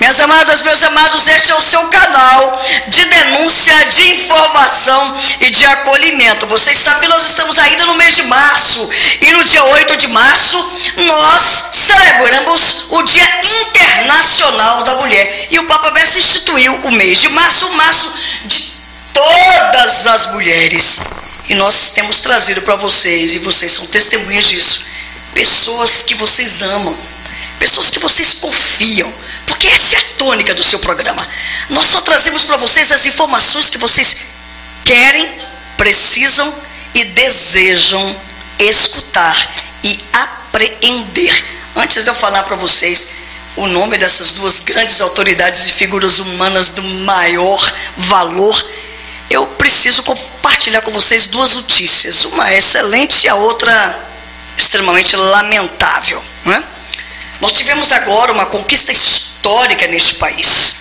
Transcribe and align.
Minhas 0.00 0.18
amadas, 0.18 0.62
meus 0.62 0.82
amados, 0.82 1.28
este 1.28 1.52
é 1.52 1.54
o 1.54 1.60
seu 1.60 1.86
canal 1.88 2.64
de 2.88 3.04
denúncia, 3.04 3.84
de 3.84 4.12
informação 4.12 5.18
e 5.42 5.50
de 5.50 5.66
acolhimento. 5.66 6.46
Vocês 6.46 6.78
sabem 6.78 7.06
nós 7.06 7.22
estamos 7.22 7.58
ainda 7.58 7.84
no 7.84 7.96
mês 7.96 8.16
de 8.16 8.22
março 8.22 8.88
e 9.20 9.30
no 9.32 9.44
dia 9.44 9.62
8 9.62 9.96
de 9.98 10.08
março 10.08 10.72
nós 10.96 11.44
celebramos 11.72 12.86
o 12.88 13.02
Dia 13.02 13.40
Internacional 13.44 14.84
da 14.84 14.94
Mulher. 14.94 15.48
E 15.50 15.58
o 15.58 15.66
Papa 15.66 15.90
Bessa 15.90 16.18
instituiu 16.18 16.76
o 16.76 16.90
mês 16.92 17.20
de 17.20 17.28
março, 17.28 17.66
o 17.66 17.76
março 17.76 18.14
de 18.46 18.72
todas 19.12 20.06
as 20.06 20.32
mulheres. 20.32 21.02
E 21.46 21.54
nós 21.56 21.92
temos 21.92 22.22
trazido 22.22 22.62
para 22.62 22.76
vocês, 22.76 23.34
e 23.34 23.40
vocês 23.40 23.70
são 23.72 23.86
testemunhas 23.88 24.48
disso, 24.48 24.86
pessoas 25.34 26.00
que 26.00 26.14
vocês 26.14 26.62
amam, 26.62 26.96
pessoas 27.58 27.90
que 27.90 27.98
vocês 27.98 28.32
confiam, 28.32 29.12
porque 29.50 29.66
essa 29.66 29.96
é 29.96 29.98
a 29.98 30.02
tônica 30.16 30.54
do 30.54 30.62
seu 30.62 30.78
programa. 30.78 31.26
Nós 31.70 31.88
só 31.88 32.00
trazemos 32.02 32.44
para 32.44 32.56
vocês 32.56 32.92
as 32.92 33.04
informações 33.04 33.68
que 33.68 33.78
vocês 33.78 34.26
querem, 34.84 35.28
precisam 35.76 36.54
e 36.94 37.04
desejam 37.06 38.20
escutar 38.60 39.36
e 39.82 40.00
apreender. 40.12 41.34
Antes 41.74 42.04
de 42.04 42.10
eu 42.10 42.14
falar 42.14 42.44
para 42.44 42.54
vocês 42.54 43.10
o 43.56 43.66
nome 43.66 43.98
dessas 43.98 44.32
duas 44.34 44.60
grandes 44.60 45.00
autoridades 45.00 45.66
e 45.66 45.72
figuras 45.72 46.20
humanas 46.20 46.70
do 46.70 46.82
maior 47.04 47.60
valor, 47.96 48.70
eu 49.28 49.48
preciso 49.48 50.04
compartilhar 50.04 50.82
com 50.82 50.92
vocês 50.92 51.26
duas 51.26 51.56
notícias. 51.56 52.24
Uma 52.24 52.50
é 52.50 52.58
excelente 52.58 53.24
e 53.24 53.28
a 53.28 53.34
outra 53.34 54.08
extremamente 54.56 55.16
lamentável. 55.16 56.22
Né? 56.44 56.62
Nós 57.40 57.52
tivemos 57.52 57.90
agora 57.90 58.32
uma 58.32 58.46
conquista 58.46 58.92
histórica 58.92 59.29
neste 59.88 60.14
país. 60.14 60.80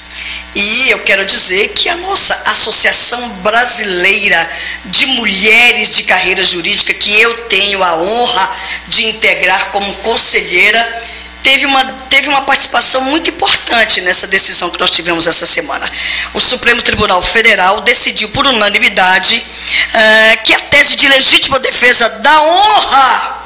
E 0.56 0.90
eu 0.90 1.00
quero 1.00 1.26
dizer 1.26 1.70
que 1.70 1.88
a 1.90 1.96
nossa 1.96 2.34
Associação 2.48 3.30
Brasileira 3.36 4.50
de 4.86 5.06
Mulheres 5.08 5.96
de 5.96 6.04
Carreira 6.04 6.44
Jurídica, 6.44 6.94
que 6.94 7.22
eu 7.22 7.34
tenho 7.48 7.84
a 7.84 7.96
honra 8.02 8.56
de 8.88 9.06
integrar 9.06 9.70
como 9.72 9.94
conselheira, 9.98 11.04
teve 11.44 11.66
uma, 11.66 11.86
teve 12.10 12.28
uma 12.28 12.42
participação 12.42 13.02
muito 13.04 13.30
importante 13.30 14.02
nessa 14.02 14.28
decisão 14.28 14.70
que 14.72 14.80
nós 14.80 14.92
tivemos 14.92 15.28
essa 15.28 15.46
semana. 15.46 15.90
O 16.34 16.42
Supremo 16.42 16.82
Tribunal 16.82 17.22
Federal 17.22 17.82
decidiu 17.82 18.30
por 18.30 18.46
unanimidade 18.48 19.38
uh, 19.38 20.44
que 20.44 20.54
a 20.54 20.60
tese 20.60 20.96
de 20.96 21.08
legítima 21.08 21.60
defesa 21.60 22.10
da 22.10 22.42
honra 22.42 23.40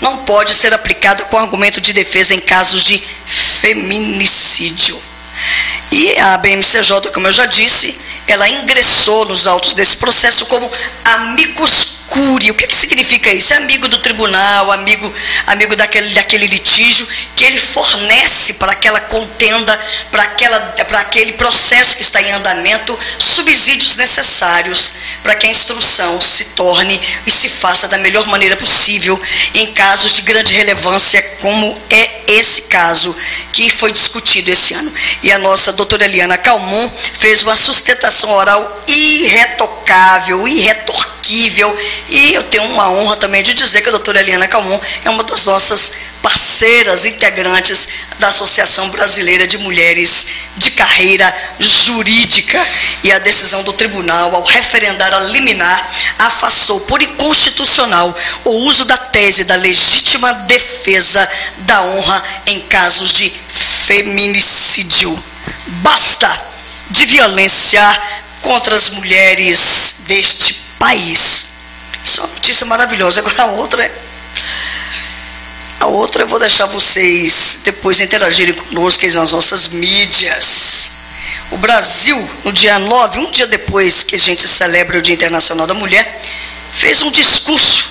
não 0.00 0.18
pode 0.18 0.54
ser 0.54 0.72
aplicada 0.72 1.24
com 1.24 1.36
argumento 1.36 1.80
de 1.80 1.92
defesa 1.92 2.34
em 2.34 2.40
casos 2.40 2.84
de 2.84 3.02
feminicídio. 3.60 5.00
E 5.90 6.18
a 6.18 6.38
BMCJ, 6.38 7.10
como 7.12 7.28
eu 7.28 7.32
já 7.32 7.46
disse, 7.46 7.98
ela 8.26 8.48
ingressou 8.48 9.24
nos 9.24 9.46
autos 9.46 9.74
desse 9.74 9.96
processo 9.96 10.46
como 10.46 10.70
amicus 11.04 11.97
curi. 12.08 12.50
O 12.50 12.54
que, 12.54 12.66
que 12.66 12.74
significa 12.74 13.32
isso? 13.32 13.52
É 13.52 13.56
amigo 13.56 13.88
do 13.88 13.98
tribunal, 13.98 14.72
amigo, 14.72 15.12
amigo 15.46 15.76
daquele, 15.76 16.10
daquele 16.14 16.46
litígio 16.46 17.06
que 17.36 17.44
ele 17.44 17.58
fornece 17.58 18.54
para 18.54 18.72
aquela 18.72 19.00
contenda, 19.00 19.78
para, 20.10 20.22
aquela, 20.22 20.60
para 20.60 21.00
aquele 21.00 21.32
processo 21.34 21.96
que 21.96 22.02
está 22.02 22.20
em 22.20 22.32
andamento, 22.32 22.98
subsídios 23.18 23.96
necessários 23.96 24.94
para 25.22 25.34
que 25.34 25.46
a 25.46 25.50
instrução 25.50 26.20
se 26.20 26.46
torne 26.46 27.00
e 27.26 27.30
se 27.30 27.48
faça 27.48 27.88
da 27.88 27.98
melhor 27.98 28.26
maneira 28.26 28.56
possível 28.56 29.20
em 29.54 29.72
casos 29.72 30.12
de 30.12 30.22
grande 30.22 30.52
relevância, 30.54 31.22
como 31.40 31.80
é 31.90 32.22
esse 32.26 32.62
caso 32.62 33.14
que 33.52 33.70
foi 33.70 33.92
discutido 33.92 34.50
esse 34.50 34.74
ano. 34.74 34.92
E 35.22 35.32
a 35.32 35.38
nossa 35.38 35.72
doutora 35.72 36.04
Eliana 36.04 36.38
Calmon 36.38 36.90
fez 37.18 37.42
uma 37.42 37.56
sustentação 37.56 38.30
oral 38.30 38.84
irretocável, 38.86 40.46
irretorquível 40.46 41.76
e 42.08 42.34
eu 42.34 42.42
tenho 42.44 42.64
uma 42.64 42.90
honra 42.90 43.16
também 43.16 43.42
de 43.42 43.54
dizer 43.54 43.82
que 43.82 43.88
a 43.88 43.92
doutora 43.92 44.20
Eliana 44.20 44.48
Calmon 44.48 44.80
é 45.04 45.10
uma 45.10 45.24
das 45.24 45.44
nossas 45.46 45.94
parceiras 46.22 47.06
integrantes 47.06 47.88
da 48.18 48.28
Associação 48.28 48.90
Brasileira 48.90 49.46
de 49.46 49.58
Mulheres 49.58 50.28
de 50.56 50.70
Carreira 50.72 51.34
Jurídica. 51.58 52.64
E 53.02 53.12
a 53.12 53.18
decisão 53.18 53.62
do 53.62 53.72
tribunal, 53.72 54.34
ao 54.34 54.42
referendar 54.42 55.12
a 55.14 55.20
liminar, 55.20 55.90
afastou 56.18 56.80
por 56.80 57.00
inconstitucional 57.00 58.16
o 58.44 58.50
uso 58.50 58.84
da 58.84 58.96
tese 58.96 59.44
da 59.44 59.54
legítima 59.54 60.32
defesa 60.32 61.28
da 61.58 61.82
honra 61.82 62.22
em 62.46 62.60
casos 62.62 63.12
de 63.12 63.32
feminicídio. 63.86 65.22
Basta 65.82 66.48
de 66.90 67.04
violência 67.06 67.80
contra 68.42 68.74
as 68.74 68.90
mulheres 68.90 70.04
deste 70.06 70.54
país. 70.78 71.57
Isso 72.08 72.22
é 72.22 72.24
uma 72.24 72.34
notícia 72.34 72.66
maravilhosa. 72.66 73.20
Agora 73.20 73.42
a 73.42 73.46
outra 73.48 73.84
é. 73.84 73.92
A 75.80 75.86
outra 75.86 76.22
eu 76.22 76.26
vou 76.26 76.38
deixar 76.38 76.64
vocês 76.66 77.60
depois 77.62 78.00
interagirem 78.00 78.54
conosco 78.54 79.06
nas 79.06 79.32
nossas 79.32 79.68
mídias. 79.68 80.92
O 81.50 81.58
Brasil, 81.58 82.18
no 82.44 82.52
dia 82.52 82.78
9, 82.78 83.20
um 83.20 83.30
dia 83.30 83.46
depois 83.46 84.02
que 84.02 84.14
a 84.14 84.18
gente 84.18 84.48
celebra 84.48 84.98
o 84.98 85.02
Dia 85.02 85.14
Internacional 85.14 85.66
da 85.66 85.74
Mulher, 85.74 86.20
fez 86.72 87.02
um 87.02 87.10
discurso 87.10 87.90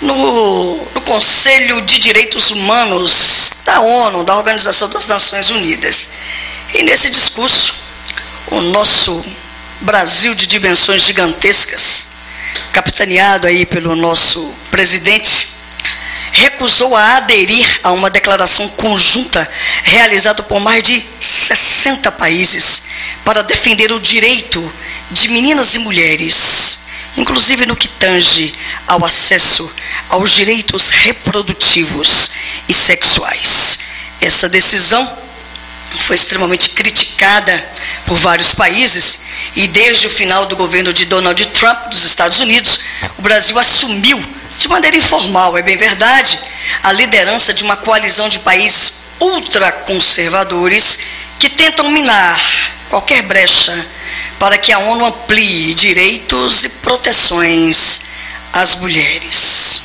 no, 0.00 0.76
no 0.76 1.00
Conselho 1.02 1.80
de 1.82 1.98
Direitos 2.00 2.50
Humanos 2.50 3.54
da 3.64 3.80
ONU, 3.80 4.24
da 4.24 4.36
Organização 4.36 4.88
das 4.88 5.06
Nações 5.06 5.50
Unidas. 5.50 6.14
E 6.74 6.82
nesse 6.82 7.10
discurso, 7.10 7.74
o 8.48 8.60
nosso 8.60 9.24
Brasil 9.80 10.34
de 10.34 10.46
dimensões 10.46 11.02
gigantescas, 11.02 12.11
capitaneado 12.72 13.46
aí 13.46 13.66
pelo 13.66 13.94
nosso 13.96 14.54
presidente, 14.70 15.52
recusou 16.32 16.96
a 16.96 17.18
aderir 17.18 17.80
a 17.82 17.92
uma 17.92 18.10
declaração 18.10 18.66
conjunta 18.70 19.48
realizada 19.84 20.42
por 20.42 20.60
mais 20.60 20.82
de 20.82 21.04
60 21.20 22.10
países 22.12 22.84
para 23.24 23.42
defender 23.42 23.92
o 23.92 24.00
direito 24.00 24.72
de 25.10 25.28
meninas 25.28 25.74
e 25.74 25.78
mulheres, 25.80 26.86
inclusive 27.16 27.66
no 27.66 27.76
que 27.76 27.88
tange 27.88 28.54
ao 28.86 29.04
acesso 29.04 29.70
aos 30.08 30.30
direitos 30.30 30.88
reprodutivos 30.88 32.32
e 32.68 32.74
sexuais. 32.74 33.80
Essa 34.20 34.48
decisão 34.48 35.18
foi 35.98 36.16
extremamente 36.16 36.70
criticada 36.70 37.64
por 38.06 38.16
vários 38.16 38.54
países 38.54 39.22
e 39.54 39.68
desde 39.68 40.06
o 40.06 40.10
final 40.10 40.46
do 40.46 40.56
governo 40.56 40.92
de 40.92 41.04
Donald 41.06 41.44
Trump 41.46 41.88
dos 41.88 42.04
Estados 42.04 42.40
Unidos, 42.40 42.80
o 43.18 43.22
Brasil 43.22 43.58
assumiu 43.58 44.22
de 44.58 44.68
maneira 44.68 44.96
informal, 44.96 45.56
é 45.56 45.62
bem 45.62 45.76
verdade, 45.76 46.38
a 46.82 46.92
liderança 46.92 47.52
de 47.52 47.64
uma 47.64 47.76
coalizão 47.76 48.28
de 48.28 48.38
países 48.40 49.02
ultraconservadores 49.20 51.00
que 51.38 51.48
tentam 51.48 51.90
minar 51.90 52.40
qualquer 52.88 53.22
brecha 53.22 53.86
para 54.38 54.58
que 54.58 54.72
a 54.72 54.78
ONU 54.78 55.06
amplie 55.06 55.74
direitos 55.74 56.64
e 56.64 56.68
proteções 56.68 58.02
às 58.52 58.76
mulheres. 58.76 59.82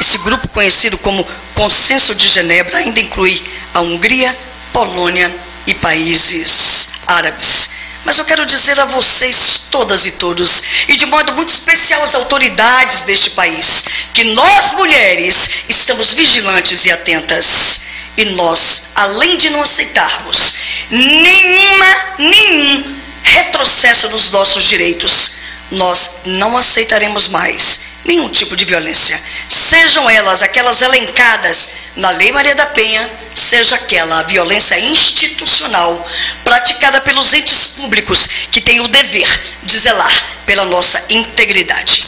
Esse 0.00 0.18
grupo, 0.18 0.48
conhecido 0.48 0.98
como 0.98 1.26
Consenso 1.54 2.14
de 2.14 2.28
Genebra, 2.28 2.78
ainda 2.78 3.00
inclui 3.00 3.42
a 3.74 3.80
Hungria, 3.80 4.36
Polônia 4.72 5.34
e 5.66 5.74
países 5.74 6.90
árabes. 7.06 7.82
Mas 8.04 8.18
eu 8.18 8.24
quero 8.24 8.44
dizer 8.44 8.78
a 8.80 8.84
vocês, 8.86 9.68
todas 9.70 10.06
e 10.06 10.12
todos, 10.12 10.62
e 10.88 10.96
de 10.96 11.06
modo 11.06 11.34
muito 11.34 11.50
especial 11.50 12.02
às 12.02 12.14
autoridades 12.14 13.04
deste 13.04 13.30
país, 13.30 13.84
que 14.12 14.24
nós 14.24 14.72
mulheres 14.72 15.64
estamos 15.68 16.12
vigilantes 16.12 16.84
e 16.84 16.90
atentas. 16.90 17.82
E 18.16 18.24
nós, 18.26 18.90
além 18.94 19.36
de 19.38 19.50
não 19.50 19.62
aceitarmos 19.62 20.56
nenhuma, 20.90 21.96
nenhum 22.18 22.96
retrocesso 23.22 24.08
nos 24.10 24.30
nossos 24.30 24.64
direitos, 24.64 25.36
nós 25.72 26.22
não 26.24 26.56
aceitaremos 26.56 27.28
mais 27.28 27.92
nenhum 28.04 28.28
tipo 28.28 28.56
de 28.56 28.64
violência, 28.64 29.20
sejam 29.48 30.08
elas 30.10 30.42
aquelas 30.42 30.82
elencadas 30.82 31.82
na 31.96 32.10
Lei 32.10 32.32
Maria 32.32 32.54
da 32.54 32.66
Penha, 32.66 33.08
seja 33.34 33.76
aquela 33.76 34.22
violência 34.22 34.78
institucional 34.78 36.08
praticada 36.44 37.00
pelos 37.00 37.32
entes 37.32 37.66
públicos 37.68 38.28
que 38.50 38.60
têm 38.60 38.80
o 38.80 38.88
dever 38.88 39.28
de 39.62 39.78
zelar 39.78 40.12
pela 40.44 40.64
nossa 40.64 41.04
integridade. 41.10 42.04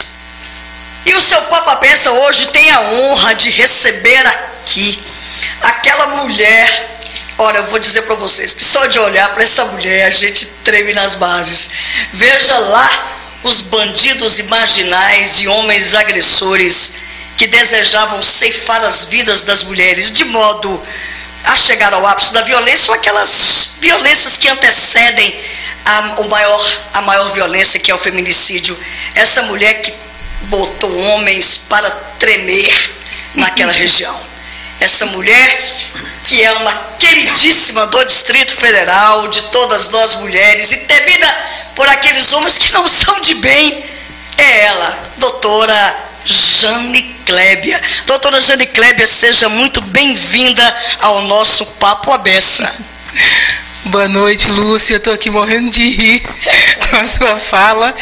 E 1.05 1.13
o 1.13 1.21
seu 1.21 1.41
Papa 1.43 1.77
Pensa 1.77 2.11
hoje 2.11 2.47
tem 2.47 2.71
a 2.71 2.81
honra 2.81 3.35
de 3.35 3.49
receber 3.51 4.25
aqui 4.27 5.03
aquela 5.61 6.07
mulher. 6.07 6.97
Olha, 7.37 7.59
eu 7.59 7.67
vou 7.67 7.79
dizer 7.79 8.01
para 8.03 8.15
vocês 8.15 8.53
que 8.53 8.63
só 8.63 8.87
de 8.87 8.97
olhar 8.97 9.29
para 9.33 9.43
essa 9.43 9.65
mulher 9.65 10.07
a 10.07 10.09
gente 10.09 10.45
treme 10.63 10.93
nas 10.93 11.15
bases. 11.15 11.69
Veja 12.13 12.57
lá 12.57 13.15
os 13.45 13.61
bandidos 13.61 14.39
imaginais 14.39 15.39
e 15.39 15.47
homens 15.47 15.93
agressores 15.93 16.95
que 17.37 17.45
desejavam 17.45 18.21
ceifar 18.23 18.83
as 18.83 19.05
vidas 19.05 19.43
das 19.43 19.63
mulheres 19.65 20.11
de 20.11 20.25
modo 20.25 20.81
a 21.43 21.55
chegar 21.55 21.93
ao 21.93 22.07
ápice 22.07 22.33
da 22.33 22.41
violência 22.41 22.89
ou 22.89 22.95
aquelas 22.95 23.75
violências 23.79 24.35
que 24.35 24.47
antecedem 24.47 25.39
a, 25.85 26.21
o 26.21 26.27
maior, 26.27 26.77
a 26.93 27.01
maior 27.01 27.31
violência, 27.33 27.79
que 27.79 27.91
é 27.91 27.95
o 27.95 27.99
feminicídio. 27.99 28.75
Essa 29.13 29.43
mulher 29.43 29.79
que 29.83 29.93
botou 30.47 30.97
homens 30.97 31.65
para 31.69 31.91
tremer 32.17 32.73
naquela 33.35 33.71
região. 33.77 34.19
Essa 34.79 35.05
mulher 35.07 35.59
que 36.25 36.43
é 36.43 36.51
uma 36.53 36.73
queridíssima 36.97 37.85
do 37.87 38.03
Distrito 38.03 38.55
Federal, 38.55 39.27
de 39.27 39.43
todas 39.43 39.89
nós 39.89 40.15
mulheres, 40.15 40.71
e 40.71 40.77
temida 40.79 41.37
por 41.75 41.87
aqueles 41.87 42.33
homens 42.33 42.57
que 42.57 42.73
não 42.73 42.87
são 42.87 43.21
de 43.21 43.35
bem, 43.35 43.85
é 44.37 44.65
ela, 44.65 45.11
doutora 45.17 45.97
Jane 46.25 47.15
Klebia. 47.25 47.79
Doutora 48.07 48.41
Jane 48.41 48.65
Klebia, 48.65 49.05
seja 49.05 49.47
muito 49.49 49.79
bem-vinda 49.81 50.75
ao 50.99 51.21
nosso 51.21 51.63
Papo 51.77 52.11
Abessa. 52.11 52.73
Boa 53.85 54.07
noite, 54.07 54.49
Lúcia. 54.49 54.95
Eu 54.95 54.97
estou 54.97 55.13
aqui 55.13 55.29
morrendo 55.29 55.69
de 55.69 55.87
rir 55.89 56.23
com 56.89 56.97
a 56.97 57.05
sua 57.05 57.37
fala. 57.37 57.93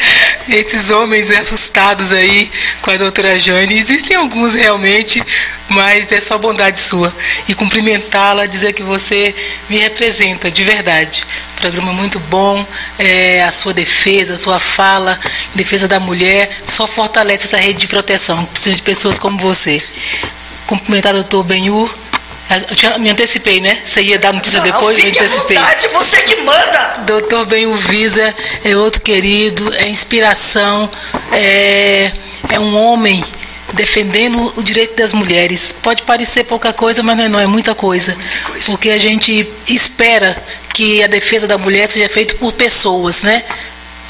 Esses 0.48 0.90
homens 0.90 1.30
assustados 1.30 2.12
aí 2.12 2.50
com 2.82 2.90
a 2.90 2.96
doutora 2.96 3.38
Jane. 3.38 3.78
Existem 3.78 4.16
alguns 4.16 4.54
realmente, 4.54 5.22
mas 5.70 6.12
é 6.12 6.20
só 6.20 6.36
bondade 6.36 6.78
sua. 6.78 7.14
E 7.48 7.54
cumprimentá-la, 7.54 8.46
dizer 8.46 8.74
que 8.74 8.82
você 8.82 9.34
me 9.70 9.78
representa 9.78 10.50
de 10.50 10.62
verdade. 10.62 11.24
Programa 11.56 11.94
muito 11.94 12.20
bom, 12.20 12.66
é, 12.98 13.42
a 13.42 13.52
sua 13.52 13.72
defesa, 13.72 14.34
a 14.34 14.38
sua 14.38 14.60
fala, 14.60 15.18
defesa 15.54 15.88
da 15.88 15.98
mulher, 15.98 16.50
só 16.66 16.86
fortalece 16.86 17.44
essa 17.44 17.56
rede 17.56 17.78
de 17.78 17.88
proteção. 17.88 18.44
Precisa 18.46 18.76
de 18.76 18.82
pessoas 18.82 19.18
como 19.18 19.38
você. 19.38 19.78
Cumprimentar 20.66 21.12
o 21.12 21.18
doutor 21.18 21.42
Benhur 21.44 21.90
eu 22.68 22.76
tinha, 22.76 22.98
me 22.98 23.10
antecipei, 23.10 23.60
né? 23.60 23.78
Você 23.84 24.02
ia 24.02 24.18
dar 24.18 24.32
notícia 24.32 24.60
Não, 24.60 24.66
depois, 24.66 24.96
me 24.98 25.08
antecipei. 25.08 25.56
Vontade, 25.56 25.88
você 25.88 26.20
que 26.22 26.36
manda. 26.42 26.94
Doutor 27.06 27.46
Benhuvisa 27.46 28.34
é 28.64 28.76
outro 28.76 29.00
querido, 29.00 29.74
é 29.76 29.88
inspiração, 29.88 30.88
é, 31.32 32.12
é 32.50 32.60
um 32.60 32.76
homem 32.76 33.24
defendendo 33.72 34.52
o 34.56 34.62
direito 34.62 34.96
das 34.96 35.12
mulheres. 35.12 35.72
Pode 35.72 36.02
parecer 36.02 36.44
pouca 36.44 36.72
coisa, 36.72 37.02
mas 37.02 37.16
não 37.16 37.24
é, 37.24 37.28
não, 37.28 37.40
é 37.40 37.46
muita 37.46 37.74
coisa. 37.74 38.14
muita 38.14 38.50
coisa. 38.50 38.70
Porque 38.70 38.90
a 38.90 38.98
gente 38.98 39.48
espera 39.68 40.36
que 40.72 41.02
a 41.02 41.06
defesa 41.06 41.46
da 41.46 41.58
mulher 41.58 41.88
seja 41.88 42.08
feita 42.08 42.34
por 42.36 42.52
pessoas, 42.52 43.22
né? 43.22 43.42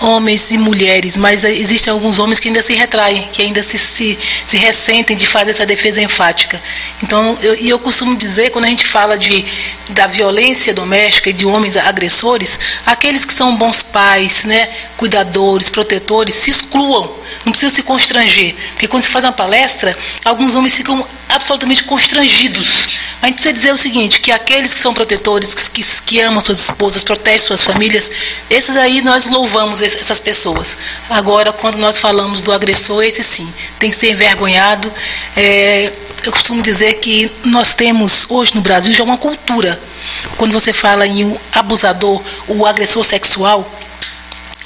Homens 0.01 0.51
e 0.51 0.59
mulheres, 0.59 1.17
mas 1.17 1.45
existem 1.45 1.93
alguns 1.93 2.19
homens 2.19 2.41
que 2.41 2.49
ainda 2.49 2.63
se 2.63 2.73
retraem, 2.75 3.29
que 3.33 3.43
ainda 3.43 3.63
se, 3.63 3.79
se, 3.79 4.19
se 4.45 4.57
ressentem 4.57 5.17
de 5.17 5.27
fazer 5.27 5.53
essa 5.53 5.65
defesa 5.65 6.03
enfática. 6.03 6.61
Então, 7.03 7.37
eu, 7.41 7.55
e 7.57 7.69
eu 7.69 7.79
costumo 7.79 8.17
dizer, 8.17 8.51
quando 8.51 8.65
a 8.65 8.69
gente 8.69 8.87
fala 8.87 9.17
de, 9.17 9.45
da 9.91 10.07
violência 10.07 10.75
doméstica 10.75 11.31
e 11.31 11.33
de 11.33 11.47
homens 11.47 11.77
agressores, 11.77 12.59
aqueles 12.85 13.25
que 13.25 13.33
são 13.35 13.57
bons 13.57 13.83
pais, 13.83 14.45
né, 14.45 14.69
cuidadores, 14.97 15.71
protetores, 15.71 16.35
se 16.35 16.51
excluam, 16.51 17.15
não 17.45 17.53
precisam 17.53 17.75
se 17.75 17.83
constranger. 17.83 18.55
Porque 18.73 18.89
quando 18.89 19.05
se 19.05 19.09
faz 19.09 19.25
uma 19.25 19.33
palestra, 19.33 19.97
alguns 20.25 20.55
homens 20.55 20.77
ficam 20.77 21.07
absolutamente 21.35 21.85
constrangidos. 21.85 22.99
A 23.21 23.27
gente 23.27 23.37
precisa 23.37 23.55
dizer 23.55 23.73
o 23.73 23.77
seguinte, 23.77 24.21
que 24.21 24.31
aqueles 24.31 24.75
que 24.75 24.81
são 24.81 24.93
protetores, 24.93 25.55
que, 25.55 25.83
que 26.03 26.21
amam 26.21 26.41
suas 26.41 26.61
esposas, 26.61 27.03
protegem 27.03 27.41
suas 27.41 27.65
famílias, 27.65 28.11
esses 28.51 28.77
aí 28.77 29.01
nós 29.03 29.29
louvamos 29.29 29.81
essas 29.81 30.21
pessoas. 30.21 30.77
Agora, 31.09 31.53
quando 31.53 31.77
nós 31.77 31.99
falamos 31.99 32.43
do 32.43 32.53
agressor, 32.53 33.03
esse 33.03 33.23
sim, 33.23 33.53
tem 33.79 33.91
que 33.91 33.97
ser 33.97 34.11
envergonhado. 34.11 34.93
É, 35.37 35.91
eu 36.25 36.33
costumo 36.33 36.63
dizer 36.63 36.95
que 36.95 37.31
nós 37.45 37.75
temos 37.75 38.27
hoje 38.31 38.55
no 38.55 38.61
Brasil 38.61 38.93
já 38.93 39.03
uma 39.03 39.19
cultura. 39.19 39.81
Quando 40.37 40.53
você 40.53 40.73
fala 40.73 41.07
em 41.07 41.25
um 41.25 41.37
abusador, 41.53 42.23
o 42.49 42.67
agressor 42.67 43.05
sexual, 43.05 43.69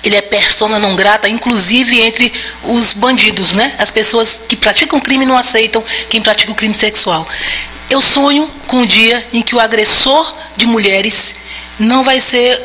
ele 0.02 0.16
é 0.16 0.22
persona 0.22 0.78
não 0.78 0.94
grata, 0.94 1.28
inclusive 1.28 2.00
entre 2.00 2.32
os 2.64 2.92
bandidos, 2.92 3.54
né? 3.54 3.74
As 3.78 3.90
pessoas 3.90 4.44
que 4.48 4.56
praticam 4.56 5.00
crime 5.00 5.26
não 5.26 5.36
aceitam 5.36 5.82
quem 6.08 6.20
pratica 6.20 6.52
o 6.52 6.54
crime 6.54 6.74
sexual. 6.74 7.26
Eu 7.90 8.00
sonho 8.00 8.48
com 8.66 8.82
o 8.82 8.86
dia 8.86 9.26
em 9.32 9.42
que 9.42 9.54
o 9.54 9.60
agressor 9.60 10.34
de 10.56 10.66
mulheres 10.66 11.34
não 11.78 12.02
vai 12.02 12.20
ser 12.20 12.62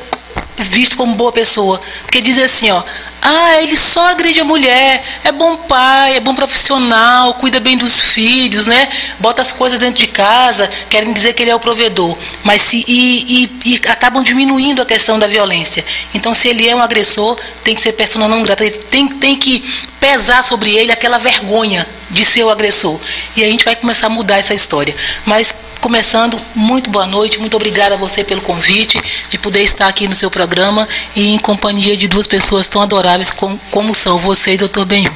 visto 0.58 0.98
como 0.98 1.16
boa 1.16 1.32
pessoa. 1.32 1.80
Porque 2.04 2.22
diz 2.22 2.38
assim, 2.38 2.70
ó, 2.72 2.84
ah, 3.26 3.62
ele 3.62 3.78
só 3.78 4.06
agride 4.10 4.42
a 4.42 4.44
mulher, 4.44 5.02
é 5.24 5.32
bom 5.32 5.56
pai, 5.56 6.18
é 6.18 6.20
bom 6.20 6.36
profissional, 6.36 7.34
cuida 7.36 7.58
bem 7.62 7.78
dos 7.78 7.98
filhos, 7.98 8.68
né? 8.68 8.90
Bota 9.18 9.42
as 9.42 9.54
coisas 9.54 9.80
dentro 9.80 9.98
de 9.98 10.08
casa, 10.08 10.70
querem 10.90 11.14
dizer 11.14 11.32
que 11.32 11.42
ele 11.42 11.50
é 11.50 11.56
o 11.56 11.60
provedor. 11.60 12.18
Mas 12.44 12.60
se, 12.60 12.84
e, 12.86 13.46
e, 13.66 13.72
e 13.76 13.82
acabam 13.88 14.22
diminuindo 14.22 14.82
a 14.82 14.86
questão 14.86 15.18
da 15.18 15.26
violência. 15.26 15.86
Então, 16.14 16.34
se 16.34 16.50
ele 16.50 16.68
é 16.68 16.76
um 16.76 16.82
agressor, 16.82 17.40
tem 17.62 17.74
que 17.74 17.82
ser 17.82 17.94
persona 17.94 18.28
não 18.28 18.44
grata. 18.44 18.70
Tem, 18.70 19.08
tem 19.08 19.38
que 19.38 19.64
pesar 20.02 20.44
sobre 20.44 20.76
ele 20.76 20.92
aquela 20.92 21.18
vergonha 21.18 21.88
de 22.10 22.26
ser 22.26 22.44
o 22.44 22.50
agressor. 22.50 23.00
E 23.38 23.44
a 23.44 23.48
gente 23.48 23.64
vai 23.64 23.78
começar 23.78 24.08
a 24.08 24.10
mudar 24.10 24.38
essa 24.38 24.54
história. 24.54 24.94
Mas 25.26 25.73
começando, 25.84 26.38
muito 26.56 26.90
boa 26.90 27.06
noite, 27.06 27.40
muito 27.40 27.58
obrigada 27.58 27.96
a 27.96 27.98
você 27.98 28.24
pelo 28.24 28.40
convite, 28.42 29.02
de 29.30 29.38
poder 29.38 29.60
estar 29.64 29.86
aqui 29.90 30.08
no 30.08 30.16
seu 30.16 30.32
programa 30.32 30.86
e 31.14 31.36
em 31.36 31.38
companhia 31.38 31.98
de 31.98 32.08
duas 32.08 32.26
pessoas 32.26 32.70
tão 32.70 32.82
adoráveis 32.82 33.30
como, 33.32 33.60
como 33.70 33.94
são 33.94 34.18
você 34.18 34.54
e 34.54 34.58
doutor 34.58 34.86
Benhu. 34.86 35.14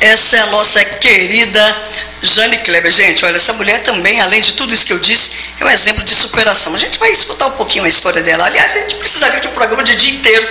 Essa 0.00 0.36
é 0.36 0.40
a 0.40 0.46
nossa 0.46 0.84
querida 0.84 1.82
Jane 2.24 2.58
Kleber. 2.58 2.90
Gente, 2.90 3.24
olha, 3.24 3.36
essa 3.36 3.52
mulher 3.54 3.82
também, 3.82 4.20
além 4.20 4.40
de 4.40 4.54
tudo 4.54 4.72
isso 4.72 4.86
que 4.86 4.92
eu 4.92 4.98
disse, 4.98 5.32
é 5.60 5.64
um 5.64 5.70
exemplo 5.70 6.02
de 6.04 6.14
superação. 6.14 6.74
A 6.74 6.78
gente 6.78 6.98
vai 6.98 7.10
escutar 7.10 7.46
um 7.46 7.52
pouquinho 7.52 7.84
a 7.84 7.88
história 7.88 8.22
dela. 8.22 8.46
Aliás, 8.46 8.74
a 8.74 8.80
gente 8.80 8.96
precisaria 8.96 9.40
de 9.40 9.48
um 9.48 9.52
programa 9.52 9.84
de 9.84 9.94
dia 9.96 10.14
inteiro 10.14 10.48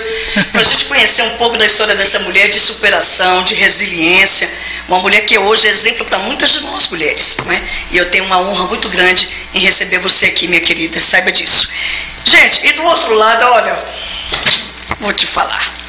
para 0.52 0.60
a 0.60 0.64
gente 0.64 0.84
conhecer 0.86 1.22
um 1.22 1.36
pouco 1.36 1.56
da 1.56 1.66
história 1.66 1.94
dessa 1.94 2.20
mulher 2.20 2.48
de 2.48 2.60
superação, 2.60 3.42
de 3.44 3.54
resiliência. 3.54 4.50
Uma 4.88 5.00
mulher 5.00 5.22
que 5.22 5.36
hoje 5.36 5.66
é 5.66 5.70
exemplo 5.70 6.04
para 6.04 6.18
muitas 6.18 6.52
de 6.52 6.60
nós 6.60 6.88
mulheres. 6.88 7.38
Né? 7.46 7.62
E 7.90 7.96
eu 7.96 8.10
tenho 8.10 8.24
uma 8.24 8.40
honra 8.40 8.66
muito 8.68 8.88
grande 8.88 9.28
em 9.52 9.60
receber 9.60 9.98
você 9.98 10.26
aqui, 10.26 10.46
minha 10.48 10.60
querida. 10.60 11.00
Saiba 11.00 11.32
disso. 11.32 11.68
Gente, 12.24 12.66
e 12.66 12.72
do 12.72 12.82
outro 12.84 13.14
lado, 13.14 13.44
olha, 13.46 13.78
vou 15.00 15.12
te 15.12 15.26
falar. 15.26 15.83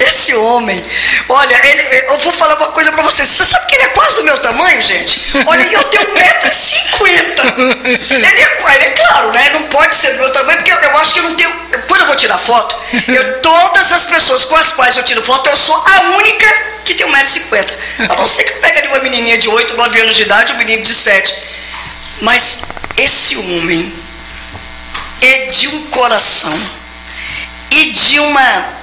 Esse 0.00 0.34
homem, 0.34 0.84
olha, 1.28 1.66
ele, 1.66 1.82
eu 2.08 2.18
vou 2.18 2.32
falar 2.32 2.56
uma 2.56 2.72
coisa 2.72 2.92
para 2.92 3.02
vocês. 3.02 3.28
Você 3.28 3.44
sabe 3.44 3.66
que 3.66 3.74
ele 3.74 3.84
é 3.84 3.88
quase 3.88 4.16
do 4.16 4.24
meu 4.24 4.38
tamanho, 4.38 4.80
gente? 4.82 5.24
Olha, 5.46 5.62
eu 5.62 5.82
tenho 5.84 6.04
1,50m. 6.04 7.36
Ele 8.10 8.26
é, 8.26 8.74
ele 8.74 8.84
é 8.84 8.90
claro, 8.90 9.32
né? 9.32 9.50
Não 9.52 9.62
pode 9.64 9.94
ser 9.94 10.12
do 10.12 10.18
meu 10.18 10.32
tamanho, 10.32 10.58
porque 10.58 10.72
eu, 10.72 10.78
eu 10.78 10.96
acho 10.98 11.12
que 11.12 11.18
eu 11.18 11.24
não 11.24 11.34
tenho. 11.34 11.50
Quando 11.88 12.00
eu 12.00 12.06
vou 12.06 12.16
tirar 12.16 12.38
foto, 12.38 12.76
eu, 13.08 13.40
todas 13.40 13.92
as 13.92 14.04
pessoas 14.06 14.44
com 14.44 14.56
as 14.56 14.72
quais 14.72 14.96
eu 14.96 15.02
tiro 15.02 15.22
foto, 15.22 15.48
eu 15.48 15.56
sou 15.56 15.76
a 15.86 16.00
única 16.16 16.46
que 16.84 16.94
tem 16.94 17.06
1,50m. 17.06 17.72
A 18.10 18.14
não 18.14 18.26
ser 18.26 18.44
que 18.44 18.52
pega 18.60 18.82
de 18.82 18.88
uma 18.88 19.00
menininha 19.00 19.38
de 19.38 19.48
8, 19.48 19.74
9 19.74 20.00
anos 20.00 20.16
de 20.16 20.22
idade, 20.22 20.52
um 20.52 20.58
menino 20.58 20.82
de 20.82 20.94
7. 20.94 21.34
Mas 22.22 22.62
esse 22.96 23.36
homem 23.36 23.92
é 25.20 25.46
de 25.46 25.68
um 25.68 25.86
coração 25.86 26.58
e 27.70 27.92
de 27.92 28.20
uma 28.20 28.76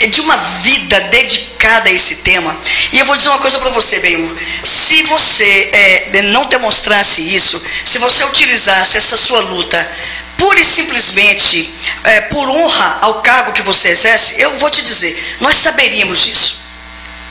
de 0.00 0.20
uma 0.20 0.36
vida 0.36 1.00
dedicada 1.02 1.88
a 1.88 1.92
esse 1.92 2.16
tema. 2.16 2.56
E 2.92 2.98
eu 2.98 3.06
vou 3.06 3.16
dizer 3.16 3.28
uma 3.28 3.38
coisa 3.38 3.58
para 3.58 3.70
você, 3.70 4.00
Benhur. 4.00 4.36
Se 4.64 5.02
você 5.04 5.70
é, 5.72 6.22
não 6.22 6.46
demonstrasse 6.46 7.34
isso, 7.34 7.62
se 7.84 7.98
você 7.98 8.24
utilizasse 8.24 8.96
essa 8.96 9.16
sua 9.16 9.40
luta 9.40 9.90
pura 10.36 10.60
e 10.60 10.64
simplesmente 10.64 11.72
é, 12.02 12.20
por 12.22 12.48
honra 12.48 12.98
ao 13.00 13.22
cargo 13.22 13.52
que 13.52 13.62
você 13.62 13.90
exerce, 13.90 14.40
eu 14.40 14.58
vou 14.58 14.68
te 14.68 14.82
dizer, 14.82 15.36
nós 15.40 15.56
saberíamos 15.56 16.22
disso. 16.22 16.64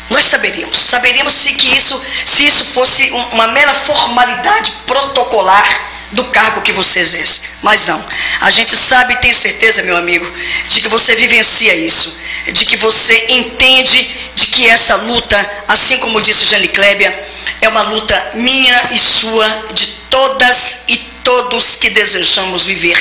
Nós 0.10 0.26
saberíamos. 0.26 0.78
Saberíamos 0.78 1.34
se, 1.34 1.54
que 1.54 1.76
isso, 1.76 2.02
se 2.26 2.46
isso 2.46 2.66
fosse 2.66 3.10
uma 3.32 3.48
mera 3.48 3.74
formalidade 3.74 4.72
protocolar 4.86 5.93
do 6.14 6.24
cargo 6.26 6.62
que 6.62 6.72
você 6.72 7.00
exerce. 7.00 7.42
Mas 7.62 7.86
não. 7.88 8.04
A 8.42 8.52
gente 8.52 8.76
sabe 8.76 9.14
e 9.14 9.18
tem 9.18 9.34
certeza, 9.34 9.84
meu 9.84 9.98
amigo, 9.98 10.26
de 10.68 10.82
que 10.82 10.88
você 10.88 11.16
vivencia 11.16 11.76
isso, 11.76 12.18
de 12.52 12.66
que 12.66 12.78
você 12.78 13.26
entende 13.30 14.10
de 14.36 14.48
que 14.48 14.70
essa 14.70 14.96
luta, 14.96 15.64
assim 15.68 15.98
como 15.98 16.22
disse 16.22 16.46
Jane 16.46 16.68
Klebia, 16.68 17.28
é 17.62 17.68
uma 17.70 17.82
luta 17.84 18.32
minha 18.36 18.90
e 18.92 19.00
sua, 19.00 19.48
de 19.74 19.88
todas 20.10 20.86
e 20.88 20.98
todos 21.24 21.76
que 21.76 21.90
desejamos 21.90 22.66
viver 22.66 22.98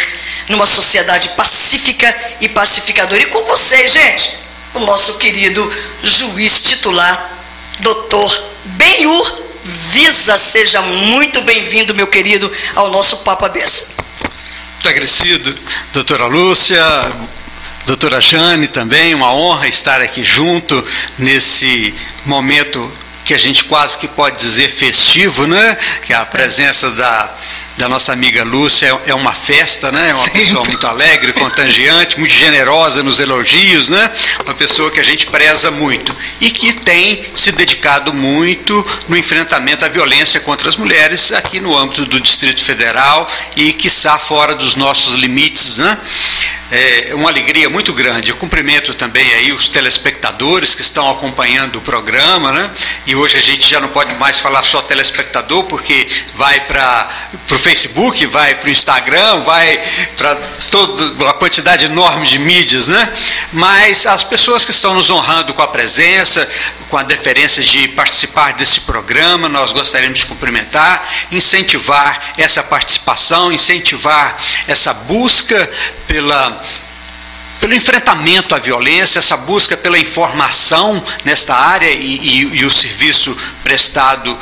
numa 0.49 0.67
sociedade 0.67 1.31
pacífica 1.31 2.15
e 2.41 2.49
pacificadora. 2.49 3.23
E 3.23 3.27
com 3.27 3.45
vocês, 3.45 3.93
gente, 3.93 4.39
o 4.75 4.81
nosso 4.81 5.19
querido 5.19 5.71
juiz 6.03 6.63
titular, 6.63 7.39
doutor 7.81 8.53
Benhur 8.65 9.52
Visa, 9.65 10.37
seja 10.37 10.83
muito 10.83 11.41
bem-vindo, 11.43 11.95
meu 11.95 12.07
querido, 12.07 12.51
ao 12.75 12.91
nosso 12.91 13.19
Papo 13.19 13.45
Abessa. 13.45 13.95
Muito 14.73 14.89
agradecido, 14.89 15.55
doutora 15.93 16.27
Lúcia, 16.27 16.85
doutora 17.87 18.21
Jane 18.21 18.67
também, 18.67 19.15
uma 19.15 19.33
honra 19.33 19.69
estar 19.69 20.01
aqui 20.01 20.25
junto 20.25 20.85
nesse 21.17 21.95
momento 22.27 22.93
que 23.25 23.33
a 23.33 23.39
gente 23.39 23.65
quase 23.65 23.99
que 23.99 24.09
pode 24.09 24.37
dizer 24.39 24.69
festivo, 24.69 25.47
né? 25.47 25.77
Que 26.05 26.13
é 26.13 26.17
a 26.17 26.27
presença 26.27 26.91
da 26.91 27.33
da 27.77 27.89
nossa 27.89 28.13
amiga 28.13 28.45
Lúcia 28.45 28.87
é, 28.87 29.11
é 29.11 29.15
uma 29.15 29.33
festa, 29.33 29.91
né? 29.91 30.11
É 30.11 30.15
uma 30.15 30.25
Sempre. 30.25 30.41
pessoa 30.41 30.65
muito 30.65 30.87
alegre, 30.87 31.33
contagiante, 31.33 32.19
muito 32.19 32.35
generosa 32.35 33.03
nos 33.03 33.21
elogios, 33.21 33.89
né? 33.89 34.11
Uma 34.45 34.55
pessoa 34.55 34.91
que 34.91 35.01
a 35.01 35.03
gente 35.03 35.27
preza 35.27 35.71
muito 35.71 36.15
e 36.41 36.51
que 36.51 36.73
tem 36.73 37.25
se 37.35 37.53
dedicado 37.53 38.13
muito 38.13 38.83
no 39.09 39.17
enfrentamento 39.17 39.85
à 39.85 39.89
violência 39.89 40.41
contra 40.41 40.69
as 40.69 40.77
mulheres 40.77 41.33
aqui 41.33 41.61
no 41.61 41.77
âmbito 41.77 42.05
do 42.05 42.21
Distrito 42.21 42.63
Federal 42.63 43.27
e 43.57 43.73
que 43.73 43.89
está 43.89 44.19
fora 44.19 44.55
dos 44.55 44.77
nossos 44.77 45.15
limites, 45.15 45.79
né? 45.79 45.99
é 46.73 47.15
uma 47.15 47.29
alegria 47.29 47.69
muito 47.69 47.93
grande. 47.93 48.31
Eu 48.31 48.37
cumprimento 48.37 48.95
também 48.95 49.31
aí 49.35 49.53
os 49.53 49.69
telespectadores 49.69 50.75
que 50.75 50.81
estão 50.81 51.11
acompanhando 51.11 51.77
o 51.77 51.83
programa, 51.83 52.51
né? 52.51 52.71
E 53.07 53.15
hoje 53.15 53.37
a 53.37 53.43
gente 53.43 53.69
já 53.69 53.79
não 53.79 53.89
pode 53.89 54.15
mais 54.15 54.41
falar 54.41 54.63
só 54.63 54.81
telespectador, 54.81 55.65
porque 55.65 56.07
vai 56.35 56.61
para 56.61 57.29
o 57.51 57.59
Facebook, 57.63 58.27
vai 58.27 58.55
para 58.57 58.69
o 58.69 58.71
Instagram, 58.71 59.43
vai 59.43 59.81
para 60.17 60.35
toda 60.71 61.31
a 61.31 61.33
quantidade 61.35 61.87
enorme 61.87 62.27
de 62.27 62.39
mídias, 62.39 62.89
né? 62.89 63.13
Mas 63.53 64.07
as 64.07 64.25
pessoas 64.25 64.65
que 64.65 64.73
estão 64.73 64.95
nos 64.95 65.11
honrando 65.11 65.55
com 65.55 65.63
a 65.63 65.69
presença, 65.69 66.49
com 66.89 66.99
a 66.99 67.03
deferência 67.03 67.63
de 67.63 67.89
participar 67.89 68.55
desse 68.55 68.81
programa, 68.81 69.49
nós 69.49 69.73
gostaríamos 69.73 70.19
de 70.19 70.27
cumprimentar, 70.27 71.09
incentivar 71.31 72.35
essa 72.37 72.63
participação, 72.63 73.53
incentivar 73.53 74.37
essa 74.67 74.93
busca 74.93 75.71
pela 76.07 76.63
pelo 77.61 77.75
enfrentamento 77.75 78.57
à 78.57 78.59
violência, 78.59 79.21
essa 79.21 79.37
busca 79.37 79.77
pela 79.77 79.97
informação 79.97 81.01
nesta 81.25 81.55
área 81.55 81.93
e, 81.93 82.19
e, 82.19 82.57
e 82.57 82.65
o 82.65 82.71
serviço 82.71 83.37
prestado 83.63 84.37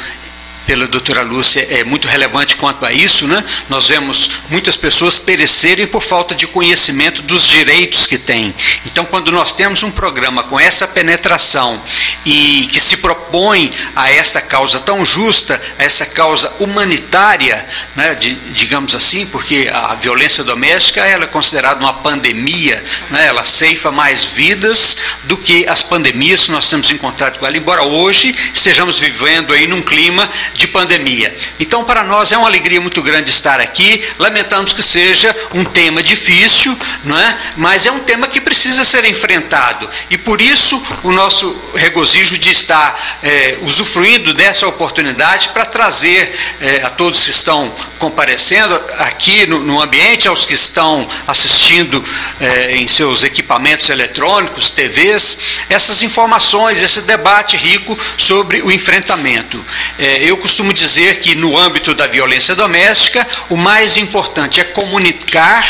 pela 0.71 0.87
doutora 0.87 1.23
Lúcia 1.23 1.67
é 1.69 1.83
muito 1.83 2.07
relevante 2.07 2.55
quanto 2.55 2.87
a 2.87 2.93
isso, 2.93 3.27
né? 3.27 3.43
Nós 3.69 3.89
vemos 3.89 4.31
muitas 4.51 4.77
pessoas 4.77 5.19
perecerem 5.19 5.85
por 5.85 6.01
falta 6.01 6.33
de 6.33 6.47
conhecimento 6.47 7.23
dos 7.23 7.49
direitos 7.49 8.07
que 8.07 8.17
têm. 8.17 8.55
Então, 8.87 9.05
quando 9.05 9.33
nós 9.33 9.53
temos 9.53 9.83
um 9.83 9.91
programa 9.91 10.45
com 10.45 10.61
essa 10.61 10.87
penetração 10.87 11.83
e 12.25 12.69
que 12.71 12.81
se 12.81 12.99
propõe 12.99 13.73
a 13.97 14.13
essa 14.13 14.41
causa 14.41 14.79
tão 14.79 15.05
justa, 15.05 15.61
a 15.77 15.83
essa 15.83 16.07
causa 16.07 16.55
humanitária, 16.61 17.67
né, 17.97 18.15
de, 18.15 18.37
digamos 18.55 18.95
assim, 18.95 19.27
porque 19.27 19.69
a 19.73 19.97
violência 19.97 20.45
doméstica 20.45 21.05
ela 21.05 21.25
é 21.25 21.27
considerada 21.27 21.81
uma 21.81 21.95
pandemia, 21.95 22.81
né? 23.11 23.27
Ela 23.27 23.45
ceifa 23.45 23.91
mais 23.91 24.23
vidas 24.23 24.99
do 25.25 25.37
que 25.37 25.67
as 25.69 25.83
pandemias 25.83 26.45
que 26.45 26.53
nós 26.53 26.71
temos 26.71 26.93
encontrado 26.93 27.41
com 27.41 27.47
ela, 27.47 27.57
embora 27.57 27.83
hoje 27.83 28.33
estejamos 28.55 29.01
vivendo 29.01 29.53
aí 29.53 29.67
num 29.67 29.83
clima 29.83 30.31
de 30.61 30.69
pandemia. 30.69 31.35
Então, 31.59 31.85
para 31.85 32.05
nós 32.05 32.31
é 32.33 32.37
uma 32.37 32.47
alegria 32.47 32.81
muito 32.81 33.03
grande 33.03 33.31
estar 33.31 33.61
aqui. 33.61 34.07
Lamentamos 34.19 34.73
que 34.73 34.83
seja 34.83 35.35
um 35.55 35.65
tema 35.65 36.03
difícil, 36.03 36.77
não 37.05 37.19
é? 37.19 37.39
Mas 37.57 37.87
é 37.87 37.93
um 37.93 38.01
tema 38.01 38.29
que 38.29 38.41
precisa 38.41 38.85
ser 38.85 39.05
enfrentado. 39.07 39.89
E 40.11 40.19
por 40.19 40.41
isso 40.41 40.83
o 41.03 41.13
nosso 41.13 41.57
regozijo 41.75 42.37
de 42.37 42.51
estar 42.51 43.19
é, 43.23 43.59
usufruindo 43.63 44.35
dessa 44.35 44.69
oportunidade 44.69 45.49
para 45.49 45.65
trazer 45.65 46.37
é, 46.61 46.83
a 46.83 46.91
todos 46.91 47.25
que 47.25 47.31
estão 47.31 47.75
comparecendo 47.99 48.75
aqui 48.99 49.47
no, 49.47 49.61
no 49.61 49.81
ambiente, 49.81 50.29
aos 50.29 50.45
que 50.45 50.55
estão 50.55 51.09
assistindo 51.27 52.03
é, 52.41 52.77
em 52.77 52.87
seus 52.87 53.25
equipamentos 53.25 53.89
eletrônicos, 53.89 54.71
TVs, 54.71 55.39
essas 55.69 56.03
informações, 56.03 56.83
esse 56.83 57.03
debate 57.03 57.57
rico 57.57 57.99
sobre 58.17 58.61
o 58.61 58.71
enfrentamento. 58.71 59.63
eu 59.99 60.37
costumo 60.41 60.73
dizer 60.73 61.21
que 61.21 61.35
no 61.35 61.57
âmbito 61.57 61.95
da 61.95 62.07
violência 62.07 62.55
doméstica, 62.55 63.27
o 63.49 63.57
mais 63.57 63.97
importante 63.97 64.61
é 64.61 64.65
comunicar, 64.65 65.67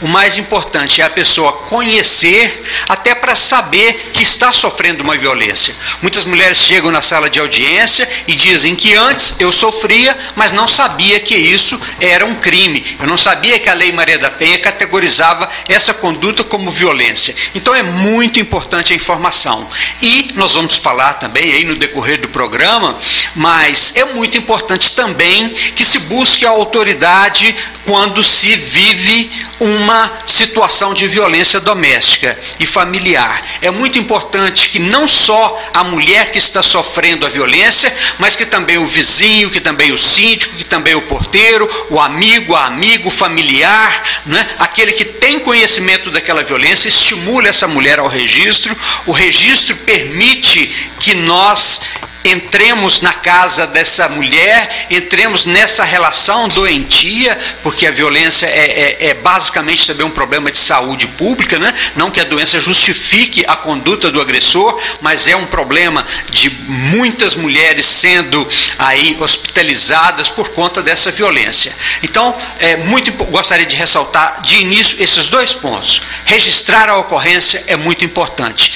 o 0.00 0.08
mais 0.08 0.38
importante 0.38 1.00
é 1.00 1.04
a 1.04 1.10
pessoa 1.10 1.52
conhecer, 1.52 2.64
até 2.88 3.14
para 3.14 3.36
saber 3.36 4.10
que 4.12 4.22
está 4.22 4.50
sofrendo 4.52 5.02
uma 5.02 5.16
violência. 5.16 5.74
Muitas 6.02 6.24
mulheres 6.24 6.58
chegam 6.58 6.90
na 6.90 7.02
sala 7.02 7.30
de 7.30 7.40
audiência 7.40 8.08
e 8.26 8.34
dizem 8.34 8.74
que 8.74 8.94
antes 8.94 9.36
eu 9.40 9.52
sofria, 9.52 10.16
mas 10.34 10.52
não 10.52 10.66
sabia 10.66 11.20
que 11.20 11.34
isso 11.34 11.80
era 12.00 12.24
um 12.24 12.34
crime. 12.34 12.96
Eu 12.98 13.06
não 13.06 13.16
sabia 13.16 13.58
que 13.58 13.68
a 13.68 13.74
Lei 13.74 13.92
Maria 13.92 14.18
da 14.18 14.30
Penha 14.30 14.58
categorizava 14.58 15.48
essa 15.68 15.94
conduta 15.94 16.44
como 16.44 16.70
violência. 16.70 17.34
Então 17.54 17.74
é 17.74 17.82
muito 17.82 18.40
importante 18.40 18.92
a 18.92 18.96
informação. 18.96 19.68
E 20.00 20.30
nós 20.34 20.54
vamos 20.54 20.76
falar 20.76 21.14
também 21.14 21.52
aí 21.52 21.64
no 21.64 21.76
decorrer 21.76 22.20
do 22.20 22.28
programa, 22.28 22.98
mas 23.34 23.96
é 23.96 24.04
muito 24.14 24.38
importante 24.38 24.94
também 24.94 25.48
que 25.48 25.84
se 25.84 26.00
busque 26.00 26.46
a 26.46 26.50
autoridade 26.50 27.54
quando 27.84 28.22
se 28.22 28.56
vive 28.56 29.30
uma 29.60 30.10
situação 30.26 30.94
de 30.94 31.06
violência 31.06 31.60
doméstica 31.60 32.38
e 32.58 32.66
familiar. 32.66 33.42
É 33.60 33.70
muito 33.70 33.98
importante 33.98 34.70
que 34.70 34.78
não 34.78 35.06
só 35.06 35.62
a 35.72 35.84
mulher 35.84 36.30
que 36.30 36.38
está 36.38 36.62
sofrendo 36.62 37.26
a 37.26 37.28
violência, 37.28 37.94
mas 38.18 38.36
que 38.36 38.46
também 38.46 38.78
o 38.78 38.86
vizinho, 38.86 39.50
que 39.50 39.60
também 39.60 39.92
o 39.92 39.98
síndico, 39.98 40.56
que 40.56 40.64
também 40.64 40.94
o 40.94 41.02
porteiro, 41.02 41.68
o 41.90 42.00
amigo, 42.00 42.54
a 42.54 42.66
amigo, 42.66 43.08
o 43.08 43.12
familiar, 43.12 44.02
né? 44.26 44.46
aquele 44.58 44.92
que 44.92 45.04
tem 45.04 45.38
conhecimento 45.38 46.10
daquela 46.10 46.42
violência, 46.42 46.88
estimule 46.88 47.48
essa 47.48 47.68
mulher 47.68 47.98
ao 47.98 48.08
registro. 48.08 48.76
O 49.06 49.12
registro 49.12 49.76
permite 49.76 50.66
que 50.98 51.14
nós 51.14 51.82
entremos 52.24 53.02
na 53.02 53.12
casa 53.12 53.66
dessa 53.66 54.08
mulher, 54.08 54.86
entremos 54.90 55.44
nessa 55.44 55.84
relação 55.84 56.48
doentia, 56.48 57.38
porque 57.62 57.86
a 57.86 57.90
violência 57.90 58.46
é, 58.46 58.96
é, 58.98 59.08
é, 59.08 59.14
basicamente 59.14 59.86
também 59.86 60.06
um 60.06 60.10
problema 60.10 60.50
de 60.50 60.58
saúde 60.58 61.06
pública, 61.08 61.58
né? 61.58 61.72
não 61.94 62.10
que 62.10 62.20
a 62.20 62.24
doença 62.24 62.58
justifique 62.58 63.44
a 63.46 63.56
conduta 63.56 64.10
do 64.10 64.20
agressor, 64.20 64.80
mas 65.02 65.28
é 65.28 65.36
um 65.36 65.44
problema 65.46 66.06
de 66.30 66.48
muitas 66.66 67.36
mulheres 67.36 67.86
sendo 67.86 68.46
aí 68.78 69.16
hospitalizadas 69.20 70.30
por 70.30 70.48
conta 70.50 70.82
dessa 70.82 71.10
violência. 71.10 71.72
Então, 72.02 72.34
é 72.58 72.76
muito 72.76 73.12
gostaria 73.24 73.66
de 73.66 73.76
ressaltar 73.76 74.40
de 74.42 74.56
início 74.56 75.02
esses 75.02 75.28
dois 75.28 75.52
pontos. 75.52 76.02
Registrar 76.24 76.88
a 76.88 76.98
ocorrência 76.98 77.64
é 77.66 77.76
muito 77.76 78.04
importante. 78.04 78.72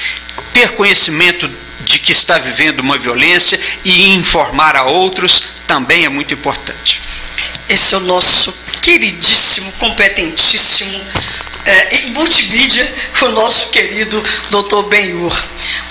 Ter 0.53 0.69
conhecimento 0.71 1.49
de 1.81 1.99
que 1.99 2.11
está 2.11 2.37
vivendo 2.37 2.79
uma 2.79 2.97
violência 2.97 3.59
e 3.83 4.13
informar 4.15 4.75
a 4.75 4.83
outros 4.83 5.43
também 5.67 6.05
é 6.05 6.09
muito 6.09 6.33
importante. 6.33 7.01
Esse 7.67 7.93
é 7.93 7.97
o 7.97 8.01
nosso 8.01 8.53
queridíssimo, 8.81 9.71
competentíssimo 9.73 10.99
é, 11.65 11.97
em 11.97 12.11
multimídia, 12.11 12.91
o 13.21 13.29
nosso 13.29 13.69
querido 13.69 14.23
doutor 14.49 14.83
Benhur. 14.83 15.31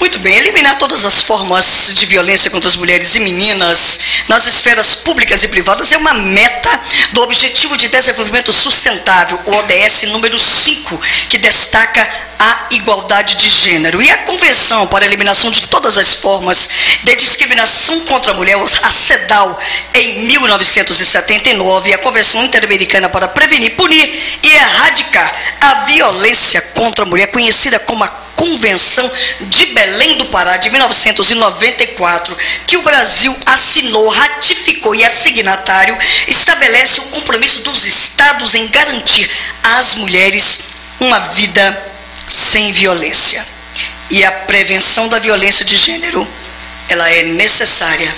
Muito 0.01 0.19
bem, 0.19 0.37
eliminar 0.37 0.79
todas 0.79 1.05
as 1.05 1.21
formas 1.21 1.93
de 1.95 2.07
violência 2.07 2.51
contra 2.51 2.69
as 2.69 2.77
mulheres 2.77 3.15
e 3.15 3.21
meninas 3.21 4.01
nas 4.29 4.47
esferas 4.47 4.95
públicas 4.97 5.43
e 5.45 5.49
privadas 5.49 5.93
é 5.93 5.97
uma 5.97 6.15
meta 6.15 6.81
do 7.13 7.23
Objetivo 7.23 7.77
de 7.77 7.89
Desenvolvimento 7.89 8.53
Sustentável, 8.53 9.39
o 9.45 9.51
ODS 9.53 10.05
número 10.09 10.39
5, 10.39 11.01
que 11.29 11.39
destaca 11.39 12.28
a 12.39 12.69
igualdade 12.71 13.37
de 13.37 13.49
gênero. 13.49 14.01
E 14.01 14.11
a 14.11 14.19
Convenção 14.19 14.87
para 14.87 15.05
a 15.05 15.07
Eliminação 15.07 15.51
de 15.51 15.67
Todas 15.67 15.99
as 15.99 16.15
Formas 16.15 16.71
de 17.03 17.17
Discriminação 17.17 18.01
contra 18.07 18.33
a 18.33 18.35
Mulher, 18.35 18.57
a 18.83 18.91
CEDAW, 18.91 19.59
em 19.95 20.27
1979, 20.27 21.91
e 21.91 21.95
a 21.95 21.99
Convenção 21.99 22.45
Interamericana 22.45 23.09
para 23.09 23.29
Prevenir, 23.29 23.75
Punir 23.75 24.39
e 24.43 24.49
Erradicar 24.49 25.35
a 25.61 25.75
Violência 25.85 26.61
contra 26.75 27.05
a 27.05 27.09
Mulher, 27.09 27.29
conhecida 27.29 27.79
como 27.81 28.05
a 28.05 28.29
Convenção 28.39 29.11
de 29.41 29.67
Belém 29.67 30.17
do 30.17 30.27
Pará 30.27 30.57
de 30.59 30.71
1994, 30.71 32.37
que 32.69 32.77
o 32.77 32.83
Brasil 32.83 33.37
assinou, 33.45 34.09
ratificou 34.09 34.95
e 34.95 35.03
é 35.03 35.11
signatário, 35.11 35.99
estabelece 36.29 37.01
o 37.01 37.05
compromisso 37.09 37.63
dos 37.63 37.85
estados 37.85 38.55
em 38.55 38.69
garantir 38.69 39.29
às 39.61 39.97
mulheres 39.97 40.61
uma 41.01 41.19
vida 41.19 41.98
sem 42.29 42.73
violência. 42.73 43.45
E 44.11 44.25
a 44.25 44.33
prevenção 44.33 45.09
da 45.09 45.19
violência 45.19 45.65
de 45.65 45.77
gênero, 45.77 46.27
ela 46.89 47.09
é 47.11 47.25
necessária 47.25 48.15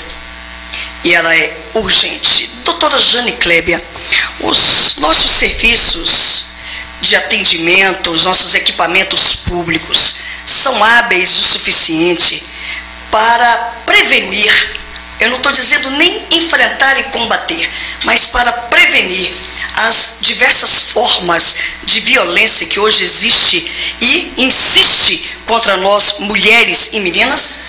e 1.04 1.14
ela 1.14 1.34
é 1.34 1.56
urgente. 1.74 2.50
Doutora 2.64 2.98
Jane 2.98 3.32
Klebia, 3.32 3.82
os 4.40 4.96
nossos 4.98 5.32
serviços 5.32 6.46
de 7.00 7.16
atendimento, 7.16 8.10
os 8.10 8.24
nossos 8.24 8.54
equipamentos 8.54 9.34
públicos 9.34 10.16
são 10.46 10.82
hábeis 10.84 11.36
o 11.38 11.42
suficiente 11.42 12.44
para 13.10 13.56
prevenir, 13.84 14.52
eu 15.18 15.30
não 15.30 15.38
estou 15.38 15.52
dizendo 15.52 15.90
nem 15.90 16.26
enfrentar 16.30 16.98
e 16.98 17.04
combater, 17.04 17.68
mas 18.04 18.26
para 18.26 18.52
prevenir 18.52 19.32
as 19.74 20.18
diversas 20.20 20.90
formas 20.90 21.56
de 21.84 22.00
violência 22.00 22.66
que 22.66 22.80
hoje 22.80 23.04
existe 23.04 23.70
e 24.00 24.34
insiste 24.38 25.38
contra 25.46 25.76
nós, 25.76 26.20
mulheres 26.20 26.92
e 26.92 27.00
meninas? 27.00 27.60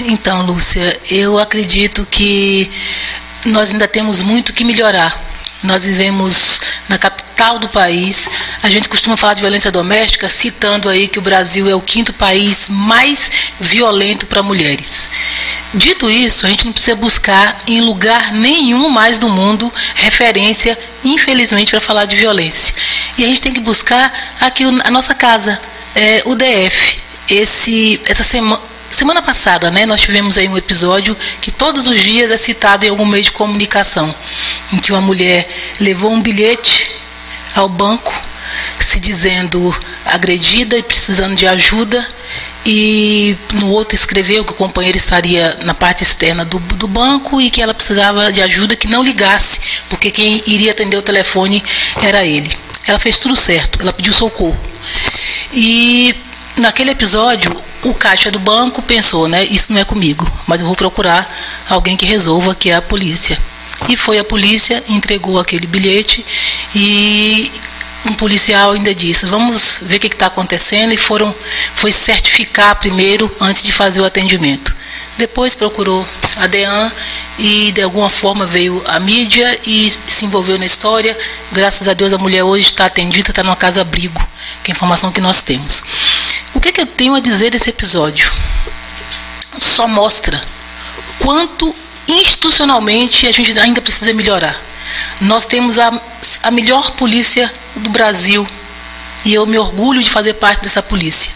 Então, 0.00 0.42
Lúcia, 0.42 1.00
eu 1.10 1.38
acredito 1.38 2.06
que 2.10 2.70
nós 3.46 3.70
ainda 3.70 3.86
temos 3.86 4.22
muito 4.22 4.52
que 4.52 4.64
melhorar. 4.64 5.14
Nós 5.62 5.84
vivemos 5.84 6.60
na 6.88 6.98
capital 6.98 7.31
do 7.50 7.68
país. 7.68 8.28
A 8.62 8.68
gente 8.68 8.88
costuma 8.88 9.16
falar 9.16 9.34
de 9.34 9.40
violência 9.40 9.72
doméstica, 9.72 10.28
citando 10.28 10.88
aí 10.88 11.08
que 11.08 11.18
o 11.18 11.22
Brasil 11.22 11.68
é 11.68 11.74
o 11.74 11.80
quinto 11.80 12.12
país 12.12 12.68
mais 12.70 13.30
violento 13.60 14.26
para 14.26 14.42
mulheres. 14.42 15.08
Dito 15.74 16.08
isso, 16.08 16.46
a 16.46 16.50
gente 16.50 16.66
não 16.66 16.72
precisa 16.72 16.94
buscar 16.94 17.58
em 17.66 17.80
lugar 17.80 18.32
nenhum 18.32 18.88
mais 18.88 19.18
do 19.18 19.28
mundo 19.28 19.72
referência, 19.94 20.78
infelizmente, 21.04 21.70
para 21.70 21.80
falar 21.80 22.04
de 22.04 22.16
violência. 22.16 22.74
E 23.18 23.24
a 23.24 23.26
gente 23.26 23.40
tem 23.40 23.52
que 23.52 23.60
buscar 23.60 24.12
aqui 24.40 24.64
a 24.84 24.90
nossa 24.90 25.14
casa, 25.14 25.60
é, 25.94 26.22
o 26.24 26.34
DF. 26.34 26.98
Esse, 27.28 28.00
essa 28.06 28.22
semana 28.22 28.72
semana 28.92 29.22
passada, 29.22 29.70
né, 29.70 29.86
nós 29.86 30.02
tivemos 30.02 30.36
aí 30.36 30.46
um 30.46 30.56
episódio 30.56 31.16
que 31.40 31.50
todos 31.50 31.86
os 31.86 31.98
dias 31.98 32.30
é 32.30 32.36
citado 32.36 32.84
em 32.84 32.90
algum 32.90 33.06
meio 33.06 33.24
de 33.24 33.32
comunicação, 33.32 34.14
em 34.70 34.76
que 34.76 34.92
uma 34.92 35.00
mulher 35.00 35.48
levou 35.80 36.12
um 36.12 36.20
bilhete 36.20 37.01
ao 37.54 37.68
banco 37.68 38.12
se 38.80 39.00
dizendo 39.00 39.74
agredida 40.04 40.76
e 40.76 40.82
precisando 40.82 41.34
de 41.34 41.46
ajuda 41.46 42.04
e 42.64 43.36
no 43.54 43.70
outro 43.70 43.96
escreveu 43.96 44.44
que 44.44 44.52
o 44.52 44.56
companheiro 44.56 44.96
estaria 44.96 45.58
na 45.62 45.74
parte 45.74 46.04
externa 46.04 46.44
do, 46.44 46.58
do 46.58 46.86
banco 46.86 47.40
e 47.40 47.50
que 47.50 47.60
ela 47.60 47.74
precisava 47.74 48.32
de 48.32 48.40
ajuda 48.40 48.76
que 48.76 48.86
não 48.86 49.02
ligasse, 49.02 49.60
porque 49.88 50.10
quem 50.10 50.40
iria 50.46 50.72
atender 50.72 50.96
o 50.96 51.02
telefone 51.02 51.62
era 52.02 52.24
ele. 52.24 52.50
Ela 52.86 52.98
fez 52.98 53.18
tudo 53.18 53.36
certo, 53.36 53.80
ela 53.80 53.92
pediu 53.92 54.12
socorro. 54.12 54.58
E 55.52 56.14
naquele 56.58 56.90
episódio, 56.90 57.52
o 57.82 57.94
caixa 57.94 58.30
do 58.30 58.38
banco 58.38 58.80
pensou, 58.82 59.28
né? 59.28 59.44
Isso 59.44 59.72
não 59.72 59.80
é 59.80 59.84
comigo, 59.84 60.30
mas 60.46 60.60
eu 60.60 60.66
vou 60.66 60.76
procurar 60.76 61.28
alguém 61.68 61.96
que 61.96 62.06
resolva, 62.06 62.54
que 62.54 62.70
é 62.70 62.76
a 62.76 62.82
polícia. 62.82 63.38
E 63.88 63.96
foi 63.96 64.18
a 64.18 64.24
polícia, 64.24 64.82
entregou 64.88 65.38
aquele 65.38 65.66
bilhete 65.66 66.24
e 66.74 67.50
um 68.04 68.14
policial 68.14 68.72
ainda 68.72 68.94
disse, 68.94 69.26
vamos 69.26 69.80
ver 69.82 69.96
o 69.96 70.00
que 70.00 70.08
está 70.08 70.26
acontecendo 70.26 70.92
e 70.92 70.96
foram, 70.96 71.34
foi 71.74 71.92
certificar 71.92 72.76
primeiro 72.76 73.30
antes 73.40 73.64
de 73.64 73.72
fazer 73.72 74.00
o 74.00 74.04
atendimento. 74.04 74.74
Depois 75.16 75.54
procurou 75.54 76.06
a 76.36 76.46
DEAN 76.46 76.92
e 77.38 77.70
de 77.72 77.82
alguma 77.82 78.10
forma 78.10 78.46
veio 78.46 78.82
a 78.86 78.98
mídia 78.98 79.58
e 79.66 79.90
se 79.90 80.24
envolveu 80.24 80.58
na 80.58 80.66
história. 80.66 81.16
Graças 81.52 81.86
a 81.86 81.92
Deus 81.92 82.12
a 82.12 82.18
mulher 82.18 82.42
hoje 82.42 82.66
está 82.66 82.86
atendida, 82.86 83.30
está 83.30 83.42
numa 83.42 83.56
casa 83.56 83.82
abrigo, 83.82 84.20
que 84.64 84.70
é 84.70 84.72
a 84.72 84.76
informação 84.76 85.12
que 85.12 85.20
nós 85.20 85.42
temos. 85.42 85.84
O 86.54 86.60
que, 86.60 86.70
é 86.70 86.72
que 86.72 86.80
eu 86.80 86.86
tenho 86.86 87.14
a 87.14 87.20
dizer 87.20 87.50
desse 87.50 87.70
episódio? 87.70 88.30
Só 89.58 89.86
mostra 89.86 90.40
quanto 91.18 91.74
institucionalmente 92.20 93.26
a 93.26 93.32
gente 93.32 93.58
ainda 93.58 93.80
precisa 93.80 94.12
melhorar. 94.12 94.58
Nós 95.20 95.46
temos 95.46 95.78
a, 95.78 95.92
a 96.42 96.50
melhor 96.50 96.92
polícia 96.92 97.52
do 97.76 97.90
Brasil 97.90 98.46
e 99.24 99.34
eu 99.34 99.46
me 99.46 99.58
orgulho 99.58 100.02
de 100.02 100.10
fazer 100.10 100.34
parte 100.34 100.62
dessa 100.62 100.82
polícia. 100.82 101.32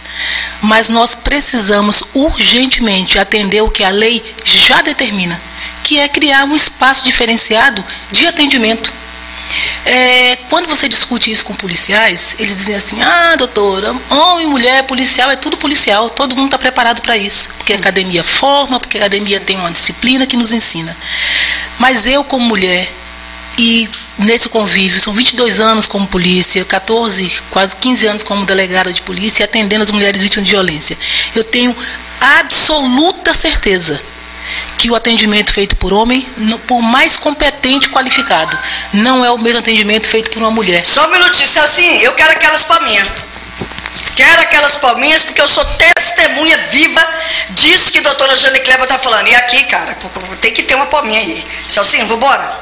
Mas 0.61 0.89
nós 0.89 1.15
precisamos 1.15 2.03
urgentemente 2.13 3.19
atender 3.19 3.61
o 3.61 3.69
que 3.69 3.83
a 3.83 3.89
lei 3.89 4.35
já 4.43 4.81
determina, 4.81 5.39
que 5.83 5.99
é 5.99 6.09
criar 6.09 6.45
um 6.45 6.55
espaço 6.55 7.03
diferenciado 7.03 7.83
de 8.11 8.27
atendimento. 8.27 8.91
É, 9.89 10.35
quando 10.49 10.67
você 10.67 10.89
discute 10.89 11.31
isso 11.31 11.45
com 11.45 11.55
policiais, 11.55 12.35
eles 12.39 12.57
dizem 12.57 12.75
assim: 12.75 13.01
ah, 13.01 13.37
doutora, 13.37 13.95
homem, 14.09 14.47
mulher, 14.47 14.83
policial, 14.83 15.31
é 15.31 15.37
tudo 15.37 15.55
policial, 15.55 16.09
todo 16.09 16.35
mundo 16.35 16.47
está 16.47 16.57
preparado 16.57 17.01
para 17.01 17.17
isso, 17.17 17.53
porque 17.55 17.71
a 17.71 17.77
academia 17.77 18.21
forma, 18.21 18.81
porque 18.81 18.97
a 18.97 19.01
academia 19.01 19.39
tem 19.39 19.55
uma 19.55 19.71
disciplina 19.71 20.27
que 20.27 20.35
nos 20.35 20.51
ensina. 20.51 20.95
Mas 21.79 22.05
eu, 22.05 22.21
como 22.25 22.45
mulher, 22.45 22.91
e 23.57 23.89
nesse 24.17 24.49
convívio, 24.49 24.99
são 24.99 25.13
22 25.13 25.61
anos 25.61 25.87
como 25.87 26.05
polícia, 26.05 26.65
14, 26.65 27.31
quase 27.49 27.73
15 27.77 28.07
anos 28.07 28.23
como 28.23 28.45
delegada 28.45 28.91
de 28.91 29.01
polícia, 29.03 29.45
atendendo 29.45 29.83
as 29.83 29.91
mulheres 29.91 30.21
vítimas 30.21 30.45
de 30.45 30.51
violência. 30.51 30.97
Eu 31.33 31.45
tenho 31.45 31.73
absoluta 32.19 33.33
certeza 33.33 34.01
que 34.77 34.89
o 34.89 34.95
atendimento 34.95 35.51
feito 35.51 35.75
por 35.75 35.93
homem, 35.93 36.21
por 36.67 36.81
mais 36.81 37.17
competente 37.17 37.87
e 37.87 37.89
qualificado, 37.89 38.57
não 38.93 39.23
é 39.23 39.31
o 39.31 39.37
mesmo 39.37 39.59
atendimento 39.59 40.07
feito 40.07 40.29
por 40.29 40.39
uma 40.39 40.51
mulher. 40.51 40.85
Só 40.85 41.07
um 41.07 41.11
minutinho, 41.11 41.63
assim, 41.63 42.01
eu 42.01 42.13
quero 42.13 42.31
aquelas 42.31 42.63
palminhas. 42.63 43.07
Quero 44.15 44.41
aquelas 44.41 44.77
palminhas 44.77 45.23
porque 45.23 45.39
eu 45.39 45.47
sou 45.47 45.63
testemunha 45.63 46.57
viva 46.71 47.07
disso 47.51 47.91
que 47.91 47.99
a 47.99 48.01
doutora 48.01 48.35
Jane 48.35 48.59
Kleber 48.61 48.83
está 48.85 48.97
falando. 48.97 49.27
E 49.27 49.35
aqui, 49.35 49.63
cara, 49.65 49.95
tem 50.41 50.51
que 50.51 50.63
ter 50.63 50.73
uma 50.73 50.87
palminha 50.87 51.19
aí. 51.19 51.45
Celcinho, 51.69 52.07
vamos 52.07 52.25
embora? 52.25 52.59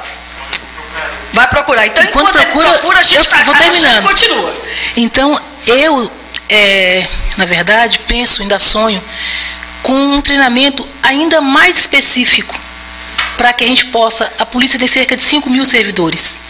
Vai 1.32 1.48
procurar. 1.48 1.86
Então, 1.86 2.02
enquanto, 2.04 2.28
enquanto 2.28 2.44
procura, 2.44 2.72
procura, 2.72 2.98
a 2.98 3.02
gente 3.02 3.20
está 3.20 3.38
vou 3.38 3.54
terminando. 3.54 4.02
continua. 4.02 4.54
Então, 4.98 5.40
eu, 5.66 6.10
é, 6.50 7.06
na 7.38 7.46
verdade, 7.46 8.00
penso, 8.00 8.42
ainda 8.42 8.58
sonho 8.58 9.02
com 9.86 9.94
um 9.94 10.20
treinamento 10.20 10.84
ainda 11.00 11.40
mais 11.40 11.78
específico 11.78 12.58
para 13.36 13.52
que 13.52 13.62
a 13.62 13.68
gente 13.68 13.86
possa. 13.86 14.30
A 14.36 14.44
polícia 14.44 14.76
tem 14.76 14.88
cerca 14.88 15.16
de 15.16 15.22
5 15.22 15.48
mil 15.48 15.64
servidores. 15.64 16.40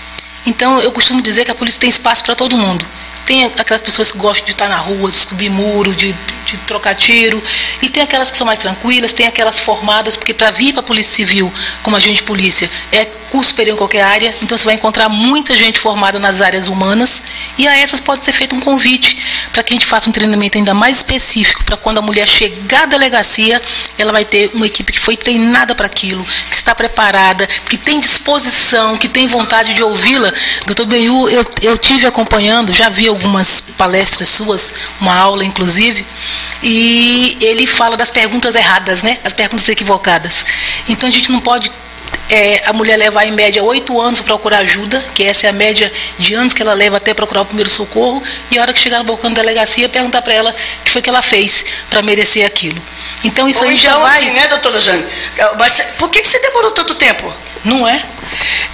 Então 0.47 0.81
eu 0.81 0.91
costumo 0.91 1.21
dizer 1.21 1.45
que 1.45 1.51
a 1.51 1.55
polícia 1.55 1.79
tem 1.79 1.91
espaço 1.91 2.25
para 2.25 2.35
todo 2.35 2.57
mundo. 2.57 2.87
Tem 3.27 3.45
aquelas 3.45 3.83
pessoas 3.83 4.13
que 4.13 4.19
gostam 4.19 4.47
de 4.47 4.53
estar 4.53 4.69
na 4.69 4.79
rua, 4.79 5.11
de 5.11 5.19
subir 5.19 5.51
muro, 5.51 5.95
de, 5.95 6.15
de 6.47 6.57
trocar 6.59 6.95
tiro. 6.95 7.43
E 7.83 7.91
tem 7.91 8.03
aquelas 8.03 8.31
que 8.31 8.39
são 8.39 8.47
mais 8.47 8.59
tranquilas, 8.59 9.13
tem 9.13 9.27
aquelas 9.27 9.59
formadas, 9.59 10.17
porque 10.17 10.33
para 10.33 10.51
vir 10.51 10.73
para 10.73 10.81
a 10.81 10.85
Polícia 10.85 11.13
Civil, 11.17 11.53
como 11.83 11.97
agente 11.97 12.19
de 12.19 12.23
polícia, 12.23 12.71
é 12.91 13.05
curso 13.31 13.51
superior 13.51 13.75
em 13.75 13.79
qualquer 13.79 14.03
área. 14.03 14.35
Então 14.43 14.57
você 14.57 14.65
vai 14.65 14.75
encontrar 14.75 15.09
muita 15.09 15.57
gente 15.57 15.79
formada 15.79 16.19
nas 16.19 16.41
áreas 16.41 16.67
humanas. 16.67 17.23
E 17.59 17.67
a 17.67 17.77
essas 17.77 18.01
pode 18.01 18.25
ser 18.25 18.33
feito 18.33 18.55
um 18.55 18.61
convite 18.61 19.19
para 19.53 19.63
que 19.63 19.73
a 19.73 19.77
gente 19.77 19.87
faça 19.87 20.09
um 20.09 20.13
treinamento 20.13 20.59
ainda 20.59 20.75
mais 20.75 20.97
específico, 20.97 21.65
para 21.65 21.77
quando 21.77 21.99
a 21.99 22.03
mulher 22.03 22.27
chegar 22.27 22.83
à 22.83 22.87
delegacia, 22.87 23.61
ela 23.99 24.13
vai 24.13 24.25
ter 24.25 24.51
uma 24.55 24.67
equipe 24.67 24.93
que 24.93 24.99
foi 24.99 25.17
treinada 25.17 25.75
para 25.75 25.87
aquilo, 25.87 26.25
que 26.51 26.55
está 26.55 26.75
preparada, 26.75 27.47
que 27.69 27.77
tem 27.77 28.01
disposição, 28.01 28.97
que 28.97 29.09
tem 29.09 29.27
vontade 29.27 29.75
de 29.75 29.83
ouvi-la. 29.83 30.33
Doutor 30.67 30.87
Benhu, 30.87 31.29
eu, 31.29 31.47
eu 31.63 31.79
tive 31.79 32.07
acompanhando, 32.07 32.73
já 32.73 32.89
vi 32.89 33.09
algumas 33.09 33.75
palestras 33.77 34.29
suas, 34.29 34.75
uma 35.01 35.15
aula 35.15 35.45
inclusive, 35.45 36.07
e 36.63 37.39
ele 37.41 37.67
fala 37.67 37.97
das 37.97 38.11
perguntas 38.11 38.55
erradas, 38.55 39.03
né? 39.03 39.19
As 39.25 39.33
perguntas 39.33 39.69
equivocadas. 39.69 40.45
Então 40.89 41.09
a 41.09 41.13
gente 41.13 41.31
não 41.31 41.41
pode 41.41 41.71
é, 42.31 42.63
a 42.67 42.73
mulher 42.73 42.97
levar 42.97 43.25
em 43.25 43.33
média 43.33 43.63
oito 43.63 44.01
anos 44.01 44.21
para 44.21 44.35
procurar 44.35 44.59
ajuda, 44.59 45.03
que 45.15 45.23
essa 45.23 45.47
é 45.47 45.51
a 45.51 45.53
média 45.53 45.93
de 46.19 46.35
anos 46.35 46.53
que 46.53 46.63
ela 46.63 46.73
leva 46.73 46.97
até 46.97 47.15
procurar 47.15 47.43
o 47.43 47.47
primeiro 47.47 47.71
socorro, 47.71 48.23
e 48.51 48.59
a 48.59 48.63
hora 48.63 48.73
que 48.73 48.81
chegar 48.81 48.99
no 48.99 49.05
balcão 49.05 49.33
da 49.33 49.43
delegacia, 49.43 49.89
perguntar 49.89 50.23
para 50.23 50.35
ela 50.35 50.51
o 50.51 50.85
que 50.85 50.91
foi 50.91 51.03
que 51.03 51.09
ela 51.09 51.23
fez 51.23 51.65
para 51.89 52.03
merecer 52.03 52.45
aquilo. 52.45 52.81
Então 53.23 53.49
isso 53.49 53.65
Ou 53.65 53.71
aí 53.71 53.77
então, 53.77 53.93
já 53.93 53.99
vai. 53.99 54.17
assim, 54.17 54.31
né, 54.31 54.49
doutora 54.49 54.81
Jane? 54.81 55.05
Mas 55.59 55.81
por 55.99 56.11
que, 56.11 56.21
que 56.21 56.29
você 56.29 56.39
demorou 56.41 56.73
tanto 56.73 56.95
tempo? 56.95 57.33
Não 57.65 57.87
é? 57.87 58.01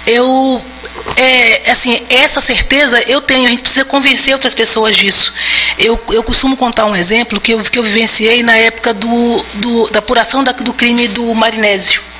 Eu 0.05 0.61
é, 1.17 1.71
assim, 1.71 1.99
essa 2.09 2.41
certeza 2.41 3.01
eu 3.07 3.21
tenho, 3.21 3.47
a 3.47 3.49
gente 3.49 3.61
precisa 3.61 3.85
convencer 3.85 4.33
outras 4.33 4.53
pessoas 4.53 4.95
disso. 4.95 5.33
Eu, 5.77 5.99
eu 6.11 6.23
costumo 6.23 6.55
contar 6.55 6.85
um 6.85 6.95
exemplo 6.95 7.39
que 7.39 7.53
eu, 7.53 7.59
que 7.59 7.77
eu 7.77 7.83
vivenciei 7.83 8.43
na 8.43 8.55
época 8.57 8.93
do, 8.93 9.45
do 9.55 9.89
da 9.89 9.99
apuração 9.99 10.43
da, 10.43 10.51
do 10.51 10.73
crime 10.73 11.07
do 11.07 11.33
Marinésio. 11.33 12.12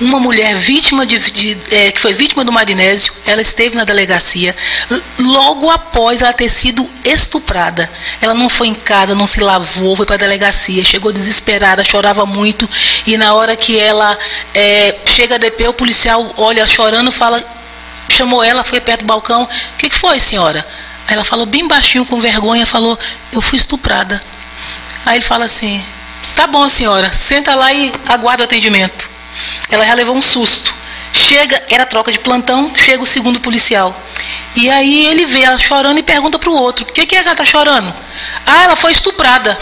Uma 0.00 0.18
mulher 0.18 0.56
vítima 0.56 1.06
de, 1.06 1.18
de 1.18 1.58
é, 1.70 1.92
que 1.92 2.00
foi 2.00 2.12
vítima 2.12 2.44
do 2.44 2.52
marinésio, 2.52 3.12
ela 3.26 3.40
esteve 3.40 3.76
na 3.76 3.84
delegacia 3.84 4.54
logo 5.18 5.70
após 5.70 6.20
ela 6.20 6.32
ter 6.32 6.48
sido 6.48 6.88
estuprada. 7.04 7.90
Ela 8.20 8.34
não 8.34 8.48
foi 8.48 8.68
em 8.68 8.74
casa, 8.74 9.14
não 9.14 9.26
se 9.26 9.40
lavou, 9.40 9.96
foi 9.96 10.04
para 10.04 10.16
a 10.16 10.18
delegacia, 10.18 10.82
chegou 10.84 11.12
desesperada, 11.12 11.84
chorava 11.84 12.26
muito 12.26 12.68
e 13.06 13.16
na 13.16 13.34
hora 13.34 13.56
que 13.56 13.78
ela 13.78 14.18
é, 14.54 14.96
chega 15.06 15.36
a 15.36 15.38
DP, 15.38 15.68
o 15.68 15.72
policial 15.72 16.34
olha 16.36 16.66
chorando, 16.66 17.10
fala 17.10 17.42
chamou 18.10 18.42
ela, 18.42 18.62
foi 18.64 18.80
perto 18.80 19.00
do 19.00 19.06
balcão. 19.06 19.44
O 19.44 19.76
que, 19.78 19.88
que 19.88 19.96
foi, 19.96 20.18
senhora? 20.18 20.64
Aí 21.06 21.14
ela 21.14 21.24
falou 21.24 21.46
bem 21.46 21.66
baixinho, 21.66 22.04
com 22.04 22.20
vergonha, 22.20 22.66
falou, 22.66 22.98
eu 23.32 23.40
fui 23.40 23.58
estuprada. 23.58 24.22
Aí 25.04 25.18
ele 25.18 25.24
fala 25.24 25.44
assim, 25.44 25.84
tá 26.34 26.46
bom, 26.46 26.68
senhora, 26.68 27.12
senta 27.12 27.54
lá 27.54 27.72
e 27.72 27.92
aguarda 28.08 28.42
o 28.42 28.44
atendimento. 28.44 29.13
Ela 29.70 29.84
já 29.84 29.94
levou 29.94 30.16
um 30.16 30.22
susto. 30.22 30.74
Chega, 31.12 31.62
era 31.68 31.86
troca 31.86 32.10
de 32.10 32.18
plantão, 32.18 32.74
chega 32.74 33.02
o 33.02 33.06
segundo 33.06 33.40
policial. 33.40 33.94
E 34.56 34.68
aí 34.70 35.06
ele 35.06 35.26
vê 35.26 35.42
ela 35.42 35.56
chorando 35.56 35.98
e 35.98 36.02
pergunta 36.02 36.38
para 36.38 36.50
o 36.50 36.54
outro, 36.54 36.84
o 36.84 36.92
que, 36.92 37.06
que 37.06 37.16
é 37.16 37.22
que 37.22 37.26
ela 37.26 37.36
tá 37.36 37.44
chorando? 37.44 37.94
Ah, 38.46 38.64
ela 38.64 38.76
foi 38.76 38.92
estuprada. 38.92 39.58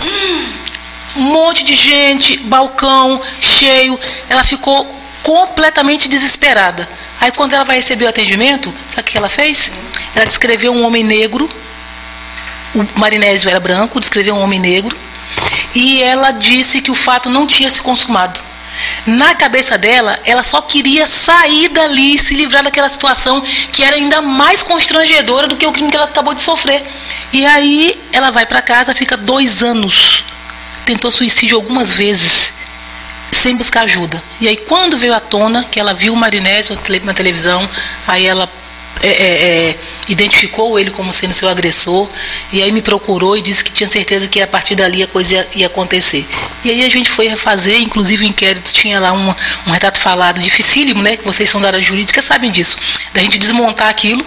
Um 1.17 1.23
monte 1.23 1.63
de 1.63 1.75
gente, 1.75 2.39
balcão 2.39 3.21
cheio. 3.41 3.99
Ela 4.29 4.43
ficou 4.43 4.87
completamente 5.23 6.09
desesperada. 6.09 6.89
Aí 7.21 7.31
quando 7.31 7.53
ela 7.55 7.65
vai 7.65 7.77
receber 7.77 8.05
o 8.05 8.09
atendimento, 8.09 8.73
o 8.97 9.03
que 9.03 9.17
ela 9.17 9.29
fez? 9.29 9.71
Ela 10.15 10.27
descreveu 10.27 10.73
um 10.73 10.85
homem 10.85 11.05
negro, 11.05 11.49
o 12.75 12.99
marinésio 12.99 13.49
era 13.49 13.61
branco, 13.61 14.01
descreveu 14.01 14.35
um 14.35 14.43
homem 14.43 14.59
negro, 14.59 14.97
e 15.75 16.03
ela 16.03 16.33
disse 16.33 16.83
que 16.83 16.91
o 16.91 16.95
fato 16.95 17.31
não 17.31 17.47
tinha 17.47 17.71
se 17.71 17.81
consumado. 17.81 18.41
Na 19.07 19.35
cabeça 19.35 19.77
dela, 19.77 20.19
ela 20.25 20.43
só 20.43 20.61
queria 20.63 21.07
sair 21.07 21.69
dali, 21.69 22.19
se 22.19 22.35
livrar 22.35 22.63
daquela 22.63 22.89
situação 22.89 23.43
que 23.73 23.83
era 23.83 23.97
ainda 23.97 24.21
mais 24.21 24.63
constrangedora 24.63 25.47
do 25.47 25.57
que 25.57 25.67
o 25.67 25.73
crime 25.73 25.91
que 25.91 25.97
ela 25.97 26.07
acabou 26.07 26.35
de 26.35 26.43
sofrer. 26.43 26.83
E 27.33 27.45
aí 27.45 28.01
ela 28.13 28.31
vai 28.31 28.47
para 28.47 28.63
casa, 28.63 28.95
fica 28.95 29.17
dois 29.17 29.63
anos. 29.63 30.25
Tentou 30.87 31.11
suicídio 31.11 31.57
algumas 31.57 31.93
vezes, 31.93 32.55
sem 33.31 33.57
buscar 33.57 33.83
ajuda. 33.83 34.23
E 34.41 34.49
aí 34.49 34.57
quando 34.57 34.97
veio 34.99 35.15
à 35.15 35.21
tona, 35.21 35.65
que 35.65 35.79
ela 35.79 35.95
viu 35.95 36.13
o 36.13 36.17
Marinésio 36.17 36.79
na 37.05 37.15
televisão, 37.15 37.69
aí 38.07 38.27
ela 38.27 38.49
é, 39.03 39.09
é, 39.09 39.69
é, 39.71 39.79
identificou 40.09 40.79
ele 40.79 40.91
como 40.91 41.13
sendo 41.13 41.35
seu 41.35 41.49
agressor 41.49 42.09
e 42.53 42.63
aí 42.63 42.71
me 42.71 42.81
procurou 42.81 43.37
e 43.37 43.43
disse 43.43 43.65
que 43.65 43.73
tinha 43.73 43.89
certeza 43.89 44.29
que 44.29 44.41
a 44.41 44.47
partir 44.47 44.77
dali 44.77 45.03
a 45.03 45.07
coisa 45.07 45.35
ia, 45.35 45.49
ia 45.57 45.67
acontecer. 45.67 46.27
E 46.65 46.71
aí 46.71 46.85
a 46.85 46.89
gente 46.89 47.11
foi 47.11 47.27
refazer, 47.27 47.81
inclusive 47.81 48.25
o 48.25 48.29
inquérito 48.29 48.73
tinha 48.73 49.01
lá 49.01 49.13
um, 49.13 49.35
um 49.67 49.71
retrato 49.71 49.99
falado 49.99 50.41
dificílimo, 50.41 51.03
né? 51.03 51.17
Que 51.17 51.25
vocês 51.25 51.49
são 51.49 51.61
da 51.61 51.69
área 51.69 51.81
jurídica 51.81 52.23
sabem 52.23 52.51
disso. 52.51 52.77
Da 53.13 53.21
gente 53.21 53.39
desmontar 53.39 53.89
aquilo, 53.89 54.25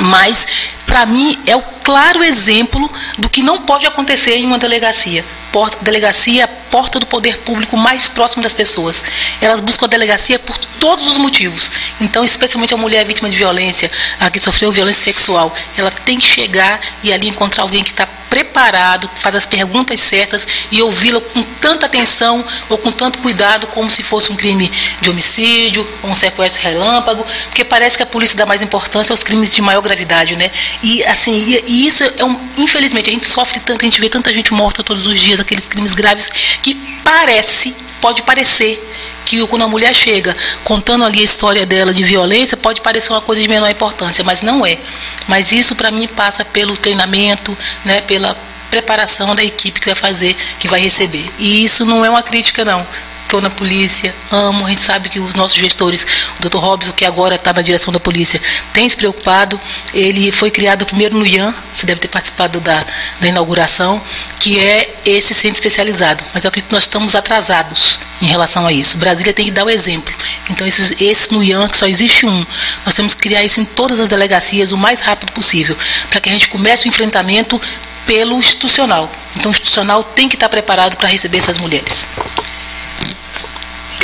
mas 0.00 0.46
para 0.86 1.06
mim 1.06 1.38
é 1.46 1.56
o 1.56 1.62
claro 1.84 2.24
exemplo 2.24 2.90
do 3.18 3.28
que 3.28 3.42
não 3.42 3.60
pode 3.60 3.86
acontecer 3.86 4.36
em 4.36 4.46
uma 4.46 4.58
delegacia. 4.58 5.24
Porta, 5.52 5.78
delegacia 5.82 6.40
é 6.40 6.44
a 6.44 6.48
porta 6.48 6.98
do 6.98 7.06
poder 7.06 7.38
público 7.38 7.76
mais 7.76 8.08
próximo 8.08 8.42
das 8.42 8.52
pessoas. 8.52 9.04
Elas 9.40 9.60
buscam 9.60 9.86
a 9.86 9.88
delegacia 9.88 10.36
por 10.36 10.58
todos 10.58 11.06
os 11.06 11.18
motivos. 11.18 11.70
Então, 12.00 12.24
especialmente 12.24 12.74
a 12.74 12.76
mulher 12.76 13.04
vítima 13.04 13.30
de 13.30 13.36
violência, 13.36 13.88
a 14.18 14.28
que 14.30 14.40
sofreu 14.40 14.72
violência 14.72 15.04
sexual, 15.04 15.54
ela 15.76 15.90
tem 15.92 16.18
que 16.18 16.26
chegar 16.26 16.80
e 17.04 17.12
ali 17.12 17.28
encontrar 17.28 17.62
alguém 17.62 17.84
que 17.84 17.90
está 17.90 18.08
preparado, 18.34 19.08
faz 19.14 19.36
as 19.36 19.46
perguntas 19.46 20.00
certas 20.00 20.48
e 20.72 20.82
ouvi-la 20.82 21.20
com 21.20 21.40
tanta 21.40 21.86
atenção 21.86 22.44
ou 22.68 22.76
com 22.76 22.90
tanto 22.90 23.20
cuidado 23.20 23.68
como 23.68 23.88
se 23.88 24.02
fosse 24.02 24.32
um 24.32 24.34
crime 24.34 24.68
de 25.00 25.08
homicídio 25.08 25.86
ou 26.02 26.10
um 26.10 26.14
sequestro 26.16 26.60
relâmpago, 26.60 27.24
porque 27.46 27.64
parece 27.64 27.96
que 27.96 28.02
a 28.02 28.06
polícia 28.06 28.36
dá 28.36 28.44
mais 28.44 28.60
importância 28.60 29.12
aos 29.12 29.22
crimes 29.22 29.54
de 29.54 29.62
maior 29.62 29.80
gravidade, 29.82 30.34
né? 30.34 30.50
E 30.82 31.04
assim, 31.04 31.44
e, 31.46 31.73
e 31.74 31.88
isso 31.88 32.04
é 32.04 32.24
um, 32.24 32.40
infelizmente 32.56 33.10
a 33.10 33.12
gente 33.12 33.26
sofre 33.26 33.58
tanto, 33.58 33.82
a 33.82 33.84
gente 33.84 34.00
vê 34.00 34.08
tanta 34.08 34.32
gente 34.32 34.54
morta 34.54 34.84
todos 34.84 35.06
os 35.06 35.20
dias, 35.20 35.40
aqueles 35.40 35.66
crimes 35.66 35.92
graves 35.92 36.30
que 36.62 36.72
parece, 37.02 37.74
pode 38.00 38.22
parecer 38.22 38.80
que 39.26 39.44
quando 39.48 39.62
a 39.62 39.68
mulher 39.68 39.92
chega 39.92 40.36
contando 40.62 41.04
ali 41.04 41.18
a 41.18 41.24
história 41.24 41.66
dela 41.66 41.92
de 41.92 42.04
violência, 42.04 42.56
pode 42.56 42.80
parecer 42.80 43.12
uma 43.12 43.20
coisa 43.20 43.42
de 43.42 43.48
menor 43.48 43.68
importância, 43.68 44.22
mas 44.22 44.40
não 44.40 44.64
é. 44.64 44.78
Mas 45.26 45.50
isso 45.50 45.74
para 45.74 45.90
mim 45.90 46.06
passa 46.06 46.44
pelo 46.44 46.76
treinamento, 46.76 47.58
né, 47.84 48.00
pela 48.02 48.38
preparação 48.70 49.34
da 49.34 49.42
equipe 49.42 49.80
que 49.80 49.86
vai 49.86 49.96
fazer, 49.96 50.36
que 50.60 50.68
vai 50.68 50.80
receber. 50.80 51.28
E 51.40 51.64
isso 51.64 51.84
não 51.84 52.04
é 52.04 52.10
uma 52.10 52.22
crítica 52.22 52.64
não 52.64 52.86
estou 53.24 53.40
na 53.40 53.50
polícia, 53.50 54.14
amo, 54.30 54.66
a 54.66 54.70
gente 54.70 54.80
sabe 54.80 55.08
que 55.08 55.18
os 55.18 55.34
nossos 55.34 55.56
gestores, 55.58 56.06
o 56.38 56.48
Dr. 56.48 56.58
Robson, 56.58 56.92
que 56.92 57.04
agora 57.04 57.34
está 57.34 57.52
na 57.52 57.62
direção 57.62 57.92
da 57.92 57.98
polícia, 57.98 58.40
tem 58.72 58.88
se 58.88 58.96
preocupado. 58.96 59.58
Ele 59.92 60.30
foi 60.30 60.50
criado 60.50 60.86
primeiro 60.86 61.18
no 61.18 61.26
IAN, 61.26 61.52
você 61.74 61.86
deve 61.86 62.00
ter 62.00 62.08
participado 62.08 62.60
da, 62.60 62.86
da 63.20 63.28
inauguração, 63.28 64.00
que 64.38 64.58
é 64.58 64.94
esse 65.04 65.34
centro 65.34 65.56
especializado. 65.56 66.24
Mas 66.32 66.44
eu 66.44 66.48
acredito 66.48 66.68
que 66.68 66.74
nós 66.74 66.84
estamos 66.84 67.14
atrasados 67.16 67.98
em 68.22 68.26
relação 68.26 68.66
a 68.66 68.72
isso. 68.72 68.98
Brasília 68.98 69.32
tem 69.32 69.46
que 69.46 69.52
dar 69.52 69.64
o 69.64 69.70
exemplo. 69.70 70.14
Então, 70.50 70.66
esse, 70.66 71.02
esse 71.02 71.32
no 71.32 71.42
IAN, 71.42 71.66
que 71.68 71.76
só 71.76 71.86
existe 71.86 72.26
um, 72.26 72.46
nós 72.86 72.94
temos 72.94 73.14
que 73.14 73.20
criar 73.20 73.42
isso 73.42 73.60
em 73.60 73.64
todas 73.64 74.00
as 74.00 74.08
delegacias 74.08 74.72
o 74.72 74.76
mais 74.76 75.00
rápido 75.00 75.32
possível, 75.32 75.76
para 76.08 76.20
que 76.20 76.28
a 76.28 76.32
gente 76.32 76.48
comece 76.48 76.86
o 76.86 76.88
enfrentamento 76.88 77.60
pelo 78.06 78.38
institucional. 78.38 79.10
Então, 79.36 79.50
o 79.50 79.54
institucional 79.54 80.04
tem 80.04 80.28
que 80.28 80.36
estar 80.36 80.48
preparado 80.48 80.96
para 80.96 81.08
receber 81.08 81.38
essas 81.38 81.58
mulheres. 81.58 82.08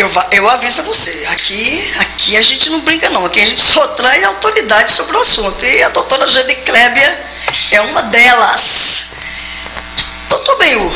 Eu, 0.00 0.10
eu 0.30 0.48
aviso 0.48 0.80
a 0.80 0.84
você, 0.84 1.26
aqui, 1.30 1.92
aqui 1.98 2.34
a 2.34 2.40
gente 2.40 2.70
não 2.70 2.80
brinca 2.80 3.10
não, 3.10 3.26
aqui 3.26 3.38
a 3.38 3.44
gente 3.44 3.60
só 3.60 3.86
traz 3.88 4.24
autoridade 4.24 4.90
sobre 4.92 5.14
o 5.14 5.20
assunto. 5.20 5.62
E 5.62 5.82
a 5.82 5.90
doutora 5.90 6.26
Jane 6.26 6.54
Klebia 6.54 7.26
é 7.70 7.82
uma 7.82 8.04
delas. 8.04 9.16
Doutor 10.30 10.56
Benhur, 10.56 10.90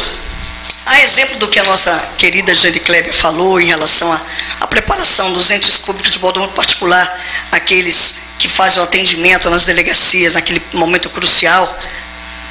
a 0.87 1.03
exemplo 1.03 1.37
do 1.37 1.49
que 1.49 1.61
a 1.61 1.65
nossa 1.65 1.95
querida 2.17 2.55
Jane 2.55 2.81
Klebia 2.81 3.13
falou 3.13 3.61
em 3.61 3.67
relação 3.67 4.11
à 4.59 4.67
preparação 4.67 5.35
dos 5.35 5.51
entes 5.51 5.77
públicos 5.77 6.11
de 6.11 6.19
modo 6.21 6.41
muito 6.41 6.55
particular, 6.55 7.21
aqueles 7.53 8.33
que 8.39 8.49
fazem 8.49 8.81
o 8.81 8.85
atendimento 8.85 9.51
nas 9.51 9.67
delegacias 9.67 10.33
naquele 10.33 10.63
momento 10.73 11.11
crucial, 11.11 11.79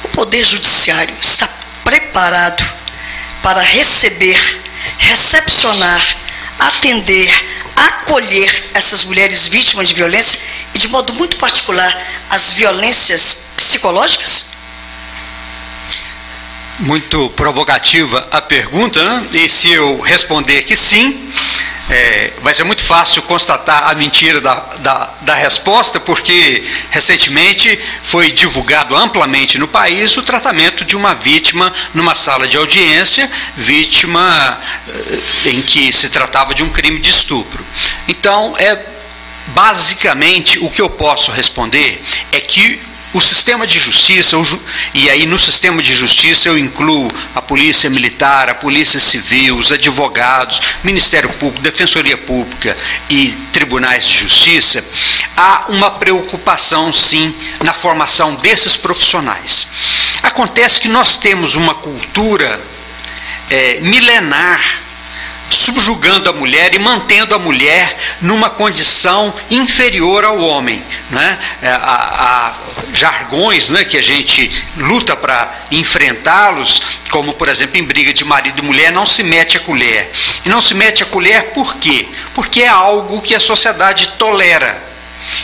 o 0.04 0.08
Poder 0.10 0.44
Judiciário 0.44 1.16
está 1.20 1.48
preparado 1.82 2.64
para 3.42 3.60
receber, 3.60 4.38
recepcionar 4.98 6.23
atender, 6.58 7.30
acolher 7.76 8.70
essas 8.74 9.04
mulheres 9.04 9.46
vítimas 9.46 9.88
de 9.88 9.94
violência 9.94 10.40
e, 10.74 10.78
de 10.78 10.88
modo 10.88 11.12
muito 11.14 11.36
particular, 11.36 12.06
as 12.30 12.52
violências 12.52 13.54
psicológicas? 13.56 14.52
Muito 16.80 17.30
provocativa 17.30 18.26
a 18.30 18.40
pergunta, 18.40 19.02
né? 19.02 19.28
E 19.32 19.48
se 19.48 19.70
eu 19.70 20.00
responder 20.00 20.62
que 20.62 20.76
sim, 20.76 21.32
é, 21.90 22.32
ser 22.54 22.64
muito 22.64 22.82
fácil 22.82 23.22
constatar 23.22 23.90
a 23.90 23.94
mentira 23.94 24.40
da, 24.40 24.54
da, 24.78 25.14
da, 25.20 25.34
resposta, 25.34 26.00
porque 26.00 26.64
recentemente 26.90 27.78
foi 28.02 28.30
divulgado 28.30 28.96
amplamente 28.96 29.58
no 29.58 29.68
país 29.68 30.16
o 30.16 30.22
tratamento 30.22 30.84
de 30.84 30.96
uma 30.96 31.14
vítima 31.14 31.72
numa 31.92 32.14
sala 32.14 32.46
de 32.46 32.56
audiência, 32.56 33.30
vítima 33.56 34.60
eh, 34.88 35.50
em 35.50 35.60
que 35.62 35.92
se 35.92 36.08
tratava 36.08 36.54
de 36.54 36.62
um 36.62 36.70
crime 36.70 37.00
de 37.00 37.10
estupro. 37.10 37.64
Então, 38.08 38.54
é 38.58 38.78
basicamente 39.48 40.58
o 40.60 40.70
que 40.70 40.80
eu 40.80 40.88
posso 40.88 41.30
responder 41.30 42.00
é 42.32 42.40
que 42.40 42.80
o 43.14 43.20
sistema 43.20 43.66
de 43.66 43.78
justiça, 43.78 44.36
e 44.92 45.08
aí 45.08 45.24
no 45.24 45.38
sistema 45.38 45.80
de 45.80 45.94
justiça 45.94 46.48
eu 46.48 46.58
incluo 46.58 47.08
a 47.34 47.40
polícia 47.40 47.88
militar, 47.88 48.50
a 48.50 48.54
polícia 48.54 48.98
civil, 48.98 49.56
os 49.56 49.70
advogados, 49.70 50.60
Ministério 50.82 51.30
Público, 51.30 51.62
Defensoria 51.62 52.16
Pública 52.16 52.76
e 53.08 53.30
tribunais 53.52 54.04
de 54.04 54.18
justiça, 54.18 54.84
há 55.36 55.66
uma 55.68 55.92
preocupação 55.92 56.92
sim 56.92 57.32
na 57.62 57.72
formação 57.72 58.34
desses 58.34 58.76
profissionais. 58.76 59.70
Acontece 60.22 60.80
que 60.80 60.88
nós 60.88 61.16
temos 61.16 61.54
uma 61.54 61.74
cultura 61.74 62.60
é, 63.48 63.78
milenar 63.80 64.83
subjugando 65.54 66.28
a 66.28 66.32
mulher 66.32 66.74
e 66.74 66.78
mantendo 66.78 67.34
a 67.34 67.38
mulher 67.38 67.96
numa 68.20 68.50
condição 68.50 69.32
inferior 69.50 70.24
ao 70.24 70.38
homem. 70.38 70.82
Né? 71.10 71.38
É, 71.62 71.68
há, 71.68 72.54
jargões 72.92 73.70
né, 73.70 73.84
que 73.84 73.96
a 73.96 74.02
gente 74.02 74.50
luta 74.76 75.16
para 75.16 75.62
enfrentá-los, 75.70 76.82
como 77.10 77.32
por 77.32 77.48
exemplo 77.48 77.76
em 77.76 77.84
briga 77.84 78.12
de 78.12 78.24
marido 78.24 78.58
e 78.58 78.62
mulher, 78.62 78.92
não 78.92 79.06
se 79.06 79.22
mete 79.22 79.56
a 79.56 79.60
colher. 79.60 80.10
E 80.44 80.48
não 80.48 80.60
se 80.60 80.74
mete 80.74 81.02
a 81.02 81.06
colher 81.06 81.50
por 81.52 81.76
quê? 81.76 82.08
Porque 82.34 82.62
é 82.62 82.68
algo 82.68 83.20
que 83.20 83.34
a 83.34 83.40
sociedade 83.40 84.08
tolera. 84.18 84.94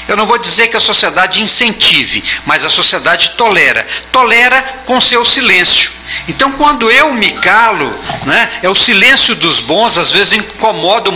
Eu 0.07 0.17
não 0.17 0.27
vou 0.27 0.39
dizer 0.39 0.69
que 0.69 0.77
a 0.77 0.81
sociedade 0.81 1.43
incentive, 1.43 2.23
mas 2.45 2.65
a 2.65 2.71
sociedade 2.71 3.31
tolera. 3.31 3.87
Tolera 4.13 4.63
com 4.85 5.01
seu 5.01 5.25
silêncio. 5.25 6.00
Então, 6.29 6.53
quando 6.53 6.91
eu 6.91 7.13
me 7.15 7.33
calo, 7.33 7.89
né, 8.25 8.51
é 8.63 8.69
o 8.69 8.75
silêncio 8.75 9.35
dos 9.37 9.61
bons, 9.61 9.99
às 9.99 10.11
vezes 10.11 10.35
incomoda 10.35 11.11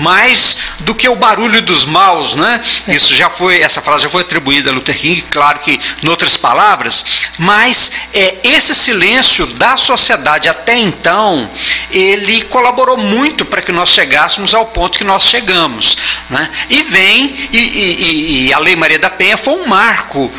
mais 0.00 0.58
do 0.80 0.94
que 0.94 1.08
o 1.08 1.16
barulho 1.16 1.62
dos 1.62 1.84
maus, 1.84 2.34
né? 2.34 2.60
Isso 2.88 3.14
já 3.14 3.30
foi, 3.30 3.60
essa 3.60 3.80
frase 3.80 4.04
já 4.04 4.08
foi 4.08 4.22
atribuída 4.22 4.70
a 4.70 4.72
Luther 4.72 4.98
King, 4.98 5.22
claro 5.22 5.60
que 5.60 5.78
em 6.02 6.08
outras 6.08 6.36
palavras, 6.36 7.04
mas 7.38 7.92
é, 8.12 8.36
esse 8.42 8.74
silêncio 8.74 9.46
da 9.46 9.76
sociedade 9.76 10.48
até 10.48 10.76
então, 10.76 11.48
ele 11.90 12.42
colaborou 12.42 12.96
muito 12.96 13.44
para 13.44 13.62
que 13.62 13.72
nós 13.72 13.90
chegássemos 13.90 14.54
ao 14.54 14.66
ponto 14.66 14.98
que 14.98 15.04
nós 15.04 15.24
chegamos, 15.24 15.96
né? 16.28 16.48
E 16.68 16.82
vem, 16.84 17.48
e, 17.52 17.58
e, 17.58 18.46
e 18.46 18.52
a 18.52 18.58
Lei 18.58 18.76
Maria 18.76 18.98
da 18.98 19.10
Penha 19.10 19.36
foi 19.36 19.54
um 19.54 19.66
marco 19.66 20.30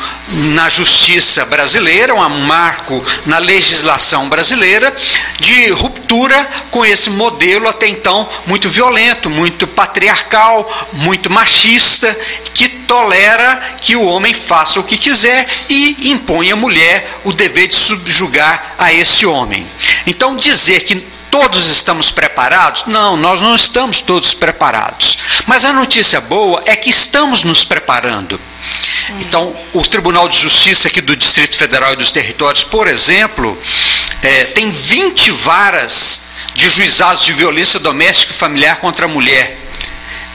na 0.53 0.69
justiça 0.69 1.45
brasileira, 1.45 2.15
um 2.15 2.29
marco 2.45 3.03
na 3.25 3.37
legislação 3.37 4.29
brasileira 4.29 4.95
de 5.39 5.69
ruptura 5.71 6.49
com 6.69 6.85
esse 6.85 7.09
modelo 7.11 7.67
até 7.67 7.87
então 7.87 8.27
muito 8.47 8.69
violento, 8.69 9.29
muito 9.29 9.50
patriarcal, 9.67 10.89
muito 10.93 11.29
machista, 11.29 12.13
que 12.53 12.67
tolera 12.69 13.75
que 13.81 13.95
o 13.95 14.05
homem 14.05 14.33
faça 14.33 14.79
o 14.79 14.83
que 14.83 14.97
quiser 14.97 15.47
e 15.69 16.11
impõe 16.11 16.51
à 16.51 16.55
mulher 16.55 17.19
o 17.23 17.31
dever 17.31 17.67
de 17.67 17.75
subjugar 17.75 18.75
a 18.77 18.91
esse 18.93 19.25
homem. 19.25 19.65
Então 20.05 20.35
dizer 20.35 20.81
que 20.81 20.95
todos 21.31 21.69
estamos 21.69 22.11
preparados? 22.11 22.85
Não, 22.87 23.15
nós 23.15 23.39
não 23.39 23.55
estamos 23.55 24.01
todos 24.01 24.33
preparados. 24.33 25.17
Mas 25.47 25.63
a 25.63 25.71
notícia 25.71 26.19
boa 26.19 26.61
é 26.65 26.75
que 26.75 26.89
estamos 26.89 27.43
nos 27.45 27.63
preparando. 27.63 28.39
Então, 29.19 29.55
o 29.73 29.81
Tribunal 29.81 30.29
de 30.29 30.37
Justiça 30.37 30.87
aqui 30.87 31.01
do 31.01 31.15
Distrito 31.15 31.55
Federal 31.57 31.93
e 31.93 31.95
dos 31.95 32.11
Territórios, 32.11 32.63
por 32.63 32.87
exemplo, 32.87 33.57
é, 34.21 34.45
tem 34.45 34.69
20 34.69 35.31
varas 35.31 36.31
de 36.53 36.69
juizados 36.69 37.23
de 37.23 37.33
violência 37.33 37.79
doméstica 37.79 38.33
e 38.33 38.35
familiar 38.35 38.77
contra 38.77 39.05
a 39.05 39.09
mulher 39.09 39.57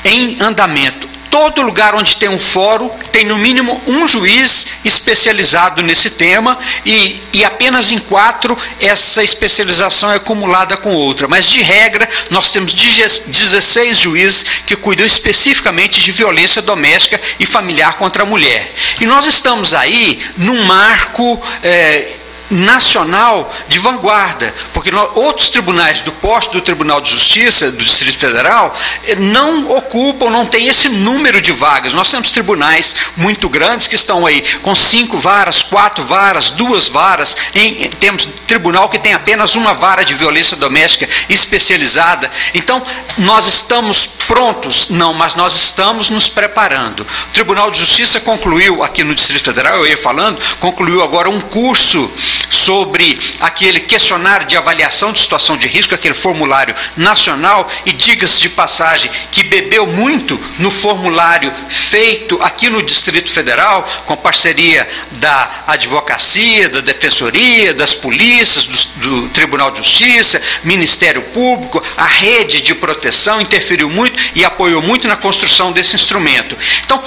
em 0.05 0.41
andamento 0.41 1.17
todo 1.37 1.61
lugar 1.61 1.95
onde 1.95 2.17
tem 2.17 2.31
um 2.31 2.39
fórum 2.39 2.89
tem 3.13 3.23
no 3.27 3.37
mínimo 3.37 3.79
um 3.87 4.09
juiz 4.09 4.79
especializado 4.87 5.83
nesse 5.83 6.09
tema 6.09 6.59
e, 6.85 7.21
e 7.31 7.45
apenas 7.45 7.91
em 7.93 7.99
quatro 7.99 8.57
essa 8.81 9.23
especialização 9.23 10.11
é 10.11 10.17
acumulada 10.17 10.79
com 10.79 10.95
outra. 10.95 11.29
Mas 11.29 11.47
de 11.47 11.61
regra, 11.61 12.09
nós 12.31 12.51
temos 12.53 12.73
16 12.73 13.99
juízes 13.99 14.47
que 14.67 14.77
cuidam 14.77 15.05
especificamente 15.05 16.01
de 16.01 16.11
violência 16.11 16.63
doméstica 16.63 17.21
e 17.39 17.45
familiar 17.45 17.99
contra 17.99 18.23
a 18.23 18.27
mulher. 18.27 18.73
E 18.99 19.05
nós 19.05 19.27
estamos 19.27 19.75
aí 19.75 20.19
num 20.39 20.65
marco. 20.65 21.39
É, 21.63 22.13
nacional 22.51 23.53
de 23.69 23.79
vanguarda, 23.79 24.55
porque 24.73 24.91
outros 25.15 25.51
tribunais 25.51 26.01
do 26.01 26.13
posto 26.13 26.53
do 26.53 26.61
Tribunal 26.61 27.01
de 27.01 27.11
Justiça 27.11 27.71
do 27.71 27.85
Distrito 27.85 28.19
Federal 28.19 28.77
eh, 29.05 29.17
não 29.17 29.71
ocupam, 29.71 30.31
não 30.31 30.47
tem 30.47 30.69
esse 30.69 30.89
número 30.89 31.41
de 31.41 31.53
vagas. 31.53 31.93
Nós 31.93 32.11
temos 32.11 32.31
tribunais 32.31 32.97
muito 33.17 33.49
grandes 33.49 33.89
que 33.89 33.97
estão 33.97 34.27
aí 34.27 34.43
com 34.63 34.75
cinco 34.75 35.19
varas, 35.19 35.63
quatro 35.63 36.05
varas, 36.05 36.51
duas 36.51 36.89
varas. 36.89 37.37
Em, 37.55 37.89
temos 38.01 38.29
tribunal 38.47 38.89
que 38.89 38.99
tem 38.99 39.13
apenas 39.13 39.57
uma 39.57 39.75
vara 39.75 40.05
de 40.05 40.15
violência 40.15 40.57
doméstica 40.57 41.09
especializada. 41.29 42.31
Então, 42.55 42.83
nós 43.19 43.47
estamos 43.47 44.07
prontos? 44.27 44.91
Não, 44.91 45.13
mas 45.13 45.35
nós 45.35 45.57
estamos 45.57 46.11
nos 46.11 46.29
preparando. 46.29 47.01
O 47.01 47.33
Tribunal 47.33 47.71
de 47.71 47.79
Justiça 47.79 48.21
concluiu 48.21 48.83
aqui 48.83 49.03
no 49.03 49.15
Distrito 49.15 49.45
Federal, 49.45 49.77
eu 49.79 49.87
ia 49.87 49.99
falando, 49.99 50.41
concluiu 50.61 51.03
agora 51.03 51.29
um 51.29 51.41
curso 51.41 52.13
sobre 52.51 53.19
aquele 53.41 53.81
questionário 53.81 54.47
de 54.47 54.57
avaliação 54.57 55.13
de 55.13 55.21
situação 55.21 55.57
de 55.57 55.67
risco, 55.69 55.95
aquele 55.95 56.15
formulário 56.15 56.75
nacional, 56.97 57.71
e 57.85 57.93
diga-se 57.93 58.41
de 58.41 58.49
passagem 58.49 59.11
que 59.31 59.45
bebeu 59.45 59.87
muito 59.87 60.39
no 60.59 60.71
formulário 60.71 61.53
feito 61.69 62.41
aqui 62.43 62.69
no 62.69 62.83
Distrito 62.83 63.31
Federal, 63.31 63.89
com 64.07 64.17
parceria 64.17 64.89
da 65.13 65.65
advocacia, 65.67 66.69
da 66.69 66.81
defensoria, 66.81 67.73
das 67.75 67.95
polícias, 67.95 68.67
do, 68.97 69.23
do 69.23 69.29
Tribunal 69.31 69.71
de 69.71 69.79
Justiça, 69.79 70.43
Ministério 70.65 71.23
Público, 71.23 71.83
a 71.97 72.07
rede 72.07 72.63
de 72.63 72.75
proteção 72.75 73.41
interferiu 73.41 73.89
muito 73.91 74.23
e 74.35 74.45
apoiou 74.45 74.83
muito 74.83 75.09
na 75.09 75.17
construção 75.17 75.73
desse 75.73 75.97
instrumento. 75.97 76.57
Então, 76.85 77.03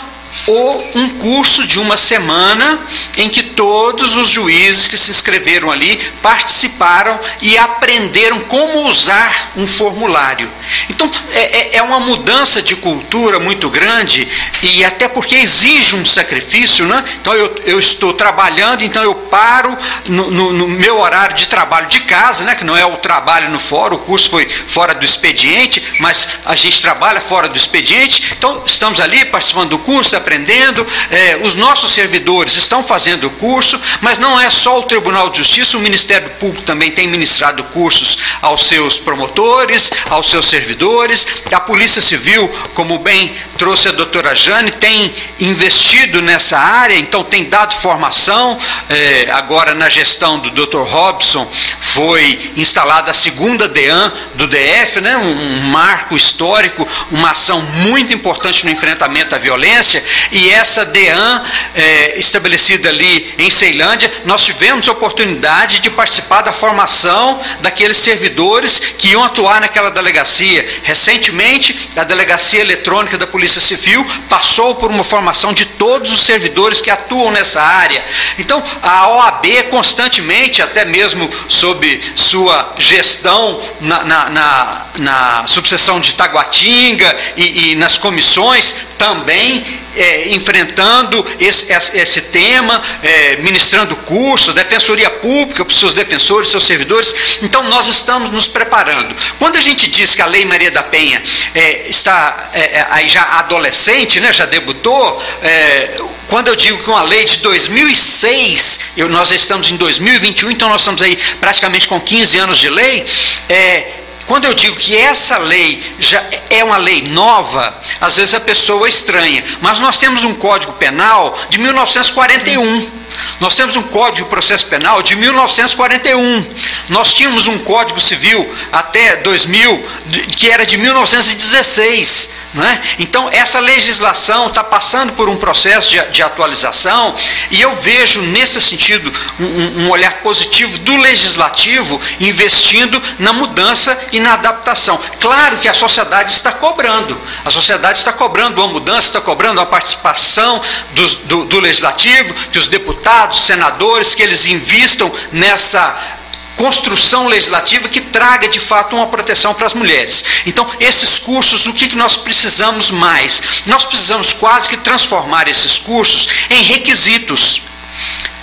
ou 0.47 0.91
um 0.95 1.09
curso 1.17 1.65
de 1.65 1.79
uma 1.79 1.97
semana 1.97 2.79
em 3.17 3.29
que 3.29 3.43
todos 3.43 4.15
os 4.15 4.29
juízes 4.29 4.87
que 4.87 4.97
se 4.97 5.11
inscreveram 5.11 5.71
ali 5.71 5.97
participaram 6.21 7.19
e 7.41 7.57
aprenderam 7.57 8.39
como 8.41 8.87
usar 8.87 9.51
um 9.55 9.65
formulário. 9.65 10.49
Então 10.89 11.09
é, 11.31 11.39
é, 11.39 11.77
é 11.77 11.81
uma 11.81 11.99
mudança 11.99 12.61
de 12.61 12.75
cultura 12.75 13.39
muito 13.39 13.69
grande 13.69 14.27
e 14.61 14.83
até 14.83 15.07
porque 15.07 15.35
exige 15.35 15.95
um 15.95 16.05
sacrifício, 16.05 16.85
né? 16.85 17.03
Então 17.21 17.33
eu, 17.33 17.55
eu 17.65 17.79
estou 17.79 18.13
trabalhando, 18.13 18.83
então 18.83 19.03
eu 19.03 19.15
paro 19.15 19.75
no, 20.05 20.31
no, 20.31 20.53
no 20.53 20.67
meu 20.67 20.99
horário 20.99 21.35
de 21.35 21.47
trabalho 21.47 21.87
de 21.87 22.01
casa, 22.01 22.43
né? 22.45 22.55
Que 22.55 22.63
não 22.63 22.77
é 22.77 22.85
o 22.85 22.97
trabalho 22.97 23.49
no 23.49 23.59
fórum, 23.59 23.95
o 23.95 23.99
curso 23.99 24.29
foi 24.29 24.47
fora 24.47 24.93
do 24.93 25.05
expediente, 25.05 25.83
mas 25.99 26.39
a 26.45 26.55
gente 26.55 26.81
trabalha 26.81 27.21
fora 27.21 27.47
do 27.47 27.57
expediente. 27.57 28.33
Então 28.37 28.63
estamos 28.65 28.99
ali 28.99 29.25
participando 29.25 29.69
do 29.69 29.79
curso 29.79 30.18
aprendendo, 30.19 30.85
é, 31.11 31.39
os 31.41 31.55
nossos 31.55 31.91
servidores 31.91 32.55
estão 32.55 32.83
fazendo 32.83 33.27
o 33.27 33.31
curso, 33.31 33.79
mas 34.01 34.19
não 34.19 34.39
é 34.39 34.49
só 34.49 34.79
o 34.79 34.83
Tribunal 34.83 35.29
de 35.29 35.39
Justiça, 35.39 35.77
o 35.77 35.81
Ministério 35.81 36.29
Público 36.31 36.65
também 36.65 36.91
tem 36.91 37.07
ministrado 37.07 37.63
cursos 37.65 38.19
aos 38.41 38.67
seus 38.67 38.99
promotores, 38.99 39.91
aos 40.09 40.29
seus 40.29 40.47
servidores, 40.47 41.43
a 41.51 41.59
Polícia 41.59 42.01
Civil, 42.01 42.47
como 42.73 42.99
bem 42.99 43.35
trouxe 43.57 43.89
a 43.89 43.91
doutora 43.91 44.35
Jane, 44.35 44.71
tem 44.71 45.13
investido 45.39 46.21
nessa 46.21 46.57
área, 46.57 46.95
então 46.95 47.23
tem 47.23 47.45
dado 47.45 47.75
formação, 47.75 48.57
é, 48.89 49.29
agora 49.31 49.73
na 49.73 49.89
gestão 49.89 50.39
do 50.39 50.49
Dr. 50.49 50.83
Robson 50.83 51.49
foi 51.81 52.53
instalada 52.55 53.11
a 53.11 53.13
segunda 53.13 53.67
DEAN 53.67 54.13
do 54.35 54.47
DF, 54.47 55.01
né, 55.01 55.17
um 55.17 55.67
marco 55.67 56.15
histórico, 56.15 56.87
uma 57.11 57.31
ação 57.31 57.61
muito 57.61 58.13
importante 58.13 58.63
no 58.65 58.71
enfrentamento 58.71 59.35
à 59.35 59.37
violência, 59.37 60.03
e 60.31 60.49
essa 60.49 60.85
DEAN, 60.85 61.43
é, 61.75 62.19
estabelecida 62.19 62.89
ali 62.89 63.33
em 63.37 63.49
Ceilândia, 63.49 64.11
nós 64.25 64.45
tivemos 64.45 64.87
oportunidade 64.87 65.79
de 65.79 65.89
participar 65.89 66.41
da 66.41 66.53
formação 66.53 67.39
daqueles 67.61 67.97
servidores 67.97 68.79
que 68.97 69.09
iam 69.09 69.23
atuar 69.23 69.61
naquela 69.61 69.89
delegacia. 69.89 70.67
Recentemente, 70.83 71.89
a 71.95 72.03
Delegacia 72.03 72.61
Eletrônica 72.61 73.17
da 73.17 73.27
Polícia 73.27 73.61
Civil 73.61 74.05
passou 74.27 74.75
por 74.75 74.89
uma 74.89 75.03
formação 75.03 75.53
de 75.53 75.65
todos 75.65 76.11
os 76.11 76.21
servidores 76.21 76.81
que 76.81 76.89
atuam 76.89 77.31
nessa 77.31 77.61
área. 77.61 78.03
Então, 78.37 78.63
a 78.81 79.09
OAB 79.09 79.63
constantemente, 79.69 80.61
até 80.61 80.85
mesmo 80.85 81.29
sob 81.47 82.01
sua 82.15 82.75
gestão 82.77 83.61
na, 83.79 84.03
na, 84.03 84.29
na, 84.29 84.85
na 84.97 85.47
subseção 85.47 85.99
de 85.99 86.13
Taguatinga 86.13 87.15
e, 87.35 87.71
e 87.71 87.75
nas 87.75 87.97
comissões, 87.97 88.95
também 88.97 89.63
é, 89.99 90.29
enfrentando 90.29 91.25
esse, 91.39 91.71
esse 91.71 92.21
tema, 92.23 92.81
é, 93.03 93.35
ministrando 93.37 93.95
cursos, 93.97 94.53
defensoria 94.53 95.09
pública 95.09 95.65
para 95.65 95.71
os 95.71 95.79
seus 95.79 95.93
defensores, 95.93 96.49
seus 96.49 96.65
servidores. 96.65 97.39
Então, 97.41 97.63
nós 97.63 97.87
estamos 97.87 98.31
nos 98.31 98.47
preparando. 98.47 99.15
Quando 99.37 99.57
a 99.57 99.61
gente 99.61 99.89
diz 99.89 100.15
que 100.15 100.21
a 100.21 100.25
Lei 100.25 100.45
Maria 100.45 100.71
da 100.71 100.83
Penha 100.83 101.21
é, 101.53 101.87
está 101.89 102.49
é, 102.53 102.59
é, 102.59 102.87
aí 102.91 103.07
já 103.07 103.23
adolescente, 103.39 104.19
né, 104.19 104.31
já 104.31 104.45
debutou, 104.45 105.23
é, 105.43 105.99
quando 106.27 106.47
eu 106.47 106.55
digo 106.55 106.77
que 106.81 106.89
uma 106.89 107.01
lei 107.01 107.25
de 107.25 107.39
2006, 107.39 108.91
eu, 108.97 109.09
nós 109.09 109.31
estamos 109.31 109.71
em 109.71 109.77
2021, 109.77 110.51
então 110.51 110.69
nós 110.69 110.81
estamos 110.81 111.01
aí 111.01 111.17
praticamente 111.39 111.87
com 111.87 111.99
15 111.99 112.37
anos 112.37 112.59
de 112.59 112.69
lei, 112.69 113.05
é, 113.49 113.98
quando 114.29 114.45
eu 114.45 114.53
digo 114.53 114.75
que 114.75 114.95
essa 114.95 115.39
lei 115.39 115.81
já 115.97 116.23
é 116.51 116.63
uma 116.63 116.77
lei 116.77 117.01
nova, 117.01 117.75
às 117.99 118.17
vezes 118.17 118.35
a 118.35 118.39
pessoa 118.39 118.87
estranha. 118.87 119.43
Mas 119.59 119.79
nós 119.79 119.99
temos 119.99 120.23
um 120.23 120.35
Código 120.35 120.73
Penal 120.73 121.35
de 121.49 121.57
1941. 121.57 122.91
Nós 123.39 123.55
temos 123.55 123.75
um 123.75 123.81
Código 123.81 124.27
de 124.27 124.29
Processo 124.29 124.67
Penal 124.67 125.01
de 125.01 125.15
1941. 125.15 126.45
Nós 126.89 127.11
tínhamos 127.11 127.47
um 127.47 127.57
Código 127.57 127.99
Civil 127.99 128.47
até 128.71 129.15
2000 129.15 129.89
que 130.37 130.51
era 130.51 130.63
de 130.63 130.77
1916. 130.77 132.35
É? 132.57 132.81
Então, 132.97 133.29
essa 133.31 133.59
legislação 133.59 134.47
está 134.47 134.63
passando 134.63 135.13
por 135.13 135.29
um 135.29 135.37
processo 135.37 135.91
de, 135.91 136.01
de, 136.07 136.23
atualização 136.23 137.15
e 137.51 137.61
eu 137.61 137.71
vejo, 137.75 138.23
nesse 138.23 138.59
sentido, 138.59 139.13
um, 139.39 139.83
um, 139.83 139.89
olhar 139.91 140.13
positivo 140.21 140.79
do 140.79 140.97
legislativo 140.97 142.01
investindo 142.19 142.99
na 143.19 143.31
mudança 143.33 143.95
e 144.11 144.19
na 144.19 144.33
adaptação. 144.33 144.99
Claro 145.19 145.57
que 145.59 145.67
a 145.67 145.75
sociedade 145.75 146.31
está 146.31 146.51
cobrando, 146.51 147.15
a 147.45 147.51
sociedade 147.51 147.99
está 147.99 148.11
cobrando 148.11 148.59
uma 148.59 148.73
mudança, 148.73 149.07
está 149.07 149.21
cobrando 149.21 149.61
a 149.61 149.65
participação 149.67 150.59
dos, 150.93 151.15
do, 151.17 151.45
do 151.45 151.59
legislativo, 151.59 152.33
que 152.51 152.57
os 152.57 152.67
deputados, 152.67 153.41
senadores, 153.41 154.15
que 154.15 154.23
eles 154.23 154.47
invistam 154.47 155.13
nessa 155.31 156.18
construção 156.59 157.29
legislativa 157.29 157.87
que 157.87 158.01
traga 158.01 158.49
de 158.49 158.59
fato 158.59 158.93
uma 158.93 159.07
proteção 159.07 159.53
para 159.53 159.65
as 159.65 159.73
mulheres. 159.73 160.25
Então, 160.45 160.69
esses 160.77 161.17
cursos, 161.17 161.67
o 161.67 161.73
que, 161.73 161.95
nós 161.95 162.17
precisamos 162.17 162.91
mais? 162.91 163.63
Nós 163.65 163.85
precisamos 163.85 164.33
quase 164.33 164.67
que 164.67 164.75
transformar 164.75 165.47
esses 165.47 165.77
cursos 165.77 166.27
em 166.49 166.61
requisitos 166.61 167.68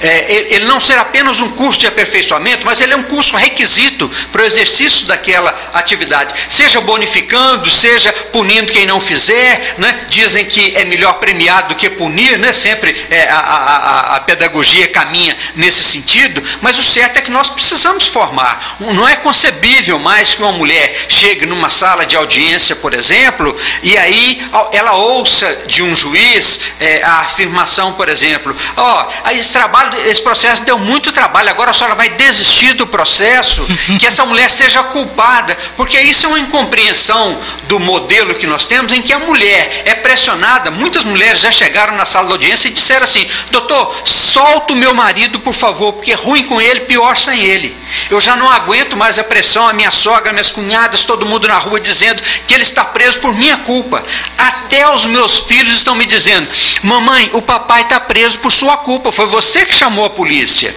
é, 0.01 0.47
ele 0.51 0.67
não 0.67 0.81
ser 0.81 0.99
apenas 0.99 1.41
um 1.41 1.51
curso 1.51 1.81
de 1.81 1.87
aperfeiçoamento, 1.87 2.67
mas 2.67 2.81
ele 2.81 2.93
é 2.93 2.97
um 2.97 3.03
curso 3.05 3.37
requisito 3.37 4.11
para 4.31 4.43
o 4.43 4.45
exercício 4.45 5.07
daquela 5.07 5.71
atividade, 5.73 6.35
seja 6.51 6.81
bonificando, 6.81 7.71
seja 7.71 8.13
punindo 8.33 8.73
quem 8.73 8.87
não 8.87 9.01
fizer, 9.01 9.75
né? 9.79 10.07
dizem 10.09 10.45
que 10.45 10.77
é 10.77 10.85
melhor 10.85 11.15
premiar 11.15 11.67
do 11.67 11.75
que 11.75 11.89
punir, 11.89 12.39
né? 12.39 12.53
sempre 12.53 13.07
é, 13.11 13.29
a, 13.29 13.39
a, 13.39 14.17
a, 14.17 14.21
pedagogia 14.21 14.89
caminha 14.89 15.37
nesse 15.55 15.83
sentido, 15.83 16.43
mas 16.61 16.79
o 16.79 16.85
certo 16.85 17.19
é 17.19 17.23
que 17.23 17.31
nós 17.31 17.49
precisamos 17.49 18.07
formar. 18.07 18.77
Não 18.81 19.09
é 19.09 19.17
concebível 19.17 19.99
mais 19.99 20.35
que 20.35 20.43
uma 20.43 20.53
mulher 20.53 21.07
chegue 21.09 21.47
numa 21.47 21.71
sala 21.71 22.05
de 22.05 22.17
audiência, 22.17 22.77
por 22.77 22.93
exemplo, 22.93 23.57
e 23.83 23.97
aí 23.97 24.47
ela 24.73 24.95
ouça 24.95 25.65
de 25.67 25.83
um 25.83 25.95
juiz 25.95 26.73
é, 26.81 27.03
a 27.03 27.21
afirmação, 27.21 27.93
por 27.93 28.09
exemplo, 28.09 28.55
ó, 28.77 29.09
oh, 29.25 29.31
esse 29.31 29.53
trabalho 29.53 29.86
esse 30.07 30.23
processo 30.23 30.65
deu 30.65 30.79
muito 30.79 31.13
trabalho, 31.13 31.51
agora 31.51 31.71
a 31.71 31.75
senhora 31.75 31.95
vai 31.95 32.09
desistir 32.11 32.75
do 32.75 32.87
processo, 32.87 33.67
que 33.99 34.07
essa 34.07 34.25
mulher 34.25 34.51
seja 34.51 34.83
culpada, 34.85 35.57
porque 35.77 35.99
isso 36.01 36.27
é 36.27 36.29
uma 36.29 36.41
incompreensão 36.41 37.39
do 37.65 37.79
modelo 37.79 38.35
que 38.35 38.47
nós 38.47 38.67
temos, 38.67 38.93
em 38.93 39.03
que 39.03 39.13
a 39.13 39.19
mulher 39.19 39.83
é 39.85 39.95
pressionada. 39.95 40.71
Muitas 40.71 41.05
mulheres 41.05 41.41
já 41.41 41.51
chegaram 41.51 41.97
na 41.97 42.07
sala 42.07 42.29
da 42.29 42.35
audiência 42.35 42.69
e 42.69 42.73
disseram 42.73 43.05
assim: 43.05 43.27
doutor, 43.51 43.95
solta 44.05 44.73
o 44.73 44.77
meu 44.77 44.95
marido, 44.95 45.39
por 45.41 45.55
favor, 45.55 45.93
porque 45.93 46.13
é 46.13 46.15
ruim 46.15 46.45
com 46.45 46.61
ele, 46.61 46.81
pior 46.81 47.17
sem 47.17 47.45
ele. 47.45 47.77
Eu 48.11 48.21
já 48.21 48.37
não 48.37 48.51
aguento 48.51 48.97
mais 48.97 49.19
a 49.19 49.25
pressão, 49.25 49.69
a 49.69 49.73
minha 49.73 49.91
sogra, 49.91 50.33
minhas 50.33 50.51
cunhadas, 50.51 51.05
todo 51.05 51.27
mundo 51.27 51.49
na 51.49 51.59
rua 51.59 51.81
dizendo 51.81 52.23
que 52.47 52.55
ele 52.55 52.63
está 52.63 52.85
preso 52.85 53.21
por 53.21 53.35
minha 53.35 53.57
culpa. 53.59 54.05
Até 54.39 54.89
os 54.91 55.07
meus 55.07 55.41
filhos 55.41 55.75
estão 55.75 55.95
me 55.95 56.07
dizendo: 56.07 56.49
mamãe, 56.83 57.31
o 57.33 57.43
papai 57.43 57.83
está 57.83 58.01
preso 58.01 58.39
por 58.39 58.53
sua 58.53 58.77
culpa, 58.79 59.13
foi 59.13 59.27
você 59.27 59.65
que 59.65 59.75
chamou 59.77 60.05
a 60.05 60.11
polícia. 60.11 60.75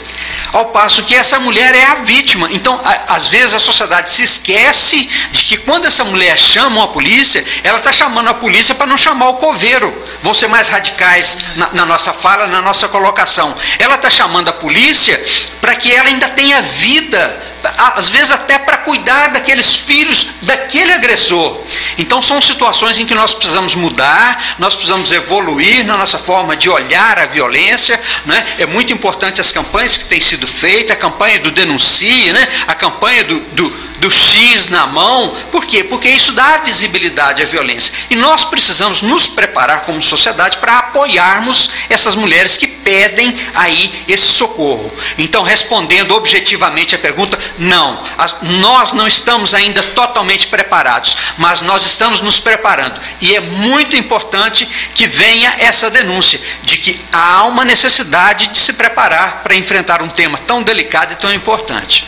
Ao 0.51 0.65
passo 0.65 1.03
que 1.03 1.15
essa 1.15 1.39
mulher 1.39 1.75
é 1.75 1.85
a 1.85 1.95
vítima. 1.95 2.49
Então, 2.51 2.79
a, 2.83 3.15
às 3.15 3.27
vezes 3.27 3.53
a 3.53 3.59
sociedade 3.59 4.11
se 4.11 4.23
esquece 4.23 5.09
de 5.31 5.43
que 5.43 5.57
quando 5.57 5.85
essa 5.85 6.03
mulher 6.03 6.37
chama 6.37 6.83
a 6.83 6.87
polícia, 6.87 7.43
ela 7.63 7.77
está 7.77 7.91
chamando 7.91 8.29
a 8.29 8.33
polícia 8.33 8.75
para 8.75 8.87
não 8.87 8.97
chamar 8.97 9.29
o 9.29 9.35
coveiro. 9.35 9.93
Vão 10.23 10.33
ser 10.33 10.47
mais 10.47 10.69
radicais 10.69 11.39
na, 11.55 11.69
na 11.73 11.85
nossa 11.85 12.13
fala, 12.13 12.47
na 12.47 12.61
nossa 12.61 12.87
colocação. 12.87 13.55
Ela 13.77 13.95
está 13.95 14.09
chamando 14.09 14.49
a 14.49 14.53
polícia 14.53 15.23
para 15.61 15.75
que 15.75 15.91
ela 15.91 16.09
ainda 16.09 16.27
tenha 16.29 16.61
vida 16.61 17.48
às 17.77 18.09
vezes 18.09 18.31
até 18.31 18.57
para 18.57 18.77
cuidar 18.77 19.29
daqueles 19.29 19.75
filhos 19.75 20.29
daquele 20.41 20.93
agressor. 20.93 21.61
Então 21.97 22.21
são 22.21 22.41
situações 22.41 22.99
em 22.99 23.05
que 23.05 23.15
nós 23.15 23.33
precisamos 23.33 23.75
mudar, 23.75 24.55
nós 24.57 24.75
precisamos 24.75 25.11
evoluir 25.11 25.85
na 25.85 25.97
nossa 25.97 26.17
forma 26.17 26.55
de 26.55 26.69
olhar 26.69 27.19
a 27.19 27.25
violência. 27.25 27.99
Né? 28.25 28.45
É 28.59 28.65
muito 28.65 28.93
importante 28.93 29.41
as 29.41 29.51
campanhas 29.51 29.97
que 29.97 30.05
têm 30.05 30.19
sido 30.19 30.47
feitas, 30.47 30.91
a 30.91 30.99
campanha 30.99 31.39
do 31.39 31.51
denuncie, 31.51 32.31
né? 32.33 32.47
a 32.67 32.75
campanha 32.75 33.23
do, 33.23 33.39
do 33.39 33.89
do 33.99 34.09
X 34.09 34.69
na 34.69 34.87
mão. 34.87 35.35
Por 35.51 35.65
quê? 35.65 35.83
Porque 35.83 36.09
isso 36.09 36.31
dá 36.31 36.59
visibilidade 36.59 37.43
à 37.43 37.45
violência. 37.45 37.93
E 38.09 38.15
nós 38.15 38.45
precisamos 38.45 39.01
nos 39.01 39.27
preparar 39.27 39.81
como 39.81 40.01
sociedade 40.01 40.57
para 40.57 40.79
apoiarmos 40.79 41.71
essas 41.89 42.15
mulheres 42.15 42.57
que 42.57 42.67
pedem 42.89 43.37
aí 43.53 44.03
esse 44.07 44.25
socorro. 44.25 44.91
Então, 45.19 45.43
respondendo 45.43 46.15
objetivamente 46.15 46.95
a 46.95 46.97
pergunta, 46.97 47.37
não, 47.59 48.03
nós 48.41 48.93
não 48.93 49.07
estamos 49.07 49.53
ainda 49.53 49.83
totalmente 49.83 50.47
preparados, 50.47 51.15
mas 51.37 51.61
nós 51.61 51.85
estamos 51.85 52.19
nos 52.21 52.39
preparando. 52.39 52.99
E 53.21 53.35
é 53.35 53.39
muito 53.39 53.95
importante 53.95 54.67
que 54.95 55.05
venha 55.05 55.53
essa 55.59 55.91
denúncia 55.91 56.41
de 56.63 56.77
que 56.77 56.99
há 57.13 57.43
uma 57.43 57.63
necessidade 57.63 58.47
de 58.47 58.57
se 58.57 58.73
preparar 58.73 59.43
para 59.43 59.55
enfrentar 59.55 60.01
um 60.01 60.09
tema 60.09 60.39
tão 60.39 60.63
delicado 60.63 61.13
e 61.13 61.17
tão 61.17 61.31
importante. 61.31 62.07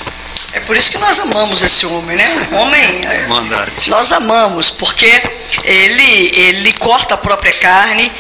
É 0.54 0.60
por 0.62 0.76
isso 0.76 0.91
que 0.91 0.98
nós 0.98 1.20
amamos 1.20 1.62
esse 1.62 1.86
homem, 1.86 2.17
né? 2.17 2.48
Homem, 2.54 3.28
Mandate. 3.28 3.89
nós 3.89 4.12
amamos, 4.12 4.72
porque 4.72 5.10
ele, 5.63 6.32
ele 6.36 6.74
corta 6.74 7.13
a 7.13 7.17
própria 7.17 7.54
carne 7.54 8.12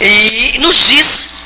e 0.00 0.58
nos 0.58 0.76
diz 0.76 1.39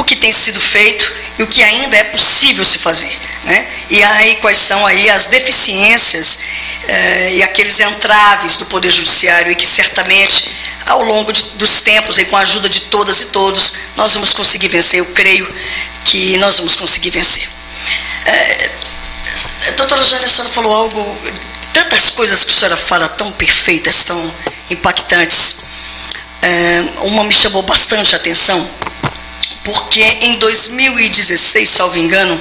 o 0.00 0.04
que 0.04 0.16
tem 0.16 0.32
sido 0.32 0.60
feito 0.60 1.12
e 1.38 1.42
o 1.42 1.46
que 1.46 1.62
ainda 1.62 1.96
é 1.96 2.04
possível 2.04 2.64
se 2.64 2.78
fazer. 2.78 3.12
Né? 3.44 3.68
E 3.90 4.02
aí 4.02 4.36
quais 4.36 4.58
são 4.58 4.86
aí 4.86 5.10
as 5.10 5.26
deficiências 5.26 6.40
eh, 6.88 7.34
e 7.34 7.42
aqueles 7.42 7.80
entraves 7.80 8.56
do 8.56 8.66
Poder 8.66 8.90
Judiciário 8.90 9.52
e 9.52 9.54
que 9.54 9.66
certamente 9.66 10.50
ao 10.86 11.02
longo 11.02 11.32
de, 11.32 11.42
dos 11.54 11.82
tempos 11.82 12.18
e 12.18 12.24
com 12.24 12.36
a 12.36 12.40
ajuda 12.40 12.68
de 12.68 12.82
todas 12.82 13.20
e 13.20 13.26
todos 13.26 13.74
nós 13.96 14.14
vamos 14.14 14.32
conseguir 14.32 14.68
vencer. 14.68 15.00
Eu 15.00 15.06
creio 15.12 15.46
que 16.04 16.36
nós 16.38 16.56
vamos 16.56 16.76
conseguir 16.76 17.10
vencer. 17.10 17.48
Eh, 18.24 18.70
doutora 19.76 20.02
Jane, 20.02 20.24
a 20.24 20.28
falou 20.48 20.74
algo, 20.74 21.18
tantas 21.74 22.10
coisas 22.10 22.42
que 22.42 22.52
a 22.52 22.54
senhora 22.54 22.76
fala 22.76 23.08
tão 23.08 23.30
perfeitas, 23.32 24.04
tão 24.04 24.34
impactantes. 24.70 25.68
É, 26.42 26.84
uma 27.02 27.24
me 27.24 27.34
chamou 27.34 27.62
bastante 27.62 28.14
a 28.14 28.16
atenção, 28.16 28.58
porque 29.70 30.02
em 30.02 30.36
2016, 30.36 31.68
salvo 31.68 31.96
engano, 31.96 32.40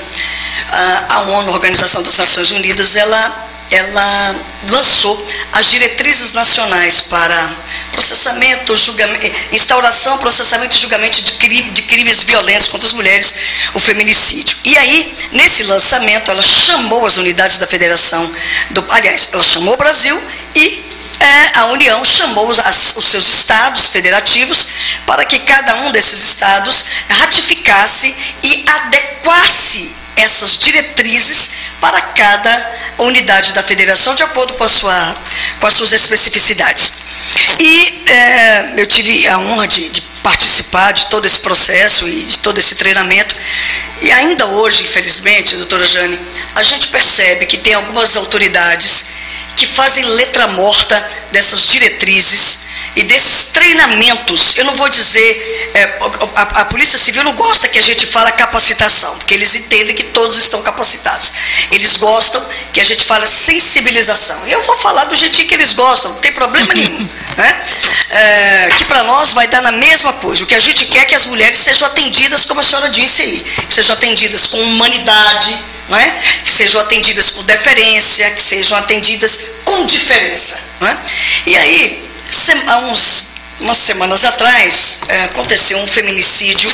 a 1.10 1.22
ONU, 1.22 1.50
a 1.50 1.54
Organização 1.54 2.02
das 2.02 2.18
Nações 2.18 2.52
Unidas, 2.52 2.96
ela, 2.96 3.50
ela 3.70 4.36
lançou 4.70 5.28
as 5.54 5.68
diretrizes 5.68 6.34
nacionais 6.34 7.02
para 7.02 7.56
processamento, 7.92 8.76
julgamento, 8.76 9.32
instauração, 9.52 10.18
processamento 10.18 10.76
e 10.76 10.80
julgamento 10.80 11.22
de, 11.22 11.34
crime, 11.34 11.72
de 11.72 11.84
crimes 11.84 12.24
violentos 12.24 12.70
contra 12.70 12.88
as 12.88 12.94
mulheres, 12.94 13.36
o 13.74 13.80
feminicídio. 13.80 14.58
E 14.66 14.76
aí, 14.78 15.16
nesse 15.32 15.64
lançamento, 15.64 16.32
ela 16.32 16.44
chamou 16.44 17.06
as 17.06 17.18
unidades 17.18 17.60
da 17.60 17.68
federação, 17.68 18.32
do, 18.72 18.86
aliás, 18.90 19.30
ela 19.34 19.44
chamou 19.44 19.76
o 19.76 19.78
Brasil 19.78 20.20
e 20.56 20.89
é, 21.20 21.60
a 21.60 21.66
União 21.68 22.04
chamou 22.06 22.48
os, 22.48 22.60
as, 22.60 22.96
os 22.98 23.08
seus 23.08 23.28
estados 23.28 23.88
federativos 23.88 24.70
para 25.06 25.26
que 25.26 25.40
cada 25.40 25.76
um 25.78 25.92
desses 25.92 26.20
estados 26.20 26.86
ratificasse 27.10 28.16
e 28.44 28.66
adequasse 28.70 29.96
essas 30.16 30.58
diretrizes 30.58 31.52
para 31.82 32.00
cada 32.02 32.72
unidade 33.00 33.54
da 33.54 33.64
federação, 33.64 34.16
de 34.16 34.24
acordo 34.24 34.54
com, 34.54 34.68
sua, 34.68 35.16
com 35.60 35.68
as 35.68 35.74
suas 35.74 35.94
especificidades. 35.94 36.94
E 37.60 38.04
é, 38.06 38.74
eu 38.78 38.86
tive 38.86 39.28
a 39.28 39.40
honra 39.40 39.68
de, 39.68 39.90
de, 39.90 40.10
participar 40.22 40.92
de 40.92 41.06
todo 41.08 41.26
esse 41.26 41.40
processo 41.40 42.08
e 42.08 42.24
de 42.24 42.40
todo 42.40 42.58
esse 42.58 42.76
treinamento. 42.76 43.36
E 44.02 44.12
ainda 44.12 44.46
hoje, 44.48 44.84
infelizmente, 44.84 45.56
doutora 45.56 45.86
Jane, 45.86 46.20
a 46.56 46.62
gente 46.62 46.90
percebe 46.90 47.46
que 47.46 47.58
tem 47.58 47.74
algumas 47.74 48.18
autoridades 48.18 49.08
que 49.60 49.68
fazem 49.68 50.06
letra 50.06 50.48
morta 50.48 51.06
dessas 51.34 51.68
diretrizes 51.68 52.69
e 52.96 53.04
desses 53.04 53.48
treinamentos, 53.48 54.58
eu 54.58 54.66
não 54.66 54.76
vou 54.76 54.90
dizer, 54.90 55.72
é, 55.74 55.84
a, 56.36 56.42
a, 56.62 56.66
Polícia 56.66 56.98
Civil 56.98 57.24
não 57.24 57.34
gosta 57.34 57.68
que 57.68 57.78
a 57.78 57.82
gente 57.82 58.06
fala 58.06 58.32
capacitação, 58.32 59.18
porque 59.18 59.34
eles 59.34 59.56
entendem 59.56 59.96
que 59.96 60.06
todos 60.06 60.38
estão 60.38 60.62
capacitados. 60.62 61.34
Eles 61.72 61.98
gostam 61.98 62.44
que 62.74 62.82
a 62.82 62.84
gente 62.84 63.06
fala 63.06 63.26
sensibilização. 63.26 64.48
E 64.48 64.52
eu 64.52 64.62
vou 64.64 64.76
falar 64.78 65.06
do 65.06 65.16
jeitinho 65.16 65.48
que 65.48 65.54
eles 65.54 65.74
gostam, 65.74 66.14
não 66.14 66.20
tem 66.20 66.32
problema 66.32 66.74
nenhum. 66.74 67.10
Né? 67.40 67.64
É, 68.10 68.70
que 68.76 68.84
para 68.84 69.04
nós 69.04 69.32
vai 69.32 69.48
dar 69.48 69.62
na 69.62 69.72
mesma 69.72 70.12
coisa. 70.14 70.44
O 70.44 70.48
que 70.48 70.56
a 70.56 70.60
gente 70.60 70.86
quer 70.88 71.00
é 71.00 71.06
que 71.06 71.16
as 71.16 71.28
mulheres 71.28 71.58
sejam 71.58 71.88
atendidas, 71.88 72.46
como 72.46 72.60
a 72.60 72.64
senhora 72.64 72.90
disse 72.90 73.22
aí, 73.22 73.46
que 73.66 73.74
sejam 73.74 73.94
atendidas 73.94 74.48
com 74.48 74.58
humanidade, 74.58 75.58
é? 75.92 76.42
que 76.44 76.52
sejam 76.52 76.82
atendidas 76.82 77.32
com 77.32 77.44
deferência, 77.44 78.30
que 78.32 78.44
sejam 78.44 78.78
atendidas 78.78 79.52
com 79.64 79.86
diferença. 79.86 80.70
É? 80.82 80.98
E 81.50 81.56
aí, 81.56 82.09
há 82.68 82.78
uns, 82.80 83.34
umas 83.60 83.78
semanas 83.78 84.24
atrás, 84.24 85.02
é, 85.08 85.24
aconteceu 85.26 85.78
um 85.80 85.88
feminicídio 85.88 86.72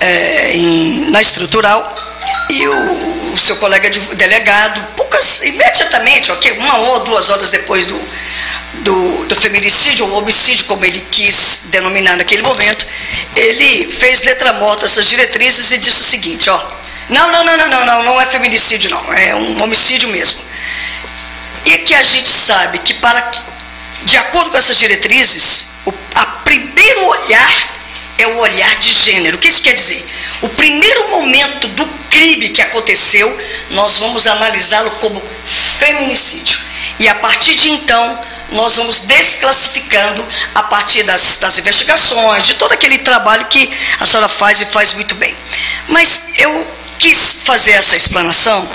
é, 0.00 0.52
em, 0.56 1.10
na 1.10 1.20
estrutural 1.20 1.96
e 2.50 2.66
o, 2.66 3.32
o, 3.32 3.38
seu 3.38 3.56
colega 3.56 3.88
de, 3.88 4.00
delegado, 4.16 4.94
poucas, 4.96 5.42
imediatamente, 5.42 6.32
uma 6.58 6.78
ou 6.78 7.00
duas 7.04 7.30
horas 7.30 7.50
depois 7.50 7.86
do, 7.86 8.00
do, 8.82 9.26
do 9.26 9.34
feminicídio, 9.36 10.06
ou 10.06 10.18
homicídio, 10.18 10.64
como 10.66 10.84
ele 10.84 11.00
quis 11.10 11.68
denominar 11.70 12.16
naquele 12.16 12.42
momento, 12.42 12.86
ele 13.36 13.90
fez 13.90 14.24
letra 14.24 14.52
morta 14.54 14.86
essas 14.86 15.06
diretrizes 15.06 15.70
e 15.72 15.78
disse 15.78 16.02
o 16.02 16.04
seguinte, 16.04 16.50
ó, 16.50 16.60
não, 17.08 17.30
não, 17.30 17.44
não, 17.44 17.56
não, 17.56 17.68
não, 17.68 17.86
não, 17.86 18.02
não 18.04 18.20
é 18.20 18.26
feminicídio 18.26 18.90
não, 18.90 19.12
é 19.12 19.34
um 19.34 19.62
homicídio 19.62 20.08
mesmo. 20.08 20.40
E 21.64 21.78
que 21.78 21.94
a 21.94 22.02
gente 22.02 22.32
sabe 22.32 22.78
que 22.78 22.94
para 22.94 23.30
de 24.04 24.16
acordo 24.16 24.50
com 24.50 24.56
essas 24.56 24.78
diretrizes, 24.78 25.72
o 25.86 25.92
a 26.14 26.26
primeiro 26.26 27.06
olhar 27.06 27.70
é 28.18 28.26
o 28.26 28.38
olhar 28.38 28.76
de 28.76 28.92
gênero. 28.92 29.36
O 29.36 29.40
que 29.40 29.48
isso 29.48 29.62
quer 29.62 29.74
dizer? 29.74 30.04
O 30.42 30.48
primeiro 30.48 31.08
momento 31.10 31.68
do 31.68 31.86
crime 32.10 32.50
que 32.50 32.60
aconteceu, 32.60 33.38
nós 33.70 33.98
vamos 33.98 34.26
analisá-lo 34.26 34.90
como 34.92 35.22
feminicídio. 35.44 36.58
E 36.98 37.08
a 37.08 37.14
partir 37.14 37.54
de 37.54 37.70
então, 37.70 38.20
nós 38.52 38.76
vamos 38.76 39.02
desclassificando 39.02 40.26
a 40.54 40.62
partir 40.64 41.02
das, 41.04 41.38
das 41.38 41.56
investigações, 41.58 42.44
de 42.44 42.54
todo 42.54 42.72
aquele 42.72 42.98
trabalho 42.98 43.46
que 43.46 43.70
a 44.00 44.06
senhora 44.06 44.28
faz 44.28 44.60
e 44.60 44.66
faz 44.66 44.92
muito 44.94 45.14
bem. 45.14 45.34
Mas 45.88 46.32
eu 46.36 46.66
quis 46.98 47.42
fazer 47.44 47.72
essa 47.72 47.96
explanação 47.96 48.70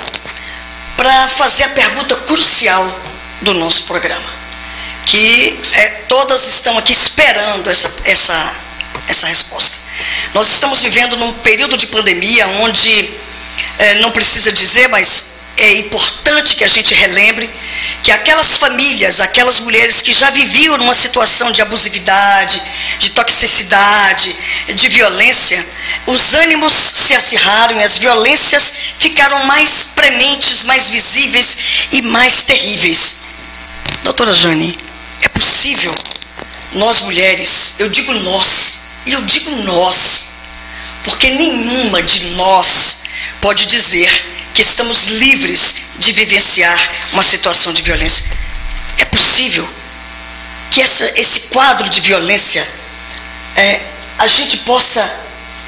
para 0.96 1.28
fazer 1.28 1.64
a 1.64 1.68
pergunta 1.68 2.16
crucial 2.16 3.00
do 3.42 3.54
nosso 3.54 3.84
programa 3.84 4.35
que 5.06 5.58
é, 5.72 5.88
todas 6.08 6.46
estão 6.46 6.76
aqui 6.76 6.92
esperando 6.92 7.70
essa, 7.70 7.94
essa, 8.04 8.56
essa 9.08 9.26
resposta. 9.28 9.78
Nós 10.34 10.48
estamos 10.48 10.82
vivendo 10.82 11.16
num 11.16 11.32
período 11.34 11.78
de 11.78 11.86
pandemia 11.86 12.46
onde, 12.60 13.14
é, 13.78 13.94
não 14.00 14.10
precisa 14.10 14.52
dizer, 14.52 14.88
mas 14.88 15.36
é 15.56 15.74
importante 15.76 16.56
que 16.56 16.64
a 16.64 16.68
gente 16.68 16.92
relembre 16.92 17.48
que 18.02 18.10
aquelas 18.10 18.56
famílias, 18.56 19.20
aquelas 19.20 19.60
mulheres 19.60 20.02
que 20.02 20.12
já 20.12 20.30
viviam 20.30 20.76
numa 20.76 20.94
situação 20.94 21.50
de 21.50 21.62
abusividade, 21.62 22.60
de 22.98 23.10
toxicidade, 23.10 24.36
de 24.74 24.88
violência, 24.88 25.64
os 26.06 26.34
ânimos 26.34 26.74
se 26.74 27.14
acirraram 27.14 27.80
e 27.80 27.84
as 27.84 27.96
violências 27.96 28.96
ficaram 28.98 29.46
mais 29.46 29.92
prementes, 29.94 30.64
mais 30.64 30.90
visíveis 30.90 31.58
e 31.92 32.02
mais 32.02 32.44
terríveis. 32.44 33.20
Doutora 34.04 34.34
Jane, 34.34 34.78
é 35.22 35.28
possível 35.28 35.94
nós 36.72 37.02
mulheres, 37.02 37.76
eu 37.78 37.88
digo 37.88 38.12
nós, 38.12 38.80
e 39.06 39.12
eu 39.12 39.22
digo 39.22 39.50
nós, 39.62 40.40
porque 41.04 41.30
nenhuma 41.30 42.02
de 42.02 42.30
nós 42.30 43.04
pode 43.40 43.66
dizer 43.66 44.10
que 44.52 44.62
estamos 44.62 45.06
livres 45.06 45.92
de 45.98 46.12
vivenciar 46.12 46.78
uma 47.12 47.22
situação 47.22 47.72
de 47.72 47.82
violência. 47.82 48.30
É 48.98 49.04
possível 49.04 49.68
que 50.70 50.82
essa, 50.82 51.18
esse 51.18 51.48
quadro 51.48 51.88
de 51.88 52.00
violência 52.00 52.66
é, 53.54 53.80
a 54.18 54.26
gente 54.26 54.58
possa 54.58 55.24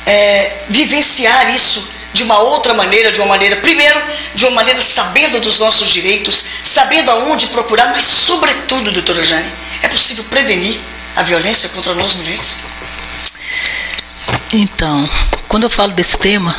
é, 0.07 0.65
vivenciar 0.69 1.55
isso 1.55 1.98
de 2.19 2.25
uma 2.25 2.39
outra 2.41 2.75
maneira, 2.75 3.13
de 3.13 3.21
uma 3.21 3.29
maneira, 3.29 3.57
primeiro, 3.57 4.01
de 4.35 4.45
uma 4.45 4.57
maneira 4.57 4.81
sabendo 4.81 5.41
dos 5.41 5.61
nossos 5.61 5.89
direitos, 5.89 6.47
sabendo 6.65 7.11
aonde 7.13 7.47
procurar, 7.47 7.93
mas 7.93 8.05
sobretudo, 8.05 8.91
doutora 8.91 9.23
Jane, 9.23 9.49
é 9.83 9.89
possível 9.89 10.25
prevenir 10.25 10.81
a 11.15 11.23
violência 11.23 11.69
contra 11.71 11.95
nós 11.95 12.17
mulheres? 12.17 12.65
Então, 14.53 15.09
quando 15.47 15.65
eu 15.65 15.71
falo 15.71 15.93
desse 15.93 16.19
tema, 16.19 16.55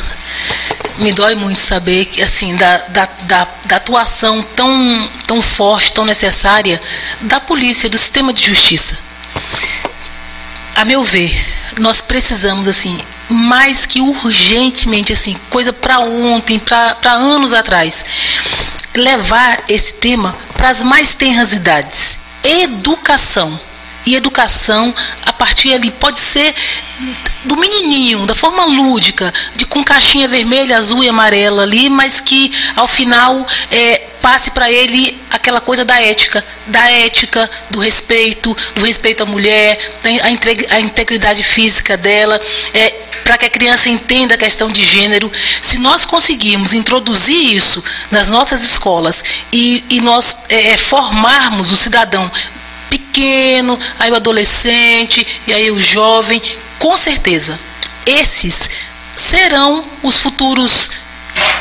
me 0.96 1.12
dói 1.12 1.34
muito 1.34 1.60
saber 1.60 2.06
que 2.06 2.22
assim 2.22 2.56
da, 2.56 2.78
da, 2.88 3.08
da, 3.22 3.48
da, 3.66 3.76
atuação 3.76 4.42
tão, 4.42 5.10
tão 5.26 5.42
forte, 5.42 5.92
tão 5.92 6.06
necessária 6.06 6.80
da 7.20 7.38
polícia, 7.38 7.90
do 7.90 7.98
sistema 7.98 8.32
de 8.32 8.46
justiça. 8.46 8.98
A 10.76 10.86
meu 10.86 11.04
ver, 11.04 11.30
nós 11.78 12.00
precisamos 12.00 12.66
assim 12.66 12.98
mais 13.30 13.86
que 13.86 14.00
urgentemente 14.00 15.12
assim 15.12 15.34
coisa 15.48 15.72
para 15.72 16.00
ontem, 16.00 16.58
para 16.58 17.12
anos 17.12 17.52
atrás, 17.52 18.04
levar 18.94 19.62
esse 19.68 19.94
tema 19.94 20.36
para 20.56 20.68
as 20.68 20.82
mais 20.82 21.14
tenras 21.14 21.52
idades. 21.52 22.20
Educação. 22.42 23.58
E 24.06 24.14
educação 24.14 24.94
a 25.26 25.32
partir 25.32 25.74
ali 25.74 25.90
pode 25.90 26.18
ser 26.18 26.54
do 27.44 27.56
menininho, 27.56 28.26
da 28.26 28.34
forma 28.34 28.64
lúdica, 28.64 29.32
de 29.54 29.66
com 29.66 29.84
caixinha 29.84 30.26
vermelha, 30.26 30.78
azul 30.78 31.04
e 31.04 31.08
amarela 31.08 31.62
ali, 31.62 31.88
mas 31.90 32.20
que 32.20 32.52
ao 32.76 32.88
final 32.88 33.46
é, 33.70 34.06
passe 34.20 34.50
para 34.52 34.70
ele 34.70 35.20
aquela 35.30 35.60
coisa 35.60 35.84
da 35.84 36.00
ética, 36.00 36.44
da 36.66 36.90
ética, 36.90 37.50
do 37.70 37.78
respeito, 37.78 38.56
do 38.74 38.84
respeito 38.84 39.22
à 39.22 39.26
mulher, 39.26 39.78
a 40.70 40.80
integridade 40.80 41.42
física 41.42 41.96
dela, 41.96 42.40
é, 42.74 42.94
para 43.24 43.38
que 43.38 43.46
a 43.46 43.50
criança 43.50 43.88
entenda 43.88 44.34
a 44.34 44.38
questão 44.38 44.68
de 44.68 44.84
gênero. 44.84 45.30
Se 45.62 45.78
nós 45.78 46.04
conseguirmos 46.04 46.74
introduzir 46.74 47.54
isso 47.56 47.82
nas 48.10 48.28
nossas 48.28 48.62
escolas 48.62 49.24
e, 49.52 49.84
e 49.88 50.00
nós 50.00 50.44
é, 50.48 50.70
é 50.70 50.76
formarmos 50.76 51.70
o 51.70 51.76
cidadão 51.76 52.30
pequeno, 52.88 53.78
aí 53.98 54.10
o 54.10 54.16
adolescente 54.16 55.26
e 55.46 55.52
aí 55.52 55.70
o 55.70 55.80
jovem, 55.80 56.40
com 56.78 56.96
certeza, 56.96 57.58
esses 58.06 58.70
serão 59.16 59.84
os 60.02 60.20
futuros 60.20 60.90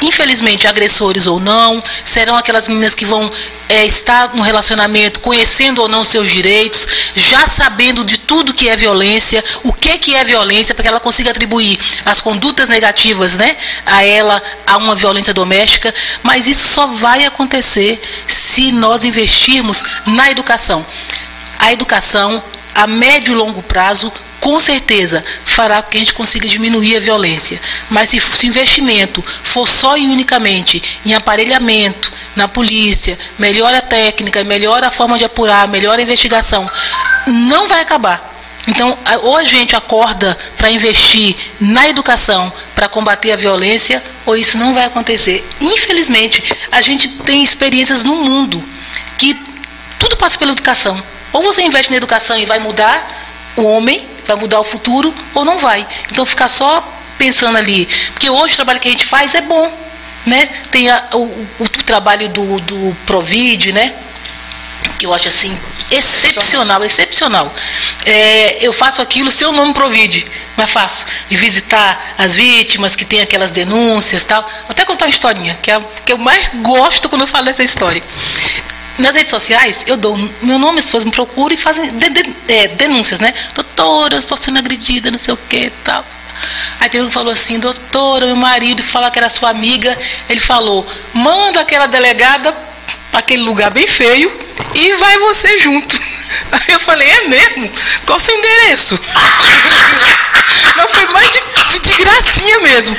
infelizmente, 0.02 0.68
agressores 0.68 1.28
ou 1.28 1.40
não, 1.40 1.82
serão 2.04 2.36
aquelas 2.36 2.68
meninas 2.68 2.96
que 2.96 3.06
vão 3.06 3.30
é, 3.68 3.86
estar 3.86 4.34
no 4.34 4.42
relacionamento, 4.42 5.20
conhecendo 5.20 5.82
ou 5.82 5.88
não 5.88 6.04
seus 6.04 6.30
direitos, 6.30 6.88
já 7.16 7.46
sabendo 7.48 8.04
de 8.04 8.20
tudo 8.20 8.54
que 8.54 8.68
é 8.68 8.76
violência, 8.76 9.44
o 9.64 9.72
que, 9.72 9.98
que 9.98 10.16
é 10.16 10.24
violência, 10.24 10.74
para 10.74 10.84
que 10.84 10.88
ela 10.90 11.00
consiga 11.00 11.32
atribuir 11.32 11.80
as 12.06 12.22
condutas 12.22 12.70
negativas 12.70 13.38
né, 13.38 13.56
a 13.86 14.04
ela, 14.04 14.42
a 14.66 14.78
uma 14.78 14.96
violência 14.96 15.34
doméstica, 15.34 15.94
mas 16.24 16.48
isso 16.48 16.68
só 16.68 16.88
vai 16.88 17.26
acontecer 17.26 18.02
se 18.28 18.72
nós 18.72 19.04
investirmos 19.04 19.84
na 20.08 20.32
educação. 20.32 20.86
A 21.60 21.72
educação, 21.74 22.42
a 22.74 22.88
médio 22.88 23.34
e 23.34 23.36
longo 23.36 23.62
prazo, 23.62 24.12
com 24.40 24.60
certeza 24.60 25.24
fará 25.46 25.82
com 25.82 25.90
que 25.90 25.98
a 25.98 26.00
gente 26.00 26.14
consiga 26.14 26.48
diminuir 26.48 26.98
a 26.98 27.00
violência. 27.00 27.60
Mas 27.90 28.10
se, 28.10 28.20
se 28.20 28.46
o 28.46 28.50
investimento 28.50 29.24
for 29.44 29.68
só 29.68 29.98
e 29.98 30.06
unicamente 30.06 30.82
em 31.06 31.14
aparelhamento, 31.14 32.12
na 32.36 32.48
polícia, 32.48 33.18
melhora 33.38 33.80
a 33.80 33.82
técnica, 33.82 34.44
melhora 34.44 34.88
a 34.88 34.92
forma 34.92 35.18
de 35.18 35.26
apurar, 35.26 35.68
melhora 35.68 36.00
a 36.00 36.04
investigação, 36.04 36.70
não 37.28 37.68
vai 37.68 37.82
acabar. 37.82 38.30
Então, 38.68 38.98
ou 39.24 39.36
a 39.36 39.44
gente 39.44 39.76
acorda 39.76 40.38
para 40.56 40.70
investir 40.70 41.36
na 41.60 41.90
educação 41.90 42.52
para 42.76 42.88
combater 42.88 43.32
a 43.32 43.36
violência, 43.36 44.02
ou 44.26 44.38
isso 44.38 44.58
não 44.58 44.74
vai 44.74 44.86
acontecer. 44.86 45.48
Infelizmente, 45.60 46.44
a 46.72 46.80
gente 46.80 47.08
tem 47.08 47.42
experiências 47.42 48.04
no 48.04 48.16
mundo 48.16 48.64
que 49.18 49.34
tudo 49.98 50.16
passa 50.18 50.38
pela 50.38 50.52
educação. 50.52 51.02
Ou 51.34 51.42
você 51.42 51.62
investe 51.62 51.92
na 51.92 51.98
educação 51.98 52.38
e 52.38 52.46
vai 52.46 52.60
mudar 52.60 53.08
o 53.56 53.64
homem, 53.64 54.08
vai 54.30 54.38
mudar 54.38 54.60
o 54.60 54.64
futuro 54.64 55.14
ou 55.34 55.44
não 55.44 55.58
vai. 55.58 55.86
Então 56.12 56.26
ficar 56.26 56.48
só 56.48 56.84
pensando 57.18 57.58
ali, 57.58 57.86
porque 58.14 58.30
hoje 58.30 58.54
o 58.54 58.56
trabalho 58.56 58.80
que 58.80 58.88
a 58.88 58.92
gente 58.92 59.06
faz 59.06 59.36
é 59.36 59.42
bom, 59.42 59.72
né? 60.26 60.48
Tem 60.72 60.90
a, 60.90 61.04
o, 61.14 61.18
o, 61.18 61.48
o, 61.60 61.68
trabalho 61.84 62.30
do, 62.30 62.60
do 62.62 62.96
Provid, 63.06 63.72
né? 63.74 63.94
Que 64.98 65.06
eu 65.06 65.14
acho 65.14 65.28
assim 65.28 65.58
excepcional, 65.92 66.84
excepcional. 66.84 67.54
É, 68.06 68.58
eu 68.62 68.72
faço 68.72 69.02
aquilo 69.02 69.32
se 69.32 69.44
eu 69.44 69.52
não 69.52 69.74
Provide, 69.74 70.26
mas 70.56 70.70
faço 70.72 71.06
de 71.30 71.36
visitar 71.36 72.16
as 72.18 72.36
vítimas 72.36 72.96
que 72.96 73.06
tem 73.06 73.22
aquelas 73.22 73.52
denúncias 73.52 74.26
tal. 74.26 74.42
Vou 74.42 74.70
até 74.70 74.86
contar 74.86 75.06
uma 75.06 75.10
historinha 75.10 75.58
que 75.62 75.72
é 75.72 75.82
que 76.06 76.14
eu 76.14 76.18
mais 76.18 76.50
gosto 76.62 77.10
quando 77.10 77.22
eu 77.22 77.28
falo 77.28 77.50
essa 77.50 77.64
história. 77.64 78.04
Nas 79.00 79.16
redes 79.16 79.30
sociais, 79.30 79.86
eu 79.88 79.96
dou 79.96 80.18
meu 80.42 80.60
nome, 80.60 80.80
as 80.80 80.86
pessoas 80.86 81.06
me 81.06 81.12
procuram 81.12 81.54
e 81.54 81.58
fazem 81.58 81.90
de, 81.98 82.10
de, 82.10 82.36
é, 82.50 82.68
denúncias, 82.68 83.20
né? 83.20 83.34
Doutora, 83.56 84.18
estou 84.18 84.38
sendo 84.38 84.60
agredida, 84.60 85.10
não 85.10 85.18
sei 85.18 85.34
o 85.34 85.38
que 85.38 85.72
tal. 85.84 86.06
Aí 86.80 86.90
teve 86.90 87.04
um 87.04 87.08
que 87.08 87.14
falou 87.14 87.34
assim, 87.34 87.60
doutora, 87.60 88.26
meu 88.26 88.36
marido 88.36 88.82
fala 88.84 89.10
que 89.10 89.20
era 89.20 89.30
sua 89.30 89.50
amiga. 89.50 89.98
Ele 90.30 90.40
falou, 90.40 90.86
manda 91.14 91.62
aquela 91.62 91.88
delegada 91.88 92.56
para 93.12 93.20
aquele 93.20 93.42
lugar 93.42 93.72
bem 93.72 93.88
feio 93.88 94.32
e 94.76 94.94
vai 94.96 95.18
você 95.20 95.58
junto. 95.58 95.99
Aí 96.52 96.74
eu 96.74 96.80
falei, 96.80 97.08
é 97.08 97.28
mesmo? 97.28 97.72
Qual 98.06 98.20
seu 98.20 98.36
endereço? 98.36 99.00
Mas 100.76 100.92
foi 100.92 101.06
mais 101.08 101.30
de, 101.32 101.80
de, 101.80 101.96
gracinha 101.96 102.60
mesmo. 102.60 102.96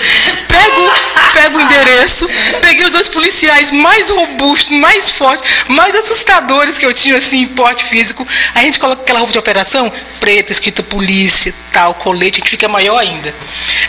Pego, 0.48 0.92
pego 1.32 1.58
o 1.58 1.60
endereço, 1.60 2.28
peguei 2.60 2.84
os 2.84 2.90
dois 2.90 3.08
policiais 3.08 3.70
mais 3.70 4.10
robustos, 4.10 4.70
mais 4.70 5.10
fortes, 5.10 5.64
mais 5.68 5.94
assustadores 5.94 6.78
que 6.78 6.86
eu 6.86 6.92
tinha, 6.92 7.16
assim, 7.16 7.42
em 7.42 7.46
porte 7.48 7.84
físico. 7.84 8.26
A 8.54 8.60
gente 8.62 8.78
coloca 8.78 9.02
aquela 9.02 9.20
roupa 9.20 9.32
de 9.32 9.38
operação, 9.38 9.92
preta, 10.20 10.52
escrito 10.52 10.82
polícia, 10.82 11.54
tal, 11.72 11.94
colete, 11.94 12.36
a 12.36 12.40
gente 12.40 12.50
fica 12.50 12.68
maior 12.68 12.98
ainda. 12.98 13.34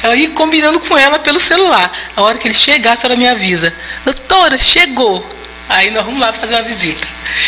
Aí 0.03 0.29
combinando 0.29 0.79
com 0.79 0.97
ela 0.97 1.19
pelo 1.19 1.39
celular. 1.39 1.91
A 2.15 2.21
hora 2.21 2.37
que 2.37 2.47
ele 2.47 2.55
chegar, 2.55 2.93
a 2.93 2.95
senhora 2.95 3.17
me 3.17 3.27
avisa. 3.27 3.73
Doutora, 4.05 4.57
chegou. 4.57 5.40
Aí 5.69 5.91
nós 5.91 6.05
vamos 6.05 6.19
lá 6.19 6.33
fazer 6.33 6.55
uma 6.55 6.63
visita. 6.63 7.07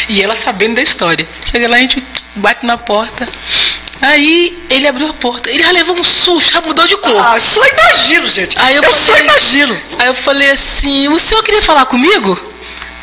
E 0.09 0.21
ela 0.21 0.35
sabendo 0.35 0.75
da 0.75 0.81
história. 0.81 1.27
Chega 1.45 1.67
lá, 1.67 1.77
a 1.77 1.79
gente 1.79 2.03
bate 2.35 2.65
na 2.65 2.77
porta. 2.77 3.27
Aí 4.01 4.57
ele 4.69 4.87
abriu 4.87 5.09
a 5.09 5.13
porta. 5.13 5.49
Ele 5.49 5.63
já 5.63 5.71
levou 5.71 5.97
um 5.97 6.03
susto, 6.03 6.51
já 6.51 6.61
mudou 6.61 6.85
de 6.85 6.97
cor. 6.97 7.17
Ah, 7.17 7.39
só 7.39 7.65
imagino, 7.65 8.27
gente. 8.27 8.59
Aí 8.59 8.75
eu, 8.75 8.83
eu 8.83 8.91
falei, 8.91 9.05
só 9.05 9.17
imagino. 9.23 9.81
Aí 9.99 10.07
eu 10.07 10.15
falei 10.15 10.51
assim: 10.51 11.07
o 11.07 11.19
senhor 11.19 11.41
queria 11.43 11.61
falar 11.61 11.85
comigo? 11.85 12.37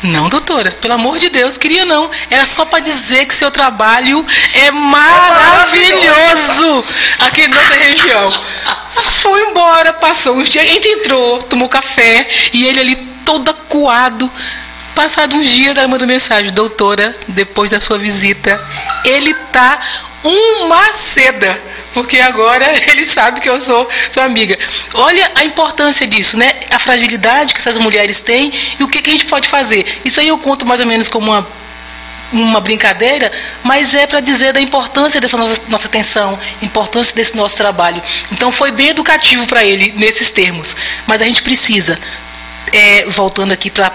Não, 0.03 0.29
doutora, 0.29 0.71
pelo 0.81 0.95
amor 0.95 1.19
de 1.19 1.29
Deus, 1.29 1.57
queria 1.57 1.85
não. 1.85 2.09
Era 2.29 2.45
só 2.45 2.65
para 2.65 2.79
dizer 2.79 3.25
que 3.25 3.35
seu 3.35 3.51
trabalho 3.51 4.25
é 4.55 4.71
maravilhoso 4.71 6.03
aqui 7.19 7.47
na 7.47 7.61
nossa 7.61 7.75
região. 7.75 8.33
Foi 9.21 9.41
embora, 9.41 9.93
passou 9.93 10.35
uns 10.37 10.49
dias, 10.49 10.67
a 10.67 10.67
gente 10.67 10.87
entrou, 10.87 11.37
tomou 11.43 11.69
café 11.69 12.27
e 12.51 12.65
ele 12.65 12.79
ali 12.79 12.95
todo 13.23 13.49
acuado. 13.49 14.31
Passado 14.95 15.35
uns 15.35 15.47
dias, 15.47 15.77
ela 15.77 15.87
mandou 15.87 16.07
mensagem: 16.07 16.51
Doutora, 16.51 17.15
depois 17.27 17.71
da 17.71 17.79
sua 17.79 17.97
visita, 17.97 18.59
ele 19.05 19.33
tá 19.51 19.79
uma 20.23 20.93
seda. 20.93 21.71
Porque 21.93 22.19
agora 22.19 22.65
ele 22.87 23.05
sabe 23.05 23.41
que 23.41 23.49
eu 23.49 23.59
sou 23.59 23.87
sua 24.09 24.23
amiga. 24.23 24.57
Olha 24.93 25.31
a 25.35 25.43
importância 25.43 26.07
disso, 26.07 26.37
né? 26.37 26.53
A 26.71 26.79
fragilidade 26.79 27.53
que 27.53 27.59
essas 27.59 27.77
mulheres 27.77 28.21
têm 28.21 28.51
e 28.79 28.83
o 28.83 28.87
que, 28.87 29.01
que 29.01 29.09
a 29.09 29.13
gente 29.13 29.25
pode 29.25 29.47
fazer. 29.47 29.85
Isso 30.05 30.19
aí 30.19 30.27
eu 30.27 30.37
conto 30.37 30.65
mais 30.65 30.79
ou 30.79 30.85
menos 30.85 31.09
como 31.09 31.31
uma 31.31 31.61
uma 32.31 32.61
brincadeira, 32.61 33.29
mas 33.61 33.93
é 33.93 34.07
para 34.07 34.21
dizer 34.21 34.53
da 34.53 34.61
importância 34.61 35.19
dessa 35.19 35.35
nossa, 35.35 35.63
nossa 35.67 35.87
atenção, 35.87 36.39
importância 36.61 37.13
desse 37.13 37.35
nosso 37.35 37.57
trabalho. 37.57 38.01
Então 38.31 38.51
foi 38.53 38.71
bem 38.71 38.87
educativo 38.89 39.45
para 39.47 39.65
ele 39.65 39.93
nesses 39.97 40.31
termos. 40.31 40.75
Mas 41.05 41.21
a 41.21 41.25
gente 41.25 41.43
precisa, 41.43 41.99
é, 42.71 43.05
voltando 43.09 43.51
aqui 43.51 43.69
para 43.69 43.91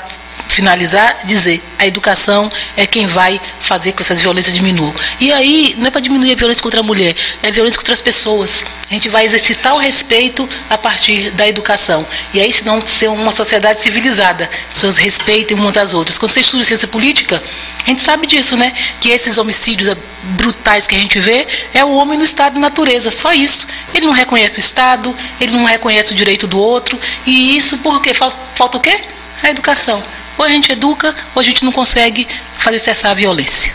finalizar, 0.56 1.18
dizer 1.24 1.62
a 1.78 1.86
educação 1.86 2.50
é 2.76 2.86
quem 2.86 3.06
vai 3.06 3.38
fazer 3.60 3.92
com 3.92 3.98
que 3.98 4.02
essas 4.02 4.22
violências 4.22 4.54
diminuam. 4.54 4.94
E 5.20 5.30
aí, 5.30 5.74
não 5.78 5.86
é 5.86 5.90
para 5.90 6.00
diminuir 6.00 6.32
a 6.32 6.34
violência 6.34 6.62
contra 6.62 6.80
a 6.80 6.82
mulher, 6.82 7.14
é 7.42 7.48
a 7.48 7.50
violência 7.50 7.78
contra 7.78 7.92
as 7.92 8.00
pessoas. 8.00 8.64
A 8.90 8.94
gente 8.94 9.08
vai 9.08 9.26
exercitar 9.26 9.74
o 9.74 9.78
respeito 9.78 10.48
a 10.70 10.78
partir 10.78 11.30
da 11.32 11.46
educação. 11.46 12.06
E 12.32 12.40
aí, 12.40 12.50
senão, 12.50 12.84
ser 12.86 13.08
uma 13.08 13.32
sociedade 13.32 13.80
civilizada. 13.80 14.48
As 14.68 14.74
pessoas 14.74 14.96
respeitem 14.96 15.56
umas 15.56 15.76
às 15.76 15.92
outras. 15.92 16.16
Quando 16.16 16.32
você 16.32 16.40
estuda 16.40 16.64
ciência 16.64 16.88
política, 16.88 17.42
a 17.84 17.90
gente 17.90 18.02
sabe 18.02 18.26
disso, 18.26 18.56
né? 18.56 18.72
Que 19.00 19.10
esses 19.10 19.36
homicídios 19.36 19.94
brutais 20.38 20.86
que 20.86 20.94
a 20.94 20.98
gente 20.98 21.20
vê 21.20 21.46
é 21.74 21.84
o 21.84 21.90
homem 21.90 22.18
no 22.18 22.24
estado 22.24 22.54
de 22.54 22.60
natureza, 22.60 23.10
só 23.10 23.32
isso. 23.32 23.68
Ele 23.92 24.06
não 24.06 24.12
reconhece 24.12 24.58
o 24.58 24.60
Estado, 24.60 25.14
ele 25.40 25.52
não 25.52 25.64
reconhece 25.64 26.12
o 26.12 26.16
direito 26.16 26.46
do 26.46 26.58
outro. 26.58 26.98
E 27.26 27.56
isso 27.56 27.78
porque 27.78 28.14
falta, 28.14 28.36
falta 28.54 28.78
o 28.78 28.80
quê? 28.80 28.98
A 29.42 29.50
educação. 29.50 30.25
Ou 30.38 30.44
a 30.44 30.48
gente 30.48 30.72
educa, 30.72 31.14
ou 31.34 31.40
a 31.40 31.42
gente 31.42 31.64
não 31.64 31.72
consegue 31.72 32.26
fazer 32.58 32.78
cessar 32.78 33.12
a 33.12 33.14
violência. 33.14 33.74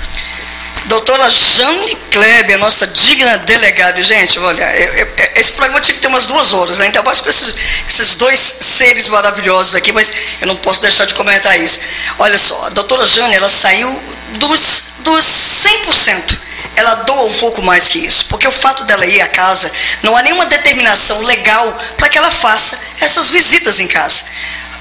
Doutora 0.85 1.29
Jane 1.29 1.95
Kleber, 2.11 2.57
nossa 2.57 2.87
digna 2.87 3.37
delegada. 3.39 4.01
Gente, 4.01 4.39
olha, 4.39 4.63
eu, 4.75 4.93
eu, 4.95 5.07
esse 5.35 5.53
programa 5.53 5.79
tinha 5.79 5.93
que 5.93 6.01
ter 6.01 6.07
umas 6.07 6.27
duas 6.27 6.53
horas, 6.53 6.79
né? 6.79 6.85
ainda 6.85 7.03
mais 7.03 7.25
esses, 7.25 7.55
esses, 7.87 8.15
dois 8.15 8.39
seres 8.39 9.07
maravilhosos 9.07 9.75
aqui, 9.75 9.91
mas 9.91 10.11
eu 10.41 10.47
não 10.47 10.55
posso 10.55 10.81
deixar 10.81 11.05
de 11.05 11.13
comentar 11.13 11.59
isso. 11.59 11.81
Olha 12.17 12.37
só, 12.37 12.65
a 12.65 12.69
doutora 12.69 13.05
Jane, 13.05 13.35
ela 13.35 13.49
saiu 13.49 14.01
dos, 14.39 15.01
dos 15.03 15.25
100%. 15.25 16.39
Ela 16.75 16.95
doa 16.95 17.25
um 17.25 17.33
pouco 17.33 17.61
mais 17.61 17.87
que 17.87 17.99
isso, 17.99 18.25
porque 18.25 18.47
o 18.47 18.51
fato 18.51 18.83
dela 18.85 19.05
ir 19.05 19.21
à 19.21 19.27
casa, 19.27 19.71
não 20.01 20.15
há 20.15 20.23
nenhuma 20.23 20.45
determinação 20.47 21.21
legal 21.23 21.77
para 21.97 22.09
que 22.09 22.17
ela 22.17 22.31
faça 22.31 22.79
essas 22.99 23.29
visitas 23.29 23.79
em 23.79 23.87
casa. 23.87 24.25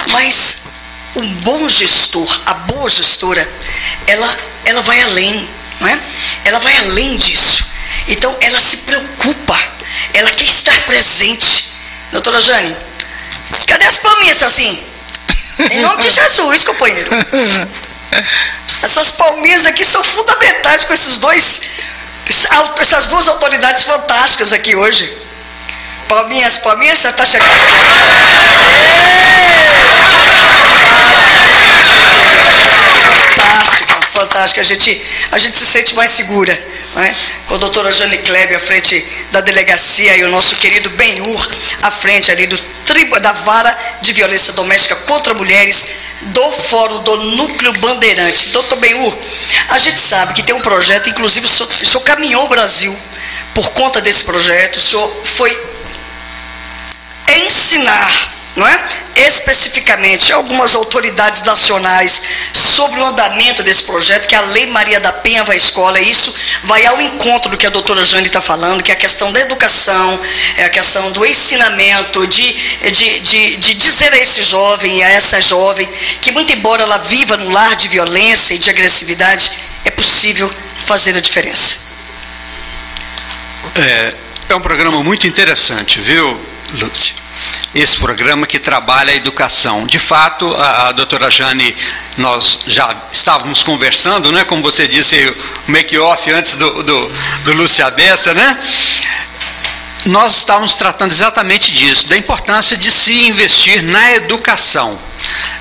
Mas 0.07 0.80
um 1.17 1.35
bom 1.43 1.69
gestor, 1.69 2.41
a 2.47 2.55
boa 2.55 2.89
gestora, 2.89 3.49
ela, 4.07 4.39
ela 4.65 4.83
vai 4.83 5.01
além 5.03 5.49
não 5.81 5.89
é? 5.89 5.99
Ela 6.45 6.59
vai 6.59 6.77
além 6.79 7.17
disso. 7.17 7.65
Então 8.07 8.37
ela 8.41 8.61
se 8.61 8.79
preocupa, 8.79 9.59
ela 10.15 10.31
quer 10.31 10.45
estar 10.45 10.79
presente. 10.83 11.71
Doutora 12.13 12.41
Jane, 12.41 12.77
cadê 13.67 13.87
as 13.87 13.99
palminhas 13.99 14.43
assim? 14.43 14.85
Em 15.71 15.81
nome 15.81 16.03
de 16.05 16.11
Jesus, 16.11 16.65
companheiro. 16.65 17.11
Essas 18.83 19.11
palminhas 19.13 19.67
aqui 19.67 19.85
são 19.85 20.03
fundamentais 20.03 20.85
com 20.85 20.95
esses 20.95 21.19
dois, 21.19 21.83
essas 22.81 23.09
duas 23.09 23.29
autoridades 23.29 23.83
fantásticas 23.83 24.53
aqui 24.53 24.75
hoje. 24.75 25.17
Palminhas, 26.11 26.59
palminhas, 26.59 27.01
já 27.03 27.11
está 27.11 27.25
chegando. 27.25 27.55
Fantástico 33.37 34.01
fantástica. 34.13 34.61
A 34.61 34.65
gente, 34.65 35.03
a 35.33 35.39
gente 35.39 35.57
se 35.57 35.67
sente 35.67 35.95
mais 35.95 36.11
segura. 36.11 36.53
Né? 36.95 37.17
Com 37.47 37.55
a 37.55 37.59
doutora 37.59 37.93
Jane 37.93 38.19
Kleber 38.19 38.57
à 38.57 38.61
frente 38.61 39.07
da 39.31 39.41
delegacia 39.41 40.17
e 40.17 40.25
o 40.25 40.29
nosso 40.29 40.57
querido 40.57 40.91
Benhur 40.91 41.51
à 41.83 41.91
frente 41.93 42.33
ali 42.33 42.49
do 42.49 42.59
tribo, 42.85 43.19
da 43.21 43.33
vara 43.33 43.77
de 44.03 44.13
violência 44.13 44.53
doméstica 44.55 44.97
contra 45.07 45.33
mulheres 45.33 45.87
do 46.23 46.51
Fórum 46.51 47.03
do 47.05 47.17
Núcleo 47.37 47.73
Bandeirante. 47.75 48.49
Doutor 48.49 48.77
Benhur, 48.79 49.17
a 49.69 49.79
gente 49.79 50.01
sabe 50.01 50.35
que 50.35 50.43
tem 50.43 50.55
um 50.55 50.61
projeto, 50.61 51.09
inclusive 51.09 51.47
o 51.47 51.49
senhor, 51.49 51.69
o 51.69 51.87
senhor 51.87 52.03
caminhou 52.03 52.47
o 52.47 52.49
Brasil 52.49 52.97
por 53.55 53.71
conta 53.71 54.01
desse 54.01 54.25
projeto, 54.25 54.79
o 54.79 54.81
senhor 54.81 55.09
foi 55.25 55.70
ensinar 57.47 58.11
não 58.57 58.66
é? 58.66 58.89
especificamente 59.16 60.33
algumas 60.33 60.74
autoridades 60.74 61.43
nacionais 61.43 62.22
sobre 62.55 63.01
o 63.01 63.05
andamento 63.05 63.62
desse 63.62 63.85
projeto, 63.85 64.26
que 64.26 64.35
é 64.35 64.39
a 64.39 64.43
Lei 64.43 64.66
Maria 64.66 64.99
da 64.99 65.12
Penha 65.12 65.45
vai 65.45 65.57
à 65.57 65.59
escola, 65.59 66.01
isso 66.01 66.35
vai 66.64 66.85
ao 66.87 67.01
encontro 67.01 67.51
do 67.51 67.57
que 67.57 67.66
a 67.66 67.70
doutora 67.70 68.03
Jane 68.03 68.26
está 68.26 68.41
falando, 68.41 68.83
que 68.83 68.91
é 68.91 68.95
a 68.95 68.99
questão 68.99 69.33
da 69.33 69.41
educação, 69.41 70.20
é 70.57 70.64
a 70.64 70.70
questão 70.70 71.12
do 71.12 71.24
ensinamento, 71.24 72.26
de, 72.26 72.53
de, 72.91 73.20
de, 73.20 73.57
de 73.57 73.74
dizer 73.74 74.12
a 74.12 74.18
esse 74.18 74.43
jovem 74.43 74.99
e 74.99 75.03
a 75.03 75.11
essa 75.11 75.41
jovem 75.41 75.89
que, 76.20 76.31
muito 76.31 76.53
embora 76.53 76.83
ela 76.83 76.99
viva 76.99 77.37
no 77.37 77.51
lar 77.51 77.76
de 77.76 77.89
violência 77.89 78.55
e 78.55 78.59
de 78.59 78.70
agressividade, 78.70 79.53
é 79.85 79.91
possível 79.91 80.51
fazer 80.87 81.16
a 81.16 81.20
diferença. 81.20 81.91
É, 83.76 84.14
é 84.49 84.55
um 84.55 84.61
programa 84.61 85.03
muito 85.03 85.26
interessante, 85.26 86.01
viu, 86.01 86.50
Lúcia? 86.75 87.21
esse 87.75 87.99
programa 87.99 88.47
que 88.47 88.59
trabalha 88.59 89.12
a 89.12 89.16
educação. 89.16 89.87
De 89.87 89.99
fato, 89.99 90.53
a, 90.55 90.89
a 90.89 90.93
doutora 90.93 91.31
Jane, 91.31 91.75
nós 92.16 92.61
já 92.66 92.95
estávamos 93.12 93.62
conversando, 93.62 94.33
né, 94.33 94.45
como 94.45 94.62
você 94.62 94.89
disse, 94.89 95.16
o 95.68 95.71
make-off 95.71 96.31
antes 96.33 96.57
do, 96.57 96.83
do, 96.83 97.12
do 97.45 97.53
Lúcia 97.53 97.91
né? 98.35 98.59
Nós 100.07 100.39
estávamos 100.39 100.75
tratando 100.75 101.12
exatamente 101.12 101.73
disso, 101.73 102.09
da 102.09 102.16
importância 102.16 102.77
de 102.77 102.91
se 102.91 103.29
investir 103.29 103.83
na 103.83 104.12
educação. 104.14 104.99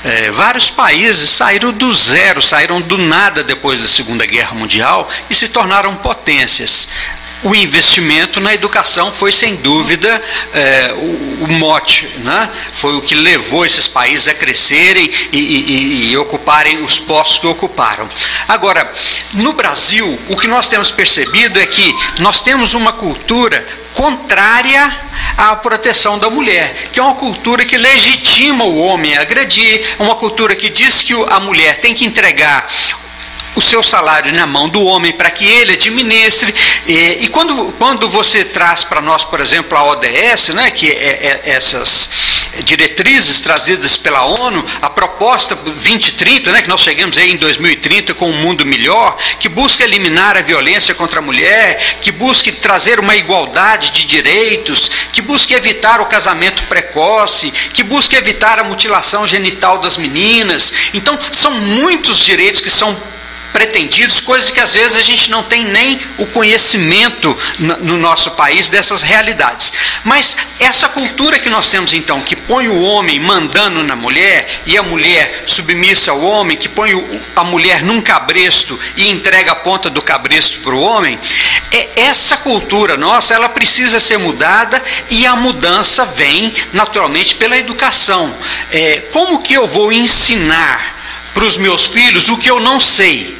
É, 0.03 0.31
vários 0.31 0.71
países 0.71 1.29
saíram 1.29 1.73
do 1.73 1.93
zero, 1.93 2.41
saíram 2.41 2.79
do 2.79 2.97
nada 2.97 3.43
depois 3.43 3.81
da 3.81 3.87
Segunda 3.87 4.25
Guerra 4.25 4.55
Mundial 4.55 5.09
e 5.29 5.35
se 5.35 5.49
tornaram 5.49 5.93
potências 5.97 6.89
o 7.43 7.55
investimento 7.55 8.39
na 8.39 8.53
educação 8.53 9.11
foi 9.11 9.31
sem 9.31 9.55
dúvida 9.57 10.21
é, 10.53 10.93
o, 10.93 11.45
o, 11.45 11.47
mote, 11.53 12.07
né? 12.17 12.49
foi 12.73 12.95
o 12.95 13.01
que 13.01 13.15
levou 13.15 13.65
esses 13.65 13.87
países 13.87 14.27
a 14.27 14.33
crescerem 14.33 15.09
e, 15.31 15.37
e, 15.37 16.11
e, 16.11 16.17
ocuparem 16.17 16.81
os 16.83 16.99
postos 16.99 17.39
que 17.39 17.47
ocuparam. 17.47 18.09
Agora, 18.47 18.91
no 19.33 19.53
Brasil, 19.53 20.19
o 20.27 20.35
que 20.35 20.47
nós 20.47 20.67
temos 20.67 20.91
percebido 20.91 21.59
é 21.59 21.65
que 21.65 21.95
nós 22.19 22.41
temos 22.41 22.73
uma 22.73 22.91
cultura 22.91 23.65
contrária 23.93 24.97
à 25.37 25.55
proteção 25.55 26.19
da 26.19 26.29
mulher, 26.29 26.89
que 26.91 26.99
é 26.99 27.03
uma 27.03 27.15
cultura 27.15 27.65
que 27.65 27.77
legitima 27.77 28.63
o 28.65 28.77
homem 28.77 29.17
a 29.17 29.21
agredir, 29.21 29.95
uma 29.99 30.15
cultura 30.15 30.55
que 30.55 30.69
diz 30.69 31.01
que 31.01 31.13
a 31.29 31.39
mulher 31.39 31.77
tem 31.77 31.93
que 31.93 32.05
entregar 32.05 32.67
o 33.55 33.61
seu 33.61 33.83
salário 33.83 34.33
na 34.33 34.45
mão 34.45 34.69
do 34.69 34.81
homem 34.83 35.11
para 35.13 35.31
que 35.31 35.45
ele 35.45 35.73
administre. 35.73 36.53
E, 36.87 37.19
e 37.21 37.27
quando, 37.29 37.73
quando 37.77 38.09
você 38.09 38.45
traz 38.45 38.83
para 38.83 39.01
nós, 39.01 39.23
por 39.23 39.39
exemplo, 39.39 39.77
a 39.77 39.83
ODS, 39.91 40.49
né, 40.49 40.71
que 40.71 40.89
é, 40.91 41.41
é 41.45 41.51
essas 41.51 42.29
diretrizes 42.63 43.41
trazidas 43.41 43.97
pela 43.97 44.25
ONU, 44.25 44.65
a 44.81 44.89
proposta 44.89 45.55
2030, 45.55 46.51
né, 46.51 46.61
que 46.61 46.67
nós 46.67 46.81
chegamos 46.81 47.17
aí 47.17 47.31
em 47.31 47.37
2030 47.37 48.13
com 48.15 48.29
um 48.29 48.41
mundo 48.41 48.65
melhor, 48.65 49.17
que 49.39 49.47
busca 49.47 49.83
eliminar 49.83 50.35
a 50.35 50.41
violência 50.41 50.95
contra 50.95 51.19
a 51.19 51.21
mulher, 51.21 51.97
que 52.01 52.11
busque 52.11 52.51
trazer 52.51 52.99
uma 52.99 53.15
igualdade 53.15 53.91
de 53.91 54.05
direitos, 54.05 54.89
que 55.13 55.21
busque 55.21 55.53
evitar 55.53 56.01
o 56.01 56.05
casamento 56.05 56.63
precoce, 56.63 57.51
que 57.73 57.83
busque 57.83 58.15
evitar 58.15 58.59
a 58.59 58.63
mutilação 58.63 59.27
genital 59.27 59.77
das 59.77 59.97
meninas. 59.97 60.73
Então, 60.93 61.17
são 61.31 61.53
muitos 61.53 62.25
direitos 62.25 62.61
que 62.61 62.71
são 62.71 62.95
pretendidos, 63.59 64.21
coisas 64.21 64.49
que 64.49 64.59
às 64.61 64.73
vezes 64.73 64.95
a 64.95 65.01
gente 65.01 65.29
não 65.29 65.43
tem 65.43 65.65
nem 65.65 65.99
o 66.17 66.25
conhecimento 66.27 67.37
no 67.59 67.97
nosso 67.97 68.31
país 68.31 68.69
dessas 68.69 69.01
realidades. 69.01 69.73
Mas 70.05 70.55
essa 70.61 70.87
cultura 70.87 71.37
que 71.37 71.49
nós 71.49 71.69
temos 71.69 71.93
então, 71.93 72.21
que 72.21 72.37
põe 72.37 72.69
o 72.69 72.81
homem 72.81 73.19
mandando 73.19 73.83
na 73.83 73.97
mulher 73.97 74.61
e 74.65 74.77
a 74.77 74.83
mulher 74.83 75.43
submissa 75.45 76.11
ao 76.11 76.21
homem, 76.21 76.55
que 76.55 76.69
põe 76.69 76.91
a 77.35 77.43
mulher 77.43 77.83
num 77.83 78.01
cabresto 78.01 78.79
e 78.95 79.09
entrega 79.09 79.51
a 79.51 79.55
ponta 79.55 79.89
do 79.89 80.01
cabresto 80.01 80.59
para 80.59 80.73
o 80.73 80.79
homem, 80.79 81.19
é 81.69 82.03
essa 82.03 82.37
cultura 82.37 82.95
nossa, 82.95 83.33
ela 83.33 83.49
precisa 83.49 83.99
ser 83.99 84.19
mudada 84.19 84.81
e 85.09 85.25
a 85.25 85.35
mudança 85.35 86.05
vem 86.05 86.53
naturalmente 86.71 87.35
pela 87.35 87.57
educação. 87.57 88.33
É, 88.71 89.03
como 89.11 89.43
que 89.43 89.53
eu 89.53 89.67
vou 89.67 89.91
ensinar 89.91 90.95
para 91.33 91.43
os 91.43 91.57
meus 91.57 91.87
filhos 91.87 92.29
o 92.29 92.37
que 92.37 92.49
eu 92.49 92.61
não 92.61 92.79
sei? 92.79 93.38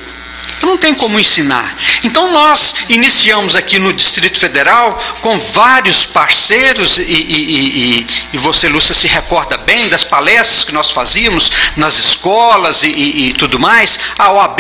Não 0.65 0.77
tem 0.77 0.93
como 0.93 1.19
ensinar. 1.19 1.75
Então 2.03 2.31
nós 2.31 2.89
iniciamos 2.89 3.55
aqui 3.55 3.79
no 3.79 3.93
Distrito 3.93 4.39
Federal 4.39 5.01
com 5.21 5.37
vários 5.37 6.05
parceiros, 6.05 6.99
e, 6.99 7.03
e, 7.03 7.99
e, 7.99 8.07
e 8.33 8.37
você, 8.37 8.67
Lúcia, 8.69 8.95
se 8.95 9.07
recorda 9.07 9.57
bem 9.57 9.87
das 9.89 10.03
palestras 10.03 10.63
que 10.63 10.73
nós 10.73 10.91
fazíamos 10.91 11.51
nas 11.75 11.97
escolas 11.97 12.83
e, 12.83 13.33
tudo 13.37 13.59
mais, 13.59 13.99
a 14.17 14.31
OAB, 14.31 14.59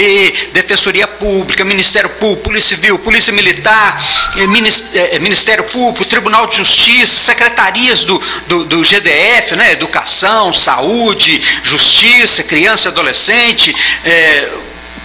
Defensoria 0.53 1.07
Pública, 1.07 1.63
Ministério 1.63 2.09
Público, 2.11 2.43
Polícia 2.43 2.75
Civil, 2.75 2.99
Polícia 2.99 3.33
Militar, 3.33 4.01
eh, 4.37 5.15
eh, 5.15 5.19
Ministério 5.19 5.63
Público, 5.65 6.05
Tribunal 6.05 6.47
de 6.47 6.57
Justiça, 6.57 7.17
secretarias 7.17 8.03
do, 8.03 8.21
do, 8.47 8.65
do 8.65 8.83
GDF, 8.83 9.55
né, 9.55 9.71
Educação, 9.71 10.53
Saúde, 10.53 11.41
Justiça, 11.63 12.43
Criança 12.43 12.89
e 12.89 12.91
Adolescente, 12.91 13.75
é, 14.03 14.49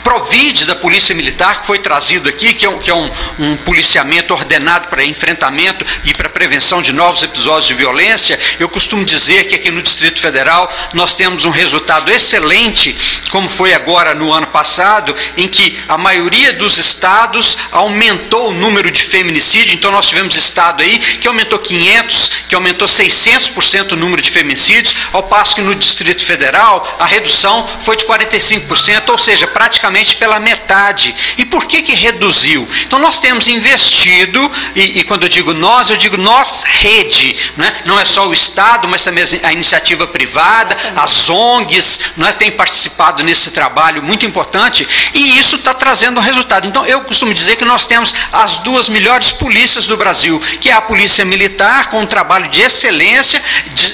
Provide 0.05 0.67
da 0.67 0.77
Polícia 0.77 1.15
Militar, 1.15 1.63
que 1.63 1.67
foi 1.67 1.79
trazido 1.79 2.29
aqui, 2.29 2.53
que 2.53 2.67
é 2.67 2.69
um, 2.69 2.79
que 2.79 2.91
é 2.91 2.95
um, 2.95 3.11
um 3.39 3.57
policiamento 3.57 4.35
ordenado 4.35 4.89
para 4.89 5.03
enfrentamento 5.03 5.85
e 6.05 6.13
para 6.13 6.29
prevenção 6.29 6.83
de 6.83 6.93
novos 6.93 7.23
episódios 7.23 7.67
de 7.67 7.73
violência. 7.73 8.39
Eu 8.61 8.69
costumo 8.69 9.03
dizer 9.03 9.49
que 9.49 9.55
aqui 9.55 9.71
no 9.71 9.83
Distrito 9.83 10.21
Federal 10.21 10.71
nós 10.93 11.15
temos 11.15 11.47
um 11.47 11.51
resultado 11.51 12.13
excelente, 12.13 12.95
como 13.31 13.49
foi 13.49 13.73
agora 13.73 14.15
no 14.15 14.31
ano 14.31 14.47
passado, 14.49 15.17
em 15.39 15.49
que 15.49 15.83
a 15.89 15.97
maioria 15.97 16.53
dos 16.53 16.77
estados 16.77 17.57
aumentou 17.73 18.51
o 18.51 18.55
número 18.55 18.91
de 18.91 19.03
feminicídio. 19.03 19.75
Então 19.75 19.91
nós 19.91 20.07
tivemos 20.07 20.37
estado 20.37 20.83
aí 20.83 20.99
que 20.99 21.27
aumentou 21.27 21.59
500, 21.59 22.33
que 22.51 22.55
aumentou 22.55 22.87
600% 22.87 23.93
o 23.93 23.97
número 23.97 24.21
de 24.21 24.31
feminicídios, 24.31 24.97
ao 25.15 25.23
passo 25.23 25.55
que 25.55 25.63
no 25.63 25.75
Distrito 25.75 26.23
Federal 26.23 26.97
a 27.01 27.07
redução 27.07 27.67
foi 27.81 27.97
de 27.97 28.05
45%, 28.05 29.09
ou 29.09 29.19
seja, 29.19 29.47
praticamente 29.47 29.94
pela 30.15 30.41
metade. 30.41 31.15
E 31.39 31.45
por 31.45 31.67
que 31.67 31.83
que 31.83 31.95
reduziu? 31.95 32.69
Então 32.87 32.99
nós 32.99 33.21
temos 33.21 33.47
investido, 33.47 34.51
e, 34.75 35.01
e 35.01 35.05
quando 35.05 35.25
eu 35.25 35.29
digo 35.29 35.55
nós, 35.55 35.91
eu 35.91 35.97
digo 35.97 36.17
nós, 36.17 36.65
rede, 36.65 37.37
não 37.57 37.65
é, 37.65 37.73
não 37.87 38.01
é 38.01 38.05
só 38.05 38.27
o 38.27 38.33
Estado, 38.33 38.89
mas 38.89 39.05
também 39.05 39.23
a 39.43 39.53
iniciativa 39.53 40.07
privada, 40.07 40.77
as 40.97 41.29
ONGs, 41.29 42.15
não 42.17 42.27
é, 42.27 42.33
tem 42.33 42.51
participado 42.51 43.23
nesse 43.23 43.53
trabalho 43.53 44.03
muito 44.03 44.27
importante, 44.27 44.87
e 45.13 45.39
isso 45.39 45.57
está 45.57 45.75
trazendo 45.75 46.19
um 46.19 46.23
resultado. 46.23 46.67
Então 46.67 46.85
eu 46.87 47.03
costumo 47.03 47.33
dizer 47.33 47.57
que 47.57 47.65
nós 47.65 47.87
temos 47.87 48.15
as 48.33 48.59
duas 48.59 48.89
melhores 48.89 49.31
polícias 49.33 49.87
do 49.87 49.97
Brasil, 49.97 50.41
que 50.61 50.71
é 50.71 50.73
a 50.73 50.81
Polícia 50.81 51.25
Militar, 51.25 51.91
com 51.91 52.01
um 52.01 52.07
trabalho 52.07 52.49
de 52.49 52.61
excelência, 52.61 53.41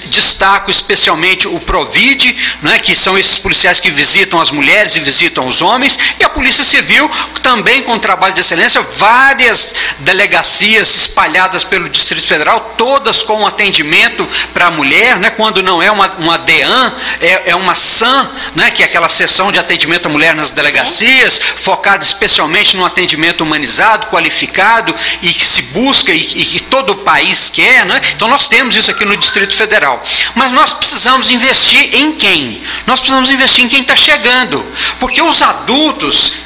destaco 0.06 0.70
especialmente 0.70 1.48
o 1.48 1.58
Provide, 1.60 2.36
não 2.62 2.70
é, 2.70 2.78
que 2.78 2.94
são 2.94 3.18
esses 3.18 3.38
policiais 3.38 3.80
que 3.80 3.90
visitam 3.90 4.40
as 4.40 4.50
mulheres 4.50 4.96
e 4.96 5.00
visitam 5.00 5.46
os 5.46 5.62
homens, 5.62 5.89
e 6.18 6.24
a 6.24 6.28
Polícia 6.28 6.64
Civil, 6.64 7.10
também 7.42 7.82
com 7.82 7.98
trabalho 7.98 8.34
de 8.34 8.40
excelência, 8.40 8.80
várias 8.96 9.74
delegacias 10.00 10.94
espalhadas 10.94 11.64
pelo 11.64 11.88
Distrito 11.88 12.26
Federal, 12.26 12.74
todas 12.76 13.22
com 13.22 13.46
atendimento 13.46 14.28
para 14.52 14.66
a 14.66 14.70
mulher, 14.70 15.18
né, 15.18 15.30
quando 15.30 15.62
não 15.62 15.82
é 15.82 15.90
uma, 15.90 16.08
uma 16.18 16.38
DEAN, 16.38 16.94
é, 17.20 17.50
é 17.50 17.56
uma 17.56 17.74
SAM, 17.74 18.30
né, 18.54 18.70
que 18.70 18.82
é 18.82 18.86
aquela 18.86 19.08
sessão 19.08 19.50
de 19.50 19.58
atendimento 19.58 20.06
à 20.06 20.08
mulher 20.08 20.34
nas 20.34 20.50
delegacias, 20.50 21.38
focada 21.38 22.04
especialmente 22.04 22.76
no 22.76 22.84
atendimento 22.84 23.42
humanizado, 23.42 24.06
qualificado 24.08 24.94
e 25.22 25.32
que 25.32 25.46
se 25.46 25.62
busca 25.72 26.12
e, 26.12 26.18
e 26.18 26.44
que 26.44 26.60
todo 26.60 26.90
o 26.90 26.96
país 26.96 27.50
quer. 27.50 27.84
Né? 27.86 28.00
Então 28.14 28.28
nós 28.28 28.48
temos 28.48 28.76
isso 28.76 28.90
aqui 28.90 29.04
no 29.04 29.16
Distrito 29.16 29.54
Federal. 29.54 30.02
Mas 30.34 30.52
nós 30.52 30.72
precisamos 30.72 31.30
investir 31.30 31.94
em 31.94 32.12
quem? 32.12 32.62
Nós 32.86 33.00
precisamos 33.00 33.30
investir 33.30 33.64
em 33.64 33.68
quem 33.68 33.80
está 33.80 33.96
chegando. 33.96 34.64
Porque 34.98 35.20
os 35.22 35.42
adultos 35.42 35.79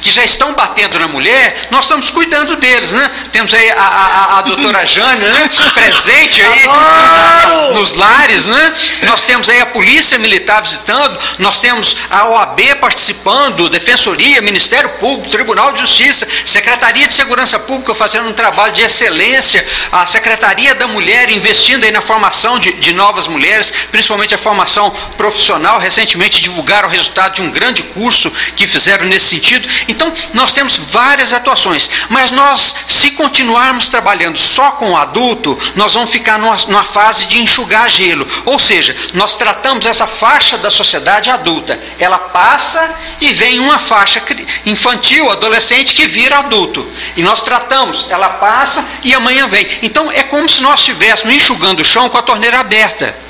que 0.01 0.11
já 0.11 0.23
estão 0.23 0.53
batendo 0.53 0.99
na 0.99 1.07
mulher, 1.07 1.67
nós 1.71 1.85
estamos 1.85 2.09
cuidando 2.11 2.55
deles. 2.55 2.91
Né? 2.91 3.11
Temos 3.31 3.53
aí 3.53 3.69
a, 3.71 3.75
a, 3.75 4.39
a 4.39 4.41
doutora 4.43 4.85
Jane 4.85 5.19
né? 5.19 5.49
presente 5.73 6.41
aí 6.41 7.73
nos 7.73 7.93
lares. 7.95 8.47
Né? 8.47 8.73
Nós 9.03 9.23
temos 9.23 9.49
aí 9.49 9.59
a 9.59 9.65
Polícia 9.65 10.17
Militar 10.19 10.61
visitando, 10.61 11.17
nós 11.39 11.59
temos 11.59 11.97
a 12.09 12.29
OAB 12.29 12.75
participando, 12.79 13.69
Defensoria, 13.69 14.41
Ministério 14.41 14.89
Público, 14.99 15.29
Tribunal 15.29 15.71
de 15.71 15.81
Justiça, 15.81 16.27
Secretaria 16.45 17.07
de 17.07 17.13
Segurança 17.13 17.59
Pública 17.59 17.93
fazendo 17.95 18.29
um 18.29 18.33
trabalho 18.33 18.73
de 18.73 18.81
excelência, 18.81 19.65
a 19.91 20.05
Secretaria 20.05 20.75
da 20.75 20.87
Mulher 20.87 21.29
investindo 21.29 21.83
aí 21.83 21.91
na 21.91 22.01
formação 22.01 22.59
de, 22.59 22.73
de 22.73 22.93
novas 22.93 23.27
mulheres, 23.27 23.71
principalmente 23.91 24.35
a 24.35 24.37
formação 24.37 24.91
profissional. 25.17 25.79
Recentemente 25.79 26.41
divulgaram 26.41 26.87
o 26.87 26.91
resultado 26.91 27.35
de 27.35 27.41
um 27.41 27.49
grande 27.49 27.81
curso 27.83 28.31
que 28.55 28.67
fizeram 28.67 29.05
nesse 29.05 29.24
sentido. 29.25 29.67
Então, 29.87 30.11
nós 30.33 30.53
temos 30.53 30.77
várias 30.77 31.33
atuações, 31.33 31.89
mas 32.09 32.31
nós, 32.31 32.75
se 32.87 33.11
continuarmos 33.11 33.89
trabalhando 33.89 34.37
só 34.37 34.71
com 34.71 34.91
o 34.91 34.97
adulto, 34.97 35.57
nós 35.75 35.93
vamos 35.93 36.11
ficar 36.11 36.37
numa, 36.39 36.55
numa 36.67 36.83
fase 36.83 37.25
de 37.25 37.39
enxugar 37.39 37.89
gelo. 37.89 38.27
Ou 38.45 38.59
seja, 38.59 38.95
nós 39.13 39.35
tratamos 39.35 39.85
essa 39.85 40.07
faixa 40.07 40.57
da 40.57 40.71
sociedade 40.71 41.29
adulta, 41.29 41.77
ela 41.99 42.17
passa 42.17 42.99
e 43.21 43.31
vem 43.31 43.59
uma 43.59 43.79
faixa 43.79 44.21
infantil, 44.65 45.29
adolescente 45.29 45.95
que 45.95 46.05
vira 46.05 46.39
adulto. 46.39 46.85
E 47.15 47.23
nós 47.23 47.43
tratamos, 47.43 48.07
ela 48.09 48.29
passa 48.29 48.85
e 49.03 49.13
amanhã 49.13 49.47
vem. 49.47 49.67
Então 49.81 50.11
é 50.11 50.23
como 50.23 50.47
se 50.47 50.61
nós 50.61 50.79
estivéssemos 50.79 51.35
enxugando 51.35 51.79
o 51.79 51.85
chão 51.85 52.09
com 52.09 52.17
a 52.17 52.21
torneira 52.21 52.59
aberta. 52.59 53.24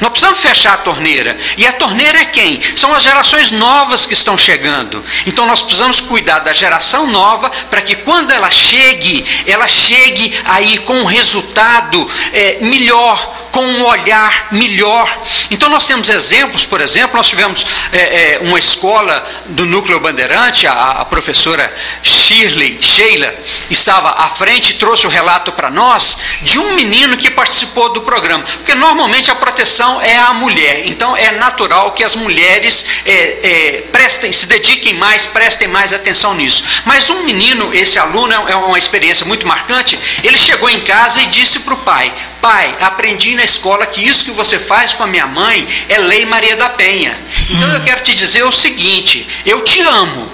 Nós 0.00 0.10
precisamos 0.10 0.40
fechar 0.40 0.74
a 0.74 0.78
torneira. 0.78 1.38
E 1.56 1.66
a 1.66 1.72
torneira 1.72 2.20
é 2.20 2.24
quem? 2.24 2.60
São 2.76 2.92
as 2.94 3.02
gerações 3.02 3.50
novas 3.50 4.06
que 4.06 4.14
estão 4.14 4.36
chegando. 4.36 5.02
Então 5.26 5.46
nós 5.46 5.62
precisamos 5.62 6.00
cuidar 6.00 6.40
da 6.40 6.52
geração 6.52 7.06
nova 7.08 7.50
para 7.70 7.82
que 7.82 7.96
quando 7.96 8.30
ela 8.30 8.50
chegue, 8.50 9.26
ela 9.46 9.68
chegue 9.68 10.34
aí 10.44 10.78
com 10.78 10.94
um 10.94 11.04
resultado 11.04 12.06
é, 12.32 12.58
melhor, 12.62 13.39
com 13.50 13.64
um 13.64 13.84
olhar 13.84 14.48
melhor. 14.52 15.08
Então 15.50 15.68
nós 15.68 15.86
temos 15.86 16.08
exemplos, 16.08 16.64
por 16.64 16.80
exemplo, 16.80 17.16
nós 17.16 17.28
tivemos 17.28 17.66
é, 17.92 17.98
é, 17.98 18.38
uma 18.42 18.58
escola 18.58 19.26
do 19.46 19.66
Núcleo 19.66 20.00
Bandeirante, 20.00 20.66
a, 20.66 20.72
a, 20.72 21.04
professora 21.04 21.72
Shirley, 22.02 22.78
Sheila, 22.80 23.34
estava 23.70 24.10
à 24.10 24.28
frente 24.28 24.70
e 24.70 24.74
trouxe 24.74 25.06
o 25.06 25.10
relato 25.10 25.52
para 25.52 25.70
nós 25.70 26.20
de 26.42 26.58
um 26.58 26.74
menino 26.74 27.16
que 27.16 27.30
participou 27.30 27.92
do 27.92 28.02
programa. 28.02 28.44
Porque 28.44 28.74
normalmente 28.74 29.30
a 29.30 29.34
proteção 29.34 30.00
é 30.00 30.16
a 30.18 30.32
mulher, 30.34 30.86
então 30.86 31.16
é 31.16 31.32
natural 31.32 31.92
que 31.92 32.04
as 32.04 32.16
mulheres 32.16 33.02
é, 33.06 33.12
é 33.12 33.82
prestem, 33.92 34.32
se 34.32 34.46
dediquem 34.46 34.94
mais, 34.94 35.26
prestem 35.26 35.68
mais 35.68 35.92
atenção 35.92 36.34
nisso. 36.34 36.64
Mas 36.84 37.10
um 37.10 37.24
menino, 37.24 37.72
esse 37.74 37.98
aluno, 37.98 38.32
é 38.32 38.56
uma 38.56 38.78
experiência 38.78 39.26
muito 39.26 39.46
marcante, 39.46 39.98
ele 40.22 40.38
chegou 40.38 40.68
em 40.70 40.80
casa 40.80 41.20
e 41.20 41.26
disse 41.26 41.60
para 41.60 41.74
o 41.74 41.78
pai: 41.78 42.12
Pai, 42.40 42.74
aprendi 42.80 43.34
na 43.40 43.44
escola 43.44 43.86
que 43.86 44.06
isso 44.06 44.26
que 44.26 44.30
você 44.32 44.58
faz 44.58 44.92
com 44.92 45.02
a 45.02 45.06
minha 45.06 45.26
mãe 45.26 45.66
é 45.88 45.96
lei 45.96 46.26
Maria 46.26 46.56
da 46.56 46.68
Penha. 46.68 47.18
Então 47.48 47.68
hum. 47.68 47.72
eu 47.72 47.80
quero 47.80 48.02
te 48.02 48.14
dizer 48.14 48.44
o 48.44 48.52
seguinte: 48.52 49.26
eu 49.46 49.62
te 49.64 49.80
amo. 49.80 50.30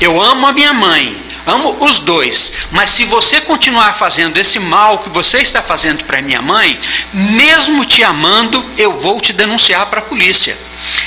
Eu 0.00 0.20
amo 0.20 0.46
a 0.46 0.52
minha 0.52 0.72
mãe. 0.72 1.28
Amo 1.46 1.78
os 1.80 2.00
dois, 2.00 2.68
mas 2.72 2.90
se 2.90 3.04
você 3.04 3.40
continuar 3.40 3.94
fazendo 3.94 4.36
esse 4.36 4.60
mal 4.60 4.98
que 4.98 5.08
você 5.08 5.38
está 5.38 5.62
fazendo 5.62 6.04
para 6.04 6.20
minha 6.20 6.42
mãe, 6.42 6.78
mesmo 7.14 7.86
te 7.86 8.04
amando, 8.04 8.62
eu 8.76 8.92
vou 8.92 9.18
te 9.18 9.32
denunciar 9.32 9.86
para 9.86 10.00
a 10.00 10.02
polícia. 10.02 10.54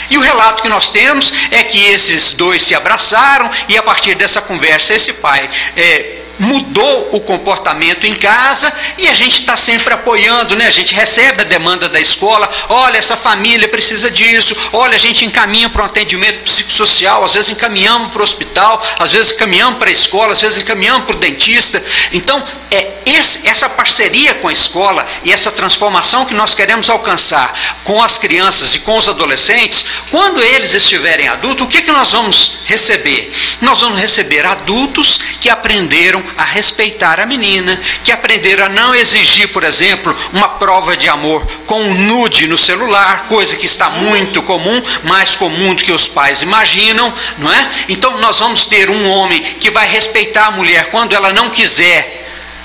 E 0.09 0.17
o 0.17 0.21
relato 0.21 0.63
que 0.63 0.69
nós 0.69 0.89
temos 0.89 1.31
é 1.51 1.63
que 1.63 1.79
esses 1.89 2.33
dois 2.33 2.63
se 2.63 2.73
abraçaram 2.73 3.51
e 3.69 3.77
a 3.77 3.83
partir 3.83 4.15
dessa 4.15 4.41
conversa 4.41 4.95
esse 4.95 5.13
pai 5.13 5.47
é, 5.77 6.20
mudou 6.41 7.09
o 7.11 7.19
comportamento 7.19 8.07
em 8.07 8.13
casa 8.13 8.73
e 8.97 9.07
a 9.07 9.13
gente 9.13 9.35
está 9.35 9.55
sempre 9.55 9.93
apoiando, 9.93 10.55
né? 10.55 10.65
A 10.65 10.71
gente 10.71 10.93
recebe 10.93 11.41
a 11.41 11.45
demanda 11.45 11.87
da 11.87 11.99
escola, 11.99 12.49
olha, 12.67 12.97
essa 12.97 13.15
família 13.15 13.69
precisa 13.69 14.09
disso, 14.09 14.57
olha, 14.73 14.95
a 14.95 14.99
gente 14.99 15.23
encaminha 15.23 15.69
para 15.69 15.83
um 15.83 15.85
atendimento 15.85 16.41
psicossocial, 16.43 17.23
às 17.23 17.35
vezes 17.35 17.51
encaminhamos 17.51 18.11
para 18.11 18.21
o 18.21 18.23
hospital, 18.23 18.83
às 18.97 19.11
vezes 19.11 19.33
encaminhamos 19.33 19.77
para 19.77 19.89
a 19.89 19.91
escola, 19.91 20.31
às 20.31 20.41
vezes 20.41 20.57
encaminhamos 20.57 21.05
para 21.05 21.15
o 21.15 21.19
dentista. 21.19 21.81
Então, 22.11 22.43
é 22.71 22.91
esse, 23.05 23.47
essa 23.47 23.69
parceria 23.69 24.33
com 24.35 24.47
a 24.47 24.53
escola 24.53 25.05
e 25.23 25.31
essa 25.31 25.51
transformação 25.51 26.25
que 26.25 26.33
nós 26.33 26.55
queremos 26.55 26.89
alcançar 26.89 27.53
com 27.83 28.01
as 28.01 28.17
crianças 28.17 28.73
e 28.73 28.79
com 28.79 28.97
os 28.97 29.07
adolescentes, 29.07 29.85
quando 30.09 30.41
eles 30.41 30.73
estiverem 30.73 31.27
adultos, 31.27 31.65
o 31.65 31.69
que, 31.69 31.83
que 31.83 31.91
nós 31.91 32.13
vamos 32.13 32.59
receber? 32.65 33.31
Nós 33.61 33.81
vamos 33.81 33.99
receber 33.99 34.45
adultos 34.45 35.21
que 35.39 35.49
aprenderam 35.49 36.23
a 36.37 36.43
respeitar 36.43 37.19
a 37.19 37.25
menina, 37.25 37.79
que 38.03 38.11
aprenderam 38.11 38.65
a 38.65 38.69
não 38.69 38.95
exigir, 38.95 39.47
por 39.49 39.63
exemplo, 39.63 40.15
uma 40.33 40.49
prova 40.49 40.95
de 40.95 41.09
amor 41.09 41.45
com 41.65 41.81
um 41.81 41.93
nude 41.93 42.47
no 42.47 42.57
celular, 42.57 43.27
coisa 43.27 43.55
que 43.55 43.65
está 43.65 43.89
muito 43.89 44.41
comum, 44.41 44.81
mais 45.03 45.35
comum 45.35 45.73
do 45.73 45.83
que 45.83 45.91
os 45.91 46.07
pais 46.07 46.41
imaginam, 46.41 47.13
não 47.37 47.51
é? 47.51 47.69
Então 47.89 48.17
nós 48.19 48.39
vamos 48.39 48.65
ter 48.65 48.89
um 48.89 49.09
homem 49.09 49.41
que 49.59 49.69
vai 49.69 49.87
respeitar 49.87 50.47
a 50.47 50.51
mulher 50.51 50.89
quando 50.89 51.13
ela 51.13 51.33
não 51.33 51.49
quiser 51.49 52.20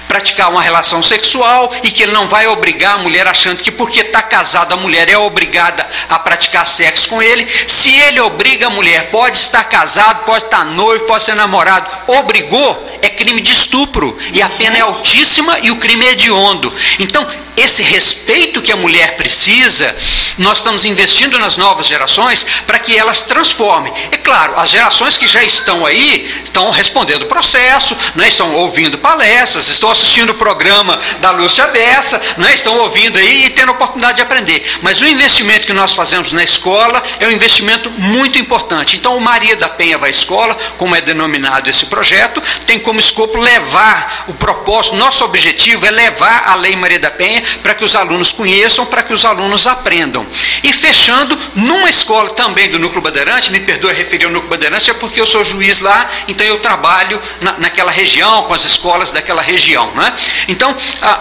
praticar 0.08 0.50
uma 0.50 0.62
relação 0.62 1.02
sexual 1.02 1.72
e 1.82 1.90
que 1.90 2.02
ele 2.02 2.12
não 2.12 2.28
vai 2.28 2.46
obrigar 2.46 2.94
a 2.94 3.02
mulher 3.02 3.26
achando 3.26 3.62
que 3.62 3.70
porque 3.70 4.00
está 4.00 4.22
casada 4.22 4.74
a 4.74 4.76
mulher 4.76 5.08
é 5.08 5.18
obrigada 5.18 5.86
a 6.08 6.18
praticar 6.18 6.66
sexo 6.66 7.08
com 7.08 7.22
ele. 7.22 7.46
Se 7.68 7.98
ele 8.00 8.20
obriga 8.20 8.66
a 8.66 8.70
mulher, 8.70 9.10
pode 9.10 9.38
estar 9.38 9.64
casado, 9.64 10.24
pode 10.24 10.44
estar 10.44 10.64
noivo, 10.64 11.04
pode 11.04 11.24
ser 11.24 11.34
namorado, 11.34 11.90
obrigou, 12.06 12.98
é 13.02 13.08
crime 13.08 13.40
de 13.40 13.52
estupro 13.52 14.16
e 14.32 14.42
a 14.42 14.48
pena 14.48 14.76
é 14.76 14.80
altíssima 14.80 15.58
e 15.60 15.70
o 15.70 15.76
crime 15.76 16.06
é 16.06 16.12
hediondo. 16.12 16.72
Então, 16.98 17.26
esse 17.56 17.82
respeito 17.82 18.60
que 18.60 18.70
a 18.70 18.76
mulher 18.76 19.16
precisa, 19.16 19.94
nós 20.38 20.58
estamos 20.58 20.84
investindo 20.84 21.38
nas 21.38 21.56
novas 21.56 21.86
gerações 21.86 22.44
para 22.66 22.78
que 22.78 22.96
elas 22.96 23.22
transformem. 23.22 23.92
É 24.12 24.18
claro, 24.18 24.58
as 24.58 24.70
gerações 24.70 25.16
que 25.16 25.26
já 25.26 25.42
estão 25.42 25.86
aí 25.86 26.30
estão 26.44 26.70
respondendo 26.70 27.22
o 27.22 27.26
processo, 27.26 27.96
né, 28.14 28.28
estão 28.28 28.52
ouvindo 28.54 28.98
palestras, 28.98 29.68
estão 29.68 29.90
assistindo 29.90 30.30
o 30.30 30.34
programa 30.34 31.00
da 31.20 31.30
Lúcia 31.30 31.66
Bessa, 31.68 32.20
né, 32.36 32.54
estão 32.54 32.76
ouvindo 32.78 33.18
aí 33.18 33.46
e 33.46 33.50
tendo 33.50 33.70
a 33.70 33.72
oportunidade 33.72 34.16
de 34.16 34.22
aprender. 34.22 34.62
Mas 34.82 35.00
o 35.00 35.06
investimento 35.06 35.66
que 35.66 35.72
nós 35.72 35.94
fazemos 35.94 36.32
na 36.32 36.44
escola 36.44 37.02
é 37.18 37.26
um 37.26 37.32
investimento 37.32 37.90
muito 37.90 38.38
importante. 38.38 38.96
Então, 38.96 39.16
o 39.16 39.20
Maria 39.20 39.56
da 39.56 39.68
Penha 39.68 39.96
vai 39.96 40.10
à 40.10 40.12
escola, 40.12 40.56
como 40.76 40.94
é 40.94 41.00
denominado 41.00 41.70
esse 41.70 41.86
projeto, 41.86 42.42
tem 42.66 42.78
como 42.78 43.00
escopo 43.00 43.38
levar 43.38 44.24
o 44.28 44.34
propósito, 44.34 44.96
nosso 44.96 45.24
objetivo 45.24 45.86
é 45.86 45.90
levar 45.90 46.48
a 46.48 46.54
Lei 46.54 46.76
Maria 46.76 46.98
da 46.98 47.10
Penha 47.10 47.45
para 47.62 47.74
que 47.74 47.84
os 47.84 47.96
alunos 47.96 48.32
conheçam, 48.32 48.86
para 48.86 49.02
que 49.02 49.12
os 49.12 49.24
alunos 49.24 49.66
aprendam. 49.66 50.26
E 50.62 50.72
fechando, 50.72 51.38
numa 51.54 51.88
escola 51.88 52.30
também 52.30 52.70
do 52.70 52.78
Núcleo 52.78 53.02
Bandeirante, 53.02 53.50
me 53.50 53.60
perdoe 53.60 53.92
referir 53.92 54.24
ao 54.26 54.30
Núcleo 54.30 54.50
Bandeirante, 54.50 54.90
é 54.90 54.94
porque 54.94 55.20
eu 55.20 55.26
sou 55.26 55.44
juiz 55.44 55.80
lá, 55.80 56.08
então 56.28 56.46
eu 56.46 56.58
trabalho 56.58 57.20
na, 57.40 57.58
naquela 57.58 57.90
região, 57.90 58.44
com 58.44 58.54
as 58.54 58.64
escolas 58.64 59.12
daquela 59.12 59.42
região. 59.42 59.90
Né? 59.92 60.12
Então, 60.48 60.74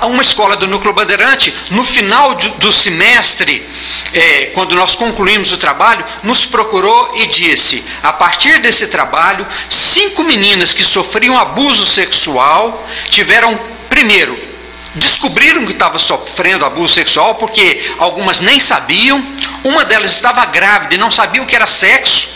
uma 0.03 0.21
escola 0.21 0.55
do 0.55 0.67
Núcleo 0.67 0.93
Bandeirante, 0.93 1.53
no 1.71 1.83
final 1.83 2.35
do 2.35 2.71
semestre, 2.71 3.67
é, 4.13 4.45
quando 4.53 4.75
nós 4.75 4.95
concluímos 4.95 5.51
o 5.51 5.57
trabalho, 5.57 6.05
nos 6.23 6.45
procurou 6.45 7.13
e 7.17 7.27
disse: 7.27 7.83
a 8.03 8.13
partir 8.13 8.59
desse 8.59 8.87
trabalho, 8.87 9.45
cinco 9.69 10.23
meninas 10.23 10.73
que 10.73 10.83
sofriam 10.83 11.37
abuso 11.37 11.85
sexual 11.85 12.87
tiveram, 13.09 13.59
primeiro, 13.89 14.37
descobriram 14.95 15.65
que 15.65 15.73
estava 15.73 15.99
sofrendo 15.99 16.65
abuso 16.65 16.93
sexual 16.93 17.35
porque 17.35 17.93
algumas 17.97 18.41
nem 18.41 18.59
sabiam, 18.59 19.23
uma 19.63 19.83
delas 19.85 20.11
estava 20.11 20.45
grávida 20.45 20.95
e 20.95 20.97
não 20.97 21.11
sabia 21.11 21.41
o 21.41 21.45
que 21.45 21.55
era 21.55 21.67
sexo. 21.67 22.35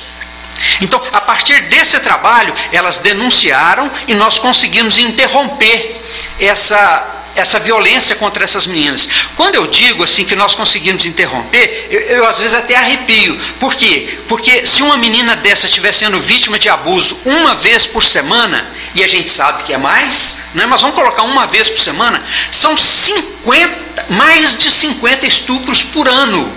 Então, 0.82 1.02
a 1.14 1.22
partir 1.22 1.62
desse 1.64 2.00
trabalho, 2.02 2.54
elas 2.72 3.00
denunciaram 3.00 3.90
e 4.08 4.14
nós 4.16 4.40
conseguimos 4.40 5.00
interromper 5.00 6.02
essa 6.40 7.19
essa 7.36 7.60
violência 7.60 8.16
contra 8.16 8.44
essas 8.44 8.68
meninas. 8.68 9.10
Quando 9.36 9.56
eu 9.56 9.68
digo 9.68 10.04
assim 10.04 10.26
que 10.26 10.36
nós 10.36 10.56
conseguimos 10.56 11.06
interromper, 11.06 11.88
eu, 11.90 12.00
eu, 12.02 12.28
às 12.28 12.40
vezes 12.40 12.56
até 12.56 12.76
arrepio. 12.76 13.38
Por 13.60 13.74
quê? 13.76 14.20
Porque 14.28 14.66
se 14.66 14.84
uma 14.84 14.98
menina 14.98 15.36
dessa 15.36 15.68
estiver 15.68 15.94
sendo 15.94 16.20
vítima 16.20 16.60
de 16.60 16.70
abuso 16.70 17.22
uma 17.26 17.56
vez 17.56 17.88
por 17.88 18.04
semana, 18.04 18.68
e 18.94 19.04
a 19.04 19.08
gente 19.08 19.30
sabe 19.30 19.64
que 19.64 19.74
é 19.74 19.78
mais, 19.78 20.50
né? 20.56 20.66
mas 20.66 20.82
vamos 20.82 20.96
colocar 20.96 21.24
uma 21.24 21.46
vez 21.48 21.70
por 21.70 21.80
semana, 21.80 22.24
são 22.52 22.76
50, 22.76 24.06
mais 24.10 24.58
de 24.58 24.72
50 24.72 25.26
estupros 25.28 25.84
por 25.84 26.08
ano. 26.08 26.52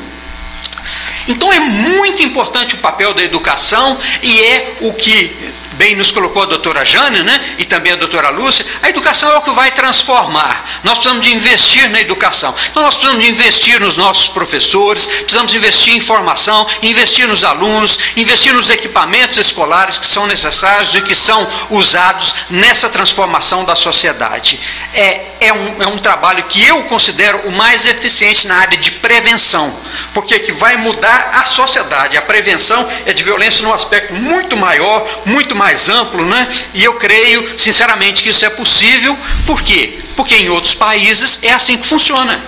Então 1.29 1.53
é 1.53 1.61
muito 1.61 2.23
importante 2.23 2.75
o 2.75 2.79
papel 2.79 3.15
da 3.15 3.23
educação 3.23 3.99
e 4.23 4.43
é 4.43 4.77
o 4.81 4.93
que 4.93 5.53
bem 5.75 5.97
nos 5.97 6.11
colocou 6.11 6.43
a 6.43 6.47
doutora 6.47 6.85
Jane, 6.85 7.23
né? 7.23 7.55
E 7.59 7.65
também 7.65 7.93
a 7.93 7.97
doutora 7.97 8.31
Lúcia, 8.31 8.65
a 8.83 8.89
educação 8.89 9.33
é 9.33 9.37
o 9.37 9.43
que 9.43 9.53
vai 9.53 9.71
transformar. 9.73 10.81
Nós 10.85 10.99
precisamos 10.99 11.25
de 11.25 11.33
investir 11.33 11.89
na 11.91 12.01
educação. 12.01 12.55
Então 12.71 12.83
nós 12.83 12.97
precisamos 12.97 13.25
de 13.25 13.31
investir 13.31 13.81
nos 13.81 13.97
nossos 13.97 14.29
professores, 14.29 15.07
precisamos 15.07 15.55
investir 15.55 15.95
em 15.95 16.01
formação, 16.01 16.67
investir 16.83 17.27
nos 17.27 17.45
alunos, 17.45 17.99
investir 18.17 18.53
nos 18.53 18.71
equipamentos 18.71 19.39
escolares 19.39 19.99
que 19.99 20.07
são 20.07 20.27
necessários 20.27 20.95
e 20.95 21.03
que 21.03 21.15
são 21.15 21.47
usados 21.71 22.35
nessa 22.51 22.89
transformação 22.89 23.65
da 23.65 23.75
sociedade. 23.77 24.61
É, 24.95 25.27
é, 25.41 25.53
um, 25.53 25.83
é 25.83 25.87
um 25.87 25.99
trabalho 25.99 26.45
que 26.45 26.65
eu 26.67 26.83
considero 26.85 27.39
o 27.49 27.53
mais 27.53 27.87
eficiente 27.87 28.47
na 28.47 28.57
área 28.57 28.77
de 28.77 28.93
prevenção, 28.93 29.83
porque 30.15 30.39
que 30.39 30.53
vai 30.53 30.77
mudar 30.77 31.31
a 31.35 31.45
sociedade. 31.45 32.17
A 32.17 32.23
prevenção 32.23 32.89
é 33.07 33.13
de 33.13 33.23
violência 33.23 33.63
num 33.63 33.73
aspecto 33.73 34.15
muito 34.15 34.57
maior, 34.57 35.23
muito 35.25 35.55
mais 35.55 35.62
mais 35.63 35.89
amplo, 35.89 36.25
né? 36.25 36.49
E 36.75 36.83
eu 36.83 36.95
creio, 36.95 37.57
sinceramente, 37.57 38.25
que 38.25 38.31
isso 38.31 38.45
é 38.45 38.51
possível. 38.51 39.17
Por 39.47 39.63
quê? 39.63 40.01
Porque 40.17 40.35
em 40.35 40.49
outros 40.49 40.75
países 40.75 41.45
é 41.45 41.53
assim 41.53 41.77
que 41.77 41.87
funciona. 41.87 42.41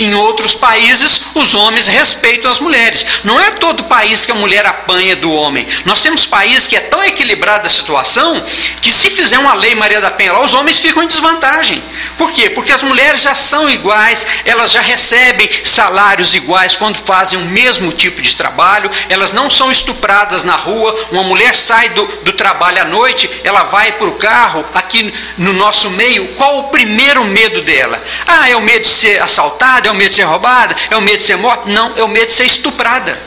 Em 0.00 0.14
outros 0.14 0.54
países, 0.54 1.26
os 1.34 1.54
homens 1.54 1.86
respeitam 1.86 2.50
as 2.50 2.58
mulheres. 2.58 3.04
Não 3.22 3.38
é 3.38 3.50
todo 3.50 3.84
país 3.84 4.24
que 4.24 4.32
a 4.32 4.34
mulher 4.34 4.64
apanha 4.64 5.14
do 5.14 5.30
homem. 5.30 5.68
Nós 5.84 6.02
temos 6.02 6.24
países 6.24 6.66
que 6.66 6.74
é 6.74 6.80
tão 6.80 7.04
equilibrada 7.04 7.66
a 7.66 7.70
situação 7.70 8.42
que, 8.80 8.90
se 8.90 9.10
fizer 9.10 9.38
uma 9.38 9.52
lei 9.52 9.74
Maria 9.74 10.00
da 10.00 10.10
Penha 10.10 10.32
lá, 10.32 10.40
os 10.40 10.54
homens 10.54 10.78
ficam 10.78 11.02
em 11.02 11.06
desvantagem. 11.06 11.84
Por 12.16 12.32
quê? 12.32 12.48
Porque 12.48 12.72
as 12.72 12.82
mulheres 12.82 13.20
já 13.20 13.34
são 13.34 13.68
iguais, 13.68 14.26
elas 14.46 14.72
já 14.72 14.80
recebem 14.80 15.50
salários 15.64 16.34
iguais 16.34 16.76
quando 16.76 16.96
fazem 16.96 17.38
o 17.38 17.44
mesmo 17.46 17.92
tipo 17.92 18.22
de 18.22 18.34
trabalho, 18.34 18.90
elas 19.10 19.34
não 19.34 19.50
são 19.50 19.70
estupradas 19.70 20.44
na 20.44 20.56
rua. 20.56 20.98
Uma 21.12 21.24
mulher 21.24 21.54
sai 21.54 21.90
do, 21.90 22.06
do 22.22 22.32
trabalho 22.32 22.80
à 22.80 22.84
noite, 22.86 23.30
ela 23.44 23.64
vai 23.64 23.92
para 23.92 24.08
o 24.08 24.14
carro, 24.14 24.64
aqui 24.72 25.12
no 25.36 25.52
nosso 25.52 25.90
meio, 25.90 26.26
qual 26.28 26.60
o 26.60 26.68
primeiro 26.68 27.22
medo 27.24 27.60
dela? 27.60 28.00
Ah, 28.26 28.48
é 28.48 28.56
o 28.56 28.62
medo 28.62 28.82
de 28.82 28.88
ser 28.88 29.20
assaltada, 29.20 29.89
é 29.90 29.92
o 29.92 29.96
medo 29.96 30.10
de 30.10 30.16
ser 30.16 30.22
roubada? 30.22 30.76
É 30.90 30.96
o 30.96 31.00
medo 31.00 31.18
de 31.18 31.24
ser 31.24 31.36
morta? 31.36 31.68
Não, 31.68 31.92
é 31.96 32.02
o 32.02 32.08
medo 32.08 32.26
de 32.26 32.32
ser 32.32 32.44
estuprada. 32.44 33.18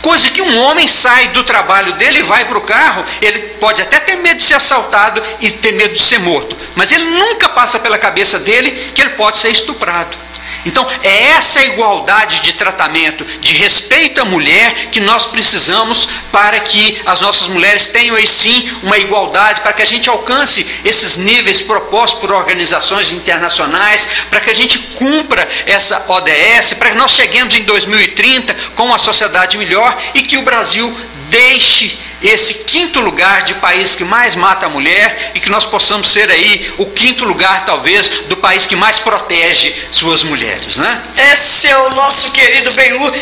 Coisa 0.00 0.30
que 0.30 0.40
um 0.40 0.58
homem 0.60 0.86
sai 0.86 1.28
do 1.28 1.42
trabalho 1.42 1.94
dele 1.94 2.20
e 2.20 2.22
vai 2.22 2.44
para 2.44 2.58
o 2.58 2.62
carro, 2.62 3.04
ele 3.20 3.40
pode 3.60 3.82
até 3.82 3.98
ter 3.98 4.16
medo 4.16 4.38
de 4.38 4.44
ser 4.44 4.54
assaltado 4.54 5.22
e 5.40 5.50
ter 5.50 5.72
medo 5.72 5.94
de 5.94 6.02
ser 6.02 6.20
morto, 6.20 6.56
mas 6.76 6.92
ele 6.92 7.04
nunca 7.04 7.48
passa 7.48 7.78
pela 7.78 7.98
cabeça 7.98 8.38
dele 8.38 8.70
que 8.94 9.00
ele 9.00 9.10
pode 9.10 9.38
ser 9.38 9.50
estuprado. 9.50 10.16
Então, 10.64 10.86
é 11.02 11.22
essa 11.30 11.64
igualdade 11.64 12.40
de 12.40 12.54
tratamento, 12.54 13.24
de 13.24 13.52
respeito 13.52 14.20
à 14.20 14.24
mulher, 14.24 14.90
que 14.90 15.00
nós 15.00 15.26
precisamos 15.26 16.08
para 16.30 16.60
que 16.60 17.00
as 17.04 17.20
nossas 17.20 17.48
mulheres 17.48 17.88
tenham 17.88 18.14
aí 18.14 18.26
sim 18.26 18.70
uma 18.82 18.96
igualdade, 18.96 19.60
para 19.60 19.72
que 19.72 19.82
a 19.82 19.86
gente 19.86 20.08
alcance 20.08 20.66
esses 20.84 21.18
níveis 21.18 21.62
propostos 21.62 22.20
por 22.20 22.32
organizações 22.32 23.10
internacionais, 23.12 24.08
para 24.30 24.40
que 24.40 24.50
a 24.50 24.54
gente 24.54 24.78
cumpra 24.78 25.48
essa 25.66 26.12
ODS, 26.12 26.74
para 26.74 26.90
que 26.90 26.96
nós 26.96 27.12
cheguemos 27.12 27.54
em 27.56 27.62
2030 27.64 28.54
com 28.76 28.84
uma 28.84 28.98
sociedade 28.98 29.58
melhor 29.58 29.96
e 30.14 30.22
que 30.22 30.36
o 30.36 30.42
Brasil 30.42 30.96
deixe 31.28 31.98
esse 32.22 32.64
quinto 32.64 33.00
lugar 33.00 33.42
de 33.42 33.54
país 33.54 33.94
que 33.94 34.04
mais 34.04 34.36
mata 34.36 34.66
a 34.66 34.68
mulher 34.68 35.32
e 35.34 35.40
que 35.40 35.50
nós 35.50 35.66
possamos 35.66 36.06
ser 36.06 36.30
aí 36.30 36.74
o 36.78 36.86
quinto 36.86 37.24
lugar, 37.24 37.64
talvez, 37.64 38.08
do 38.28 38.36
país 38.36 38.66
que 38.66 38.76
mais 38.76 38.98
protege 38.98 39.74
suas 39.90 40.22
mulheres, 40.22 40.76
né? 40.76 41.02
Esse 41.32 41.68
é 41.68 41.78
o 41.78 41.90
nosso 41.90 42.30
querido 42.32 42.72
Benhu. 42.72 43.12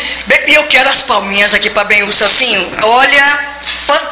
E 0.47 0.53
eu 0.53 0.65
quero 0.65 0.89
as 0.89 1.03
palminhas 1.03 1.53
aqui 1.53 1.69
para 1.69 1.83
Benhu, 1.85 2.09
assim, 2.09 2.71
olha, 2.83 3.39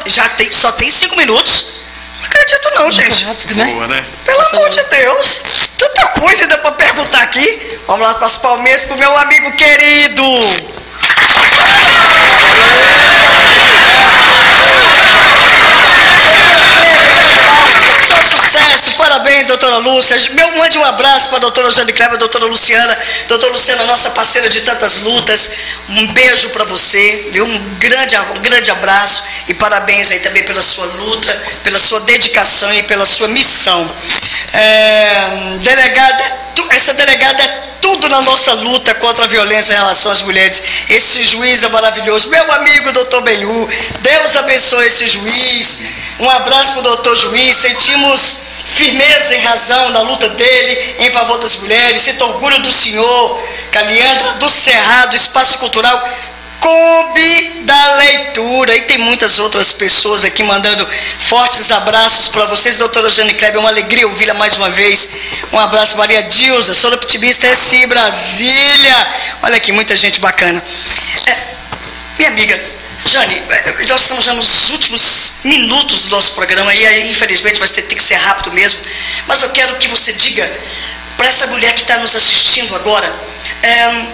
já 0.06 0.28
tem, 0.30 0.52
só 0.52 0.72
tem 0.74 0.90
cinco 0.90 1.16
minutos. 1.18 1.84
Não 2.20 2.26
acredito 2.26 2.72
não, 2.76 2.92
gente. 2.92 3.26
Rápido, 3.26 3.56
né? 3.56 3.66
Boa, 3.66 3.88
né? 3.88 4.06
Pelo 4.26 4.42
amor 4.42 4.70
de 4.70 4.84
Deus. 4.84 5.44
Tanta 5.78 6.08
coisa 6.20 6.44
ainda 6.44 6.58
para 6.58 6.72
perguntar 6.74 7.22
aqui. 7.22 7.80
Vamos 7.88 8.06
lá 8.06 8.14
para 8.16 8.28
as 8.28 8.38
palminhas 8.38 8.84
pro 8.84 8.98
meu 8.98 9.18
amigo 9.18 9.52
querido. 9.54 10.24
says 18.50 18.99
parabéns, 19.10 19.48
doutora 19.48 19.78
Lúcia. 19.78 20.16
Meu, 20.34 20.52
mande 20.52 20.78
um 20.78 20.86
abraço 20.86 21.30
para 21.30 21.38
a 21.38 21.42
doutora 21.42 21.72
Jane 21.72 21.92
Kleber, 21.92 22.20
doutora 22.20 22.46
Luciana. 22.46 22.96
Doutora 23.28 23.52
Luciana, 23.52 23.84
nossa 23.86 24.12
parceira 24.12 24.48
de 24.48 24.62
tantas 24.62 25.00
lutas. 25.00 25.52
Um 25.90 26.14
beijo 26.14 26.50
para 26.52 26.64
você, 26.66 27.28
viu? 27.32 27.44
Um 27.44 27.60
grande, 27.80 28.16
um 28.16 28.40
grande 28.40 28.70
abraço 28.70 29.24
e 29.48 29.54
parabéns 29.56 30.12
aí 30.12 30.20
também 30.20 30.44
pela 30.44 30.62
sua 30.62 30.86
luta, 30.86 31.42
pela 31.64 31.80
sua 31.80 32.02
dedicação 32.02 32.72
e 32.76 32.84
pela 32.84 33.06
sua 33.08 33.28
missão. 33.30 33.92
É, 34.54 35.58
delegada, 35.60 36.24
essa 36.70 36.94
delegada 36.94 37.42
é 37.42 37.48
tudo 37.82 38.08
na 38.10 38.22
nossa 38.22 38.54
luta 38.54 38.94
contra 38.94 39.26
a 39.26 39.28
violência 39.28 39.74
em 39.74 39.78
relação 39.78 40.12
às 40.12 40.22
mulheres. 40.22 40.62
Esse 40.88 41.24
juiz 41.24 41.64
é 41.64 41.70
maravilhoso. 41.70 42.30
Meu 42.30 42.52
amigo 42.52 42.92
doutor 42.92 43.22
Benhu, 43.22 43.68
Deus 44.02 44.38
abençoe 44.38 44.86
esse 44.86 45.08
juiz. 45.08 45.84
Um 46.20 46.30
abraço 46.30 46.74
para 46.74 46.82
o 46.82 46.84
doutor 46.84 47.16
juiz. 47.16 47.58
Sentimos 47.58 48.50
firmeza 48.70 48.99
em 49.32 49.42
razão 49.42 49.92
da 49.92 50.02
luta 50.02 50.30
dele 50.30 50.96
em 51.00 51.12
favor 51.12 51.38
das 51.38 51.58
mulheres. 51.58 52.02
Sinto 52.02 52.26
orgulho 52.26 52.62
do 52.62 52.72
senhor, 52.72 53.42
Caliandra 53.72 54.34
do 54.34 54.50
Cerrado, 54.50 55.16
Espaço 55.16 55.60
Cultural. 55.60 56.10
Kombi 56.60 57.62
da 57.64 57.96
leitura. 57.96 58.76
E 58.76 58.82
tem 58.82 58.98
muitas 58.98 59.40
outras 59.40 59.72
pessoas 59.72 60.26
aqui 60.26 60.44
mandando 60.44 60.88
fortes 61.20 61.72
abraços 61.72 62.28
para 62.28 62.46
vocês. 62.46 62.78
Doutora 62.78 63.10
Jane 63.10 63.34
Kleber, 63.34 63.58
é 63.58 63.60
uma 63.60 63.70
alegria 63.70 64.08
ouvi-la 64.08 64.34
mais 64.34 64.58
uma 64.58 64.70
vez. 64.70 65.16
Um 65.54 65.60
abraço, 65.60 65.98
Maria 65.98 66.24
Dilza, 66.24 66.74
sou 66.74 66.94
optimista 66.94 67.54
SI 67.56 67.88
Brasília. 67.88 69.14
Olha 69.42 69.56
aqui, 69.56 69.72
muita 69.72 69.96
gente 69.96 70.20
bacana. 70.20 70.62
É, 71.26 71.38
minha 72.18 72.30
amiga, 72.30 72.79
Jane, 73.10 73.42
é, 73.50 73.86
nós 73.88 74.04
estamos 74.04 74.24
já 74.24 74.34
nos 74.34 74.70
últimos 74.70 75.40
minutos 75.44 76.04
do 76.04 76.10
nosso 76.10 76.36
programa 76.36 76.74
e 76.76 76.86
aí, 76.86 77.10
infelizmente 77.10 77.60
vai 77.60 77.68
ter 77.68 77.82
que 77.82 78.04
ser 78.04 78.16
rápido 78.16 78.52
mesmo. 78.54 78.82
Mas 79.26 79.42
eu 79.42 79.50
quero 79.50 79.76
que 79.78 79.88
você 79.88 80.14
diga 80.14 80.46
para 81.18 81.28
essa 81.28 81.48
mulher 81.48 81.74
que 81.74 81.82
está 81.82 81.98
nos 81.98 82.16
assistindo 82.16 82.76
agora 82.76 83.12
é, 83.64 84.08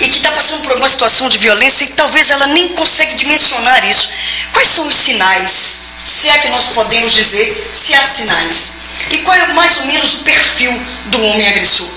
e 0.00 0.08
que 0.08 0.16
está 0.16 0.32
passando 0.32 0.62
por 0.62 0.72
alguma 0.72 0.88
situação 0.88 1.28
de 1.28 1.38
violência 1.38 1.84
e 1.84 1.88
talvez 1.92 2.30
ela 2.30 2.48
nem 2.48 2.70
consegue 2.70 3.14
dimensionar 3.14 3.84
isso. 3.86 4.10
Quais 4.52 4.68
são 4.68 4.86
os 4.88 4.96
sinais? 4.96 5.86
Se 6.04 6.28
é 6.28 6.38
que 6.38 6.48
nós 6.48 6.70
podemos 6.70 7.12
dizer 7.12 7.70
se 7.72 7.94
há 7.94 8.02
sinais. 8.02 8.78
E 9.10 9.18
qual 9.18 9.36
é 9.36 9.46
mais 9.52 9.78
ou 9.78 9.86
menos 9.86 10.14
o 10.14 10.18
perfil 10.24 10.72
do 11.06 11.22
homem 11.22 11.46
agressor? 11.46 11.88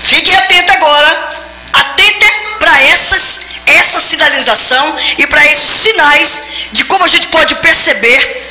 Fique 0.00 0.34
atento 0.34 0.72
agora, 0.72 1.37
atenta 1.72 2.26
para 2.58 2.82
essas, 2.82 3.60
essa 3.66 4.00
sinalização 4.00 4.96
e 5.18 5.26
para 5.26 5.46
esses 5.50 5.70
sinais 5.70 6.42
de 6.72 6.84
como 6.84 7.04
a 7.04 7.08
gente 7.08 7.28
pode 7.28 7.54
perceber 7.56 8.44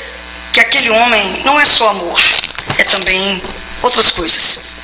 que 0.52 0.60
aquele 0.60 0.90
homem 0.90 1.42
não 1.44 1.60
é 1.60 1.64
só 1.64 1.88
amor, 1.90 2.20
é 2.78 2.84
também 2.84 3.42
outras 3.82 4.10
coisas. 4.10 4.78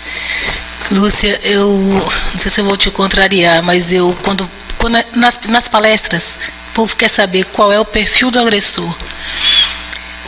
Lúcia, 0.90 1.40
eu 1.44 1.68
não 2.32 2.40
sei 2.40 2.50
se 2.50 2.60
eu 2.60 2.64
vou 2.64 2.76
te 2.76 2.90
contrariar, 2.90 3.62
mas 3.62 3.92
eu 3.92 4.16
quando, 4.22 4.48
quando 4.78 4.98
nas, 5.14 5.40
nas 5.48 5.68
palestras 5.68 6.38
o 6.70 6.74
povo 6.74 6.94
quer 6.94 7.08
saber 7.08 7.44
qual 7.46 7.72
é 7.72 7.80
o 7.80 7.84
perfil 7.84 8.30
do 8.30 8.38
agressor. 8.38 8.94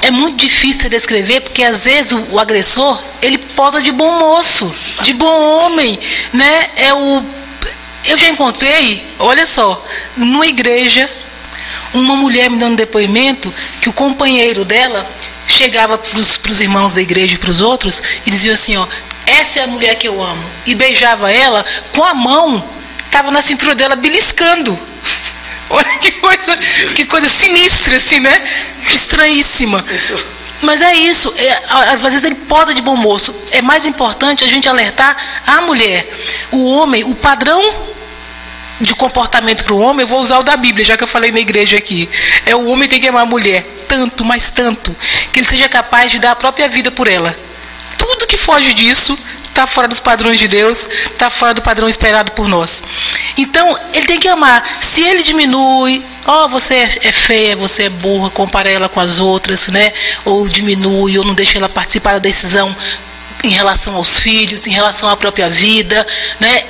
É 0.03 0.11
muito 0.11 0.37
difícil 0.37 0.89
descrever 0.89 1.41
porque 1.41 1.63
às 1.63 1.85
vezes 1.85 2.13
o, 2.13 2.35
o 2.35 2.41
agressor 2.41 3.03
ele 3.21 3.39
posa 3.39 3.83
de 3.83 3.93
bom 3.93 4.19
moço, 4.19 4.73
de 5.03 5.13
bom 5.13 5.59
homem, 5.59 5.99
né? 6.33 6.71
É 6.77 6.95
o 6.95 7.25
eu 8.11 8.19
já 8.19 8.29
encontrei, 8.29 9.07
olha 9.19 9.47
só, 9.47 9.85
numa 10.17 10.47
igreja, 10.47 11.11
uma 11.93 12.17
mulher 12.17 12.51
me 12.51 12.59
dando 12.59 12.77
depoimento 12.77 13.53
que 13.81 13.89
o 13.89 13.93
companheiro 13.93 14.65
dela 14.65 15.09
chegava 15.47 15.97
para 15.97 16.19
os 16.19 16.61
irmãos 16.61 16.95
da 16.95 17.03
igreja 17.03 17.35
e 17.35 17.39
para 17.39 17.51
os 17.51 17.61
outros 17.61 18.03
e 18.27 18.31
dizia 18.31 18.53
assim, 18.53 18.77
ó, 18.77 18.87
essa 19.27 19.61
é 19.61 19.63
a 19.65 19.67
mulher 19.67 19.97
que 19.97 20.07
eu 20.07 20.23
amo. 20.23 20.51
E 20.67 20.75
beijava 20.75 21.33
ela 21.33 21.65
com 21.93 22.05
a 22.05 22.15
mão, 22.15 22.69
estava 23.07 23.31
na 23.31 23.43
cintura 23.43 23.75
dela 23.75 23.97
beliscando. 23.97 24.79
Olha 25.69 25.99
que 25.99 26.13
coisa, 26.13 26.57
que 26.95 27.05
coisa 27.07 27.29
sinistra, 27.29 27.97
assim, 27.97 28.21
né? 28.21 28.43
Estranhíssima. 28.89 29.85
Mas 30.63 30.81
é 30.81 30.95
isso, 30.95 31.33
é, 31.37 31.63
às 31.95 32.01
vezes 32.01 32.25
ele 32.25 32.35
posa 32.35 32.73
de 32.73 32.81
bom 32.81 32.97
moço. 32.97 33.35
É 33.51 33.61
mais 33.63 33.85
importante 33.85 34.45
a 34.45 34.49
gente 34.49 34.69
alertar 34.69 35.17
a 35.47 35.63
mulher. 35.63 36.09
O 36.53 36.65
homem, 36.65 37.05
o 37.05 37.15
padrão 37.15 37.61
de 38.81 38.95
comportamento 38.95 39.65
para 39.65 39.75
o 39.75 39.79
homem, 39.79 40.03
eu 40.03 40.09
vou 40.09 40.21
usar 40.21 40.39
o 40.39 40.43
da 40.43 40.57
Bíblia, 40.57 40.85
já 40.85 40.97
que 40.97 41.05
eu 41.05 41.09
falei 41.09 41.33
na 41.33 41.41
igreja 41.41 41.77
aqui. 41.77 42.09
É 42.45 42.55
o 42.55 42.67
homem 42.67 42.89
tem 42.89 43.01
que 43.01 43.09
amar 43.09 43.23
a 43.23 43.27
mulher 43.27 43.65
tanto, 43.89 44.25
mas 44.25 44.51
tanto, 44.51 44.95
que 45.33 45.41
ele 45.41 45.49
seja 45.49 45.69
capaz 45.69 46.11
de 46.11 46.19
dar 46.19 46.33
a 46.33 46.37
própria 46.37 46.69
vida 46.69 46.91
por 46.91 47.09
ela. 47.09 47.37
Tudo 47.97 48.27
que 48.27 48.37
foge 48.37 48.75
disso 48.75 49.17
está 49.49 49.67
fora 49.67 49.89
dos 49.89 50.01
padrões 50.01 50.39
de 50.39 50.49
Deus, 50.49 50.87
está 50.87 51.31
fora 51.31 51.55
do 51.55 51.63
padrão 51.63 51.89
esperado 51.89 52.33
por 52.33 52.47
nós. 52.47 52.85
Então, 53.39 53.79
ele 53.95 54.07
tem 54.07 54.21
que 54.21 54.29
amar. 54.29 54.63
Se 54.81 55.03
ele 55.03 55.23
diminui, 55.23 56.05
ó, 56.27 56.45
oh, 56.45 56.49
você 56.49 56.75
é 56.75 57.13
feia, 57.13 57.57
você 57.57 57.85
é 57.85 57.89
burra, 57.89 58.29
compara 58.31 58.69
ela 58.69 58.89
com 58.89 59.01
as 59.01 59.19
outras, 59.19 59.69
né? 59.69 59.93
Ou 60.25 60.47
diminui, 60.47 61.19
ou 61.19 61.25
não 61.25 61.35
deixa 61.35 61.59
ela 61.59 61.69
participar 61.69 62.13
da 62.13 62.19
decisão 62.19 62.75
em 63.45 63.51
relação 63.51 63.95
aos 63.95 64.19
filhos, 64.19 64.67
em 64.67 64.73
relação 64.73 65.09
à 65.09 65.17
própria 65.17 65.49
vida, 65.49 66.07
né? 66.39 66.65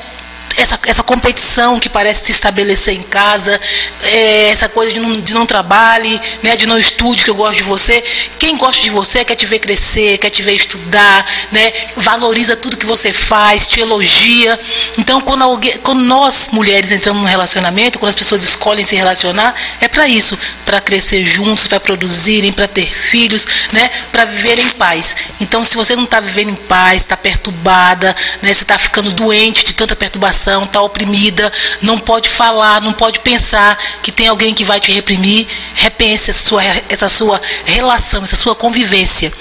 Essa, 0.57 0.79
essa 0.87 1.03
competição 1.03 1.79
que 1.79 1.89
parece 1.89 2.27
se 2.27 2.33
estabelecer 2.33 2.95
em 2.95 3.03
casa, 3.03 3.61
é, 4.03 4.49
essa 4.49 4.69
coisa 4.69 4.93
de 4.93 5.01
não, 5.01 5.21
de 5.21 5.35
não 5.35 5.45
trabalhe, 5.45 6.21
né, 6.43 6.57
de 6.57 6.67
não 6.67 6.79
estude, 6.79 7.25
que 7.25 7.31
eu 7.31 7.35
gosto 7.35 7.57
de 7.57 7.63
você. 7.65 8.03
Quem 8.39 8.57
gosta 8.57 8.81
de 8.81 8.91
você 8.91 9.25
quer 9.25 9.35
te 9.35 9.47
ver 9.47 9.59
crescer, 9.59 10.19
quer 10.19 10.31
te 10.31 10.43
ver 10.43 10.55
estudar, 10.55 11.27
né, 11.53 11.73
valoriza 11.97 12.57
tudo 12.57 12.77
que 12.77 12.87
você 12.87 13.13
faz, 13.13 13.69
te 13.69 13.81
elogia. 13.81 14.59
Então, 14.99 15.21
quando, 15.21 15.43
alguém, 15.43 15.77
quando 15.79 16.01
nós 16.01 16.49
mulheres 16.53 16.91
entramos 16.91 17.23
num 17.23 17.29
relacionamento, 17.29 17.99
quando 17.99 18.11
as 18.11 18.15
pessoas 18.15 18.43
escolhem 18.43 18.85
se 18.85 18.97
relacionar, 18.97 19.55
é 19.81 19.89
para 19.89 20.09
isso, 20.09 20.39
para 20.65 20.81
crescer 20.81 21.25
juntos, 21.25 21.69
para 21.69 21.81
produzirem, 21.81 22.53
para 22.53 22.67
ter 22.67 22.87
filhos, 22.87 23.47
né, 23.73 23.91
para 24.11 24.25
viver 24.25 24.59
em 24.59 24.71
paz. 24.71 25.17
Então, 25.41 25.65
se 25.65 25.77
você 25.77 25.95
não 25.95 26.05
está 26.05 26.21
vivendo 26.21 26.51
em 26.51 26.57
paz, 26.57 27.03
está 27.03 27.17
perturbada, 27.17 28.15
né, 28.41 28.55
você 28.55 28.63
está 28.63 28.79
ficando 28.79 29.11
doente 29.11 29.65
de 29.65 29.75
tanta 29.75 29.95
perturbação, 29.95 30.46
está 30.53 30.81
oprimida, 30.81 31.53
não 31.83 31.99
pode 31.99 32.29
falar, 32.29 32.81
não 32.81 32.93
pode 32.93 33.21
pensar 33.21 33.77
que 34.03 34.13
tem 34.13 34.29
alguém 34.29 34.55
que 34.55 34.65
vai 34.65 34.81
te 34.81 34.93
reprimir, 34.93 35.47
repense 35.75 36.31
essa 36.31 36.43
sua, 36.43 36.63
essa 36.89 37.09
sua 37.09 37.41
relação, 37.65 38.23
essa 38.23 38.37
sua 38.37 38.55
convivência. 38.55 39.33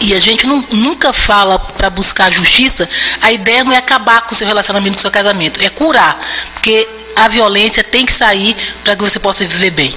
E 0.00 0.14
a 0.14 0.20
gente 0.20 0.46
não, 0.46 0.60
nunca 0.72 1.12
fala 1.12 1.58
para 1.58 1.90
buscar 1.90 2.30
justiça, 2.30 2.88
a 3.20 3.30
ideia 3.30 3.62
não 3.62 3.72
é 3.72 3.76
acabar 3.76 4.22
com 4.22 4.34
o 4.34 4.38
seu 4.38 4.46
relacionamento, 4.46 4.94
com 4.94 4.98
o 4.98 5.02
seu 5.02 5.10
casamento, 5.10 5.62
é 5.62 5.68
curar. 5.68 6.18
Porque 6.54 6.88
a 7.16 7.28
violência 7.28 7.84
tem 7.84 8.06
que 8.06 8.12
sair 8.12 8.56
para 8.82 8.96
que 8.96 9.02
você 9.02 9.18
possa 9.18 9.44
viver 9.44 9.70
bem. 9.70 9.94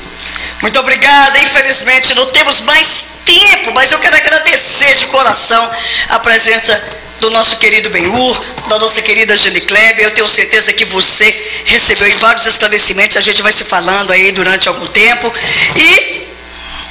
Muito 0.62 0.80
obrigada. 0.80 1.40
Infelizmente 1.40 2.14
não 2.14 2.26
temos 2.28 2.62
mais 2.62 3.22
tempo, 3.26 3.72
mas 3.74 3.92
eu 3.92 4.00
quero 4.00 4.16
agradecer 4.16 4.96
de 4.96 5.08
coração 5.08 5.72
a 6.10 6.20
presença 6.20 6.82
do 7.26 7.32
nosso 7.32 7.58
querido 7.58 7.90
Benhur, 7.90 8.46
da 8.70 8.78
nossa 8.78 9.02
querida 9.02 9.36
Jane 9.36 9.60
Kleber. 9.62 10.06
Eu 10.06 10.12
tenho 10.12 10.28
certeza 10.28 10.72
que 10.74 10.86
você 10.86 11.26
recebeu 11.66 12.08
em 12.08 12.16
vários 12.18 12.46
esclarecimentos, 12.46 13.18
a 13.18 13.22
gente 13.22 13.42
vai 13.42 13.52
se 13.52 13.64
falando 13.64 14.12
aí 14.12 14.32
durante 14.32 14.68
algum 14.68 14.86
tempo. 14.86 15.34
E, 15.76 16.28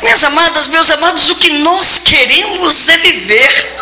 minhas 0.03 0.25
amadas, 0.25 0.67
meus 0.69 0.91
amados, 0.91 1.31
o 1.31 1.37
que 1.37 1.51
nós 1.59 1.99
queremos 1.99 2.89
é 2.89 2.97
viver. 2.99 3.75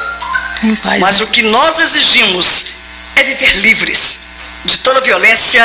Paz, 0.83 1.01
mas 1.01 1.19
né? 1.21 1.25
o 1.25 1.27
que 1.29 1.43
nós 1.43 1.81
exigimos 1.81 2.67
é 3.17 3.23
viver 3.25 3.57
livres 3.57 4.37
de 4.67 4.79
toda 4.81 5.01
violência, 5.01 5.63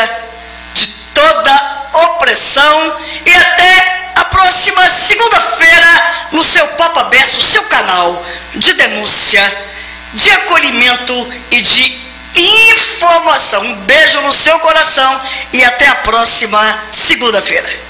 de 0.74 0.88
toda 1.14 1.90
opressão 2.14 2.98
e 3.26 3.32
até 3.32 4.12
a 4.16 4.26
próxima 4.26 4.90
segunda-feira 4.90 6.30
no 6.32 6.44
seu 6.44 6.66
Papa 6.70 7.04
Besso, 7.06 7.42
seu 7.44 7.64
canal 7.64 8.26
de 8.56 8.74
denúncia 8.74 9.68
de 10.14 10.32
acolhimento 10.32 11.34
e 11.52 11.62
de 11.62 12.08
informação. 12.36 13.62
Um 13.64 13.76
beijo 13.86 14.22
no 14.22 14.32
seu 14.32 14.60
coração 14.60 15.22
e 15.54 15.64
até 15.64 15.88
a 15.88 15.96
próxima 15.96 16.84
segunda-feira. 16.92 17.87